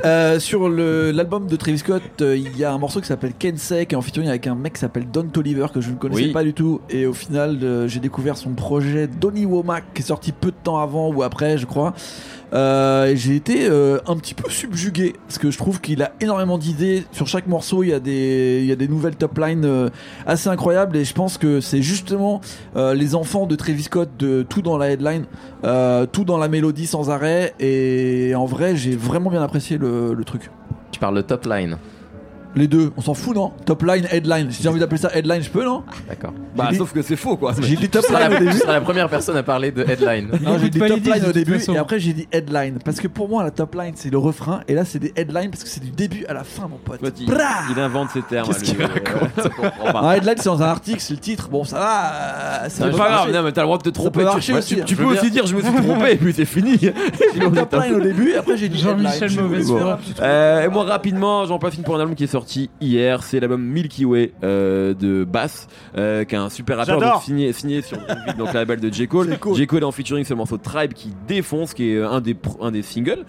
Euh, 0.04 0.38
sur 0.38 0.68
le- 0.68 1.10
l'album 1.10 1.46
de 1.46 1.56
Travis 1.56 1.78
Scott, 1.78 2.02
euh, 2.20 2.36
il 2.36 2.56
y 2.56 2.64
a 2.64 2.72
un 2.72 2.78
morceau 2.78 3.00
qui 3.00 3.06
s'appelle 3.06 3.32
Kensei, 3.38 3.86
qui 3.86 3.94
est 3.94 3.98
en 3.98 4.02
featuring 4.02 4.28
avec 4.28 4.46
un 4.46 4.54
mec 4.54 4.74
qui 4.74 4.80
s'appelle 4.80 5.06
Don 5.10 5.24
Toliver, 5.24 5.66
que 5.74 5.80
je 5.80 5.90
ne 5.90 5.96
connaissais 5.96 6.24
Oui. 6.26 6.32
pas 6.32 6.44
du 6.44 6.54
tout. 6.54 6.80
Et 6.90 7.06
au 7.06 7.12
final, 7.12 7.58
euh, 7.62 7.88
j'ai 7.88 8.00
découvert 8.00 8.36
son 8.36 8.50
projet 8.50 9.06
Donny 9.08 9.46
Womack, 9.46 9.84
qui 9.94 10.02
est 10.02 10.06
sorti 10.06 10.32
peu 10.32 10.48
de 10.50 10.56
temps 10.62 10.78
avant 10.78 11.10
ou 11.12 11.22
après, 11.22 11.58
je 11.58 11.66
crois. 11.66 11.92
Euh, 12.53 13.12
j'ai 13.14 13.36
été 13.36 13.68
euh, 13.68 13.99
un 14.07 14.16
petit 14.16 14.34
peu 14.34 14.51
subjugué, 14.51 15.14
parce 15.26 15.38
que 15.38 15.51
je 15.51 15.59
trouve 15.59 15.80
qu'il 15.80 16.03
a 16.03 16.12
énormément 16.20 16.59
d'idées. 16.59 17.05
Sur 17.12 17.26
chaque 17.26 17.46
morceau, 17.46 17.82
il 17.82 17.90
y 17.90 17.92
a 17.92 18.01
des, 18.01 18.61
il 18.62 18.66
y 18.66 18.72
a 18.72 18.76
des 18.76 18.88
nouvelles 18.88 19.16
top 19.16 19.38
lines 19.38 19.64
euh, 19.64 19.90
assez 20.26 20.49
incroyables. 20.49 20.96
Et 20.96 21.05
je 21.05 21.14
pense 21.14 21.38
que 21.38 21.61
c'est 21.61 21.82
justement 21.82 22.40
les 22.76 23.14
enfants 23.14 23.46
de 23.46 23.57
Travis 23.57 23.84
Scott, 23.84 24.11
de 24.18 24.42
tout 24.49 24.62
dans 24.62 24.78
la 24.78 24.90
headline, 24.90 25.24
tout 26.12 26.24
dans 26.24 26.38
la 26.38 26.49
mélodie 26.49 26.86
sans 26.86 27.11
arrêt. 27.11 27.55
Et 27.59 28.32
en 28.34 28.46
vrai, 28.46 28.76
j'ai 28.76 28.96
vraiment 28.96 29.30
bien 29.30 29.42
apprécié 29.42 29.78
le 29.78 30.22
truc. 30.24 30.51
Tu 30.92 31.01
parles 31.01 31.16
de 31.16 31.22
top 31.22 31.46
line. 31.46 31.76
Les 32.59 32.66
deux, 32.66 32.92
on 32.96 33.00
s'en 33.00 33.14
fout, 33.14 33.36
non? 33.36 33.52
Top 33.64 33.82
line, 33.84 34.06
headline. 34.11 34.50
Si 34.50 34.62
j'ai 34.62 34.68
envie 34.68 34.80
d'appeler 34.80 34.98
ça 35.00 35.11
headline, 35.14 35.42
je 35.42 35.48
peux, 35.50 35.64
non? 35.64 35.84
D'accord. 36.09 36.32
Bah, 36.56 36.68
dit- 36.70 36.76
sauf 36.76 36.92
que 36.92 37.02
c'est 37.02 37.14
faux 37.16 37.36
quoi. 37.36 37.54
J'ai 37.61 37.76
dit 37.76 37.88
top 37.88 38.04
line 38.09 38.34
au 38.34 38.38
début. 38.40 38.59
seras 38.59 38.72
la 38.72 38.80
première 38.80 39.09
personne 39.09 39.36
à 39.36 39.42
parler 39.44 39.70
de 39.70 39.82
headline. 39.88 40.28
Non, 40.42 40.59
j'ai 40.59 40.68
dit 40.70 40.78
top 40.80 40.88
line 41.04 41.24
au 41.28 41.32
début 41.32 41.59
et 41.72 41.76
après 41.76 42.00
j'ai 42.00 42.12
dit 42.12 42.26
headline. 42.32 42.78
Parce 42.84 42.98
que 43.00 43.06
pour 43.06 43.28
moi, 43.28 43.44
la 43.44 43.50
top 43.52 43.74
line 43.76 43.92
c'est 43.94 44.11
le 44.11 44.18
refrain 44.18 44.61
et 44.66 44.74
là 44.74 44.84
c'est 44.84 44.98
des 44.98 45.12
headlines 45.16 45.50
parce 45.50 45.62
que 45.62 45.68
c'est 45.70 45.82
du 45.82 45.90
début 45.90 46.24
à 46.26 46.32
la 46.34 46.42
fin, 46.42 46.62
mon 46.68 46.78
pote. 46.78 46.98
Toi, 47.00 47.11
il, 47.20 47.26
Brah 47.26 47.38
il 47.70 47.78
invente 47.78 48.11
ses 48.11 48.22
termes. 48.22 48.48
Qu'est-ce 48.48 48.61
lui, 48.61 48.66
qu'il 48.72 48.82
euh, 48.82 48.86
raconte 48.88 49.30
je 49.44 49.48
comprends 49.48 49.92
pas. 49.92 50.00
Un 50.00 50.12
headline 50.14 50.34
c'est 50.38 50.44
dans 50.46 50.62
un 50.62 50.66
article, 50.68 51.00
c'est 51.00 51.14
le 51.14 51.20
titre. 51.20 51.48
Bon, 51.48 51.62
ça 51.64 51.78
va. 51.78 52.12
euh, 52.12 52.62
ça 52.64 52.68
C'est 52.70 52.84
peut 52.84 52.90
pas 52.90 52.96
grave, 52.96 53.11
marcher. 53.11 53.32
non 53.32 53.42
mais 53.44 53.52
t'as 53.52 53.61
le 53.61 53.66
droit 53.66 53.78
de 53.78 53.82
te 53.84 53.88
tromper. 53.90 54.11
peut 54.11 54.20
tu- 54.20 54.24
marcher 54.26 54.52
tu, 54.54 54.59
aussi, 54.59 54.74
tu- 54.74 54.80
hein. 54.80 54.84
tu 54.84 54.94
Je 54.94 54.98
peux 55.00 55.06
veux 55.09 55.16
aussi 55.16 55.30
dire 55.30 55.46
je 55.46 55.54
me 55.54 55.62
suis 55.62 55.72
trompé 55.82 56.12
et 56.12 56.16
puis 56.16 56.32
c'est 56.32 56.44
fini. 56.44 56.76
J'ai 56.80 56.90
dit 57.34 57.38
top 57.54 57.72
line 57.84 57.94
au 57.94 58.00
début 58.00 58.30
et 58.32 58.36
après 58.36 58.56
j'ai 58.56 58.68
dit 58.68 58.78
Jean-Michel 58.80 59.24
headline. 59.30 59.42
Mauvaise 59.44 59.68
foi. 59.68 59.98
Euh, 60.22 60.64
et 60.64 60.68
moi 60.68 60.84
rapidement, 60.84 61.44
j'en 61.46 61.59
une 61.76 61.82
pour 61.84 61.96
un 61.96 62.00
album 62.00 62.14
qui 62.14 62.24
est 62.24 62.28
sorti 62.28 62.47
hier. 62.80 63.22
C'est 63.22 63.40
l'album 63.40 63.62
Milky 63.62 64.05
Way 64.05 64.32
euh, 64.42 64.94
de 64.94 65.24
Bass, 65.24 65.68
euh, 65.96 66.24
qui 66.24 66.34
est 66.34 66.38
un 66.38 66.51
super 66.51 66.78
rappeur 66.78 67.01
donc, 67.01 67.22
signé, 67.22 67.53
signé 67.53 67.82
sur 67.82 67.99
donc 68.36 68.49
la 68.49 68.61
label 68.61 68.80
de 68.80 68.92
J 68.92 69.09
Cole. 69.09 69.38
J 69.55 69.66
Cole 69.66 69.82
est 69.82 69.86
en 69.86 69.92
featuring 69.92 70.24
sur 70.24 70.34
le 70.34 70.38
morceau 70.38 70.59
Tribe 70.59 70.92
qui 70.92 71.12
défonce, 71.26 71.74
qui 71.74 71.90
est 71.90 71.96
euh, 71.96 72.09
un 72.09 72.20
des 72.20 72.36
un 72.61 72.70
des 72.70 72.82
singles. 72.82 73.24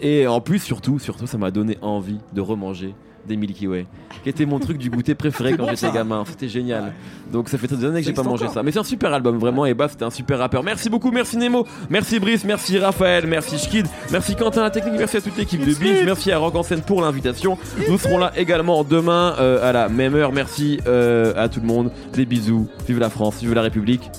Et 0.00 0.26
en 0.26 0.40
plus 0.40 0.58
surtout, 0.58 0.98
surtout, 0.98 1.26
ça 1.26 1.38
m'a 1.38 1.50
donné 1.50 1.78
envie 1.82 2.18
de 2.32 2.40
remanger 2.40 2.94
des 3.28 3.36
Milky 3.36 3.68
Way, 3.68 3.86
qui 4.22 4.28
était 4.28 4.46
mon 4.46 4.58
truc 4.58 4.78
du 4.78 4.90
goûter 4.90 5.14
préféré 5.14 5.56
quand 5.56 5.64
bon, 5.64 5.70
j'étais 5.70 5.92
gamin. 5.92 6.24
C'était 6.26 6.48
génial. 6.48 6.92
Donc 7.32 7.48
ça 7.48 7.58
fait 7.58 7.68
des 7.68 7.84
années 7.84 8.00
que 8.00 8.06
j'ai 8.06 8.12
pas 8.12 8.22
mangé 8.22 8.44
encore. 8.44 8.54
ça. 8.54 8.62
Mais 8.62 8.72
c'est 8.72 8.78
un 8.80 8.84
super 8.84 9.12
album 9.12 9.38
vraiment. 9.38 9.66
Et 9.66 9.74
Bass 9.74 9.92
c'était 9.92 10.04
un 10.04 10.10
super 10.10 10.38
rappeur. 10.38 10.64
Merci 10.64 10.90
beaucoup, 10.90 11.10
merci 11.10 11.36
Nemo, 11.36 11.66
merci 11.90 12.18
Brice, 12.18 12.44
merci 12.44 12.78
Raphaël, 12.78 13.26
merci 13.26 13.58
Schkid, 13.58 13.86
merci 14.10 14.34
Quentin 14.34 14.62
la 14.62 14.70
technique, 14.70 14.94
merci 14.98 15.18
à 15.18 15.20
toute 15.20 15.36
l'équipe 15.36 15.64
de 15.64 15.74
Binge, 15.74 16.04
merci 16.04 16.32
à 16.32 16.38
Rock 16.38 16.56
en 16.56 16.62
scène 16.62 16.82
pour 16.82 17.02
l'invitation. 17.02 17.58
Nous 17.88 17.98
serons 17.98 18.18
là 18.18 18.32
également 18.36 18.82
demain 18.82 19.36
euh, 19.38 19.68
à 19.68 19.72
la 19.72 19.88
même 19.88 20.14
heure. 20.14 20.32
Merci 20.32 20.80
euh, 20.86 21.32
à 21.36 21.48
tout 21.48 21.60
le 21.60 21.66
monde. 21.66 21.90
Des 22.12 22.24
bisous. 22.26 22.68
Vive 22.86 22.98
la 22.98 23.10
France, 23.10 23.40
vive 23.40 23.54
la 23.54 23.62
République. 23.62 24.10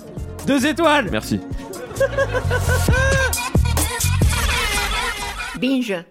Deux 0.48 0.66
étoiles 0.66 1.10
Merci. 1.12 1.40
Binge. 5.60 6.04